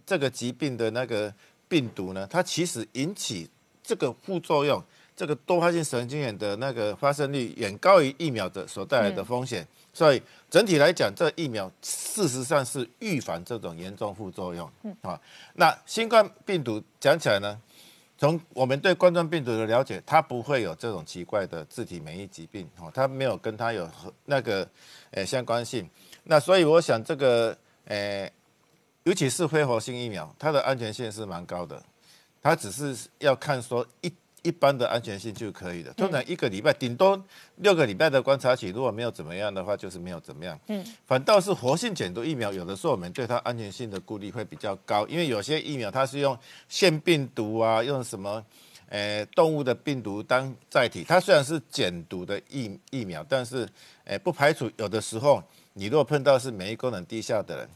[0.06, 1.34] 这个疾病的那个
[1.68, 3.50] 病毒呢，它其实引起
[3.82, 4.84] 这个副作用，
[5.16, 9.68] 这个多发性神经炎的那个发生率远高于疫苗的所带来的风险。
[9.94, 14.70] 所以整体来讲，这疫苗事实上是预防这种严重副作用。
[14.84, 15.20] 嗯，啊，
[15.54, 17.60] 那新冠病毒讲起来呢，
[18.18, 22.68] 从我们对冠状病毒的了解，它不会有这种奇怪的自体免疫疾病。
[22.80, 23.90] 哦，它没有跟它有
[24.26, 24.68] 那个
[25.12, 25.90] 呃相关性。
[26.24, 28.30] 那所以我想这个呃。
[29.04, 31.82] 尤其是非活性疫苗，它的安全性是蛮高的，
[32.42, 34.12] 它只是要看说一
[34.44, 35.94] 一般的安全性就可以了。
[35.94, 37.22] 通常一个礼拜，顶多
[37.58, 40.60] 六个礼拜的观察期，如果没有怎么样的话，就是没有怎么样。
[40.68, 48.44] 嗯，反倒是活性减毒疫苗，有的时候我们对它安全性的顾虑会比较高，因为有些疫苗它是用腺病毒啊，用什么，
[48.90, 53.68] 诶，动物的病毒当载体，它虽然是减毒的疫疫苗，但是，
[54.06, 55.42] 诶，不排除有的时候
[55.74, 57.70] 你如果碰到是免疫功能低下的人。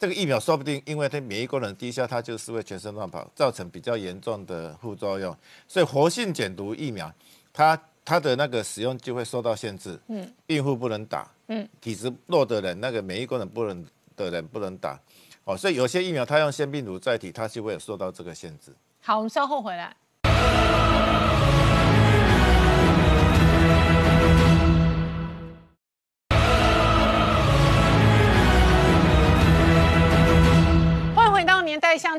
[0.00, 5.36] 这个疫苗说不定因为它免疫功能低下，它就是会全身乱跑，造成比较严重的副作用。
[5.68, 7.12] 所以活性减毒疫苗，
[7.52, 10.00] 它它的那个使用就会受到限制。
[10.08, 11.30] 嗯，孕妇不能打。
[11.48, 13.84] 嗯，体质弱的人，那个免疫功能不能
[14.16, 14.98] 的人不能打。
[15.44, 18.74] 哦，所以有些疫苗它用腺病毒载体，它就会有受到这个限制。
[19.02, 19.94] 好，我们稍后回来。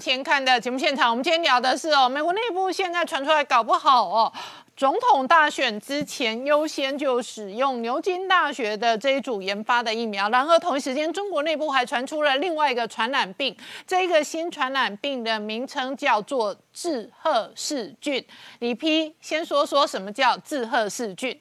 [0.02, 4.34] 前看的节目现场，我们今天聊的是哦，美国内部现在传出来搞不好哦，
[4.76, 10.28] 总统大选之前优先就使用牛津大学的这一组研发的疫苗。
[10.30, 13.56] 然而同一时间，中国内部还传出了另外一个传染病，
[13.86, 18.26] 这个新传染病的名称叫做志贺氏菌。
[18.58, 21.40] 李批先说说什么叫志贺氏菌？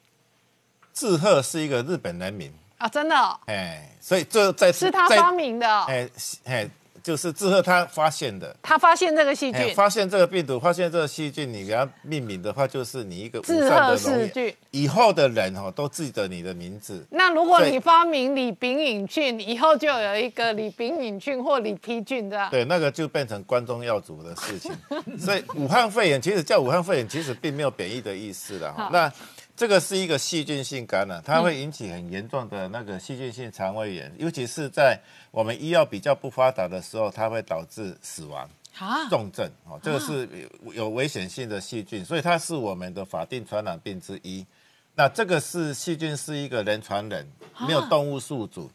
[0.92, 3.40] 志贺是一个日本人名啊，真的？
[3.46, 5.66] 哎，所以这在是他发明的？
[5.84, 6.06] 哎
[6.44, 6.68] 哎。
[7.10, 14.54] 就是之后他发现的，他发现这个细菌，发现这个病毒，发现这个细菌，你给他命名的话，就是你一个自贺氏菌。
[14.70, 17.04] 以后的人哦都记得你的名字。
[17.10, 22.48] 那如果你发明李炳颖菌，以后就有一个李炳颖菌或李丕菌的。
[22.48, 24.70] 对，那个就变成关中耀祖的事情。
[25.18, 28.72] 所以武汉肺炎其实叫武汉肺炎，其实并没有贬义的意思的。
[28.92, 29.12] 那。
[29.60, 34.98] 这个是一个细菌性感染，它会引起很严重的那个细菌性肠胃炎，尤其是在
[35.30, 38.48] 我们医药比较不发达的时候，它会导致死亡。
[38.78, 40.26] 啊，重症哦，这个是
[40.64, 44.46] 有有危险性的细菌，所以它是我们的法定传染病之一。
[44.94, 47.30] 那这个是细菌是一个人传人，
[47.68, 48.70] 没有动物宿主，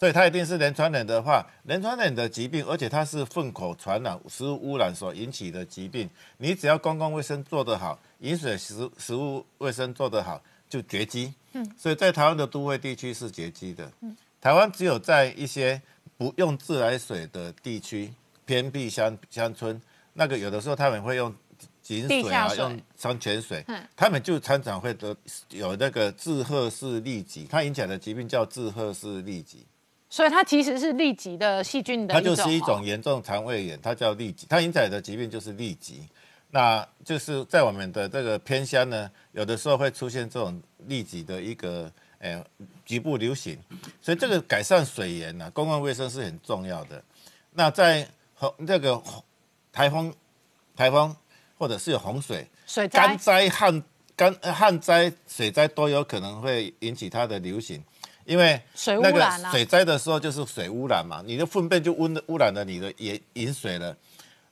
[0.00, 6.08] 所以它一定是人传人的话，人传人的疾病，而且它是粪口传染、食物污染所引起的疾病，
[6.38, 11.34] 你只要公共卫生做得好，饮水食食物卫生做得好，就绝迹。
[11.52, 13.92] 嗯，所以在台湾的都会地区是绝迹的。
[14.00, 15.80] 嗯，台湾只有在一些
[16.16, 18.12] 不用自来水的地区。
[18.46, 19.80] 偏僻乡乡村，
[20.14, 21.32] 那个有的时候他们会用
[21.82, 23.64] 井水啊，用山泉水，
[23.94, 25.16] 他们就常常会得
[25.50, 29.64] 有那个志贺氏痢疾，它引起来的疾病叫志贺氏痢疾。
[30.10, 36.02] 所以它其实是痢疾的细菌的它就是一种严重肠胃炎，它叫痢疾，它引起来的疾病就是痢疾。
[36.50, 41.88] 那就是在我们的这个偏乡呢，有的时候会出现这种痢疾的一个
[42.18, 42.44] 诶
[42.84, 43.56] 局部流行，
[44.02, 47.00] 所以这个改善水源呢，公共卫生是很重要的。
[47.52, 48.04] 那在
[48.34, 49.00] 洪这个
[49.72, 50.12] 台风、
[50.74, 51.14] 台风
[51.56, 53.80] 或者是有洪水、水灾、旱
[54.16, 57.80] 干旱灾、水灾都有可能会引起它的流行，
[58.30, 63.96] 因为水污染水灾的时候就是水污染嘛，你的粪便就污污染了你的饮饮水了。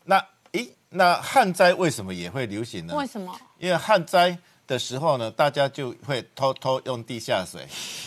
[0.06, 0.18] 那
[0.50, 2.96] 咦，那旱灾为什么也会流行呢？
[2.96, 3.32] 为什么？
[3.56, 4.36] 因为旱灾
[4.66, 7.64] 的时候呢，大家就会偷偷用地下水，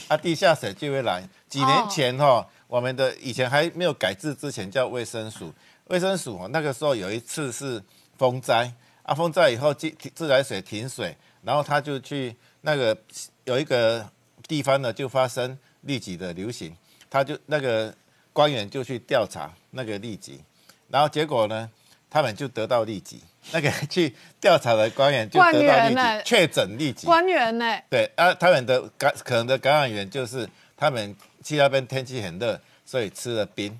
[0.09, 1.23] 啊，地下水就会来。
[1.47, 5.53] 几年前哈，我们的以前还没有改制之前叫卫生署。
[5.85, 7.81] 卫生署哦，那个时候有一次是
[8.17, 8.69] 风灾
[9.03, 12.97] 啊，风灾以后自自来水停水，然后他就去那个
[13.45, 14.05] 有一个
[14.51, 15.57] 地方呢就发生
[15.87, 16.75] 痢疾的流行，
[17.09, 17.95] 他就那个
[18.33, 20.41] 官员就去调查那个痢疾，
[20.89, 21.69] 然后结果呢，
[22.09, 23.21] 他们就得到痢疾，
[23.53, 27.07] 那个去调查的官员就得到痢疾，确诊痢疾。
[27.07, 27.79] 官员呢？
[27.89, 30.45] 对啊，他们的感可能的感染源就是
[30.75, 33.79] 他们去那边天气很热，所以吃了冰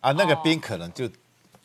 [0.00, 1.10] 啊，那个冰可能就。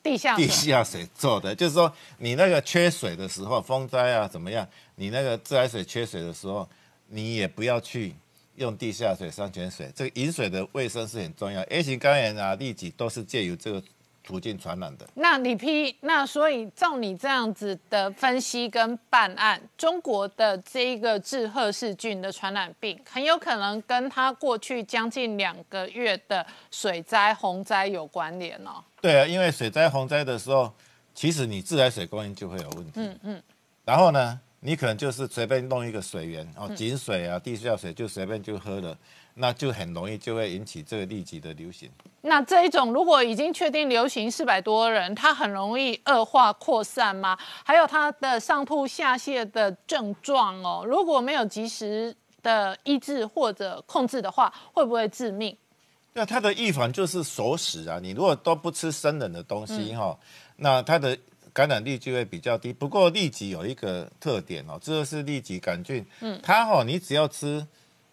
[0.01, 4.65] 地下地下水做的，就是说你那个缺水的时候，风灾啊怎么样？
[4.95, 6.69] 你那个自来水缺水的时候，
[7.07, 8.13] 你也不要去
[8.55, 9.91] 用地下水、山泉水。
[9.95, 11.61] 这个饮水的卫生是很重要。
[11.63, 13.81] A 型肝炎啊、痢疾都是借由这个
[14.23, 15.07] 途径传染的。
[15.13, 28.83] 那李批，那所以照你这样子的分析跟办案，中国的这一个致贺氏菌的传染病，很有可能跟它过去将近两个月的水灾、洪灾有关联哦。
[28.99, 30.73] 对啊，因为水灾、洪灾的时候，
[31.13, 32.93] 其实你自来水供应就会有问题。
[32.95, 33.43] 嗯嗯。
[33.83, 38.97] 然后呢，你可能就是随便弄一个水源哦，井水啊、地下水就随便就喝了，
[39.35, 41.87] 那就很容易就会引起这个痢疾的流行。
[42.21, 47.37] 那这一种如果已经确定流行四百多人，它很容易恶化扩散吗？
[47.63, 55.55] 还有它的上吐下泻的症状哦，如果没有及时的医治或者控制的话，会不会致命？
[56.13, 60.17] 那它的预防就是熟食啊，你如果都不吃生冷的东西哈，
[60.55, 61.15] 那它的
[61.55, 62.73] 感染率就会比较低。
[62.73, 67.65] 不过痢疾有一个特点哦，这个是痢疾杆菌，嗯，它哦你只要吃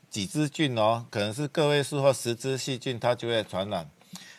[0.08, 3.84] 几只菌哦，可能是个位数或十只细菌，它就会传染。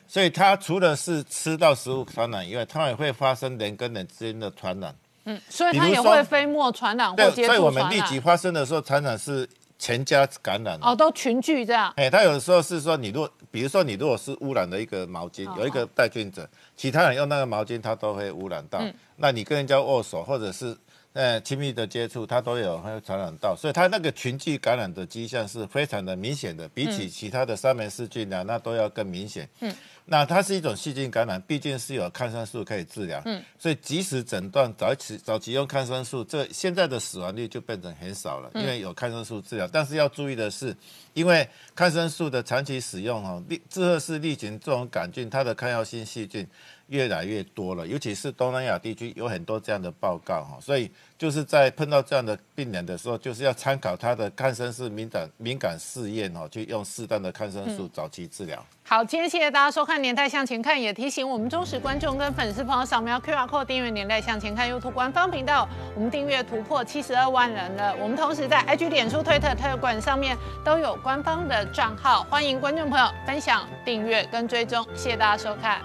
[0.07, 4.95] 所以它除了是吃到食物传染以外，它也会发生人跟人之间的传染。
[5.25, 7.55] 嗯，所以它也会飞沫传染或接触传染。
[7.55, 9.47] 所以我们痢疾发生的时候，传染是。
[9.83, 11.91] 全家感染哦，都群聚这样。
[11.97, 18.81] 哎，他有的时候是说，你如果比如说你如果是污染的一个毛巾，有一个带菌者，其他人用那个毛巾，他都会污染到。
[19.17, 20.73] 那你跟人家握手或者是
[21.13, 23.55] 呃亲密的接触，它都有会传染到。
[23.55, 29.47] 所以它那个群聚感染的迹象是非常的明显的，比起其他的三门氏菌呢，那都要更明显。
[29.61, 29.73] 嗯。
[30.05, 39.65] 那它是一种细菌感染，毕竟是有抗生素可以治疗，嗯，所以及时诊断，早期早期用抗生素，这现在的死亡率就变成很少了，因为有抗生素治疗。
[39.71, 40.75] 但是要注意的是，
[41.13, 46.45] 因为抗生素的长期使用哦，利致贺氏痢菌这种杆菌，它的抗药性细菌
[46.93, 58.63] 越来越多了，尤其是东南亚地区有很多这样的报告哈，所以就是在碰到这样的病人的时候，就是要参考他的抗生素敏感敏感试验哦，去用适当的抗生素早期治疗。
[58.85, 65.67] 好，今天谢谢大家收看《年代向前看》，也提醒我们忠实观众跟粉丝朋友扫描 QR Code 订阅《年代向前看》YouTube 官方频道。
[65.95, 67.95] 我们订阅突破七十二万人了。
[67.99, 74.85] 我们同时在 IG、脸书、推特、特管上面都有官方的账号，欢迎观众朋友分享、订阅跟追踪。
[74.93, 75.81] 谢谢大家收看，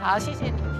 [0.00, 0.79] 好，谢谢你。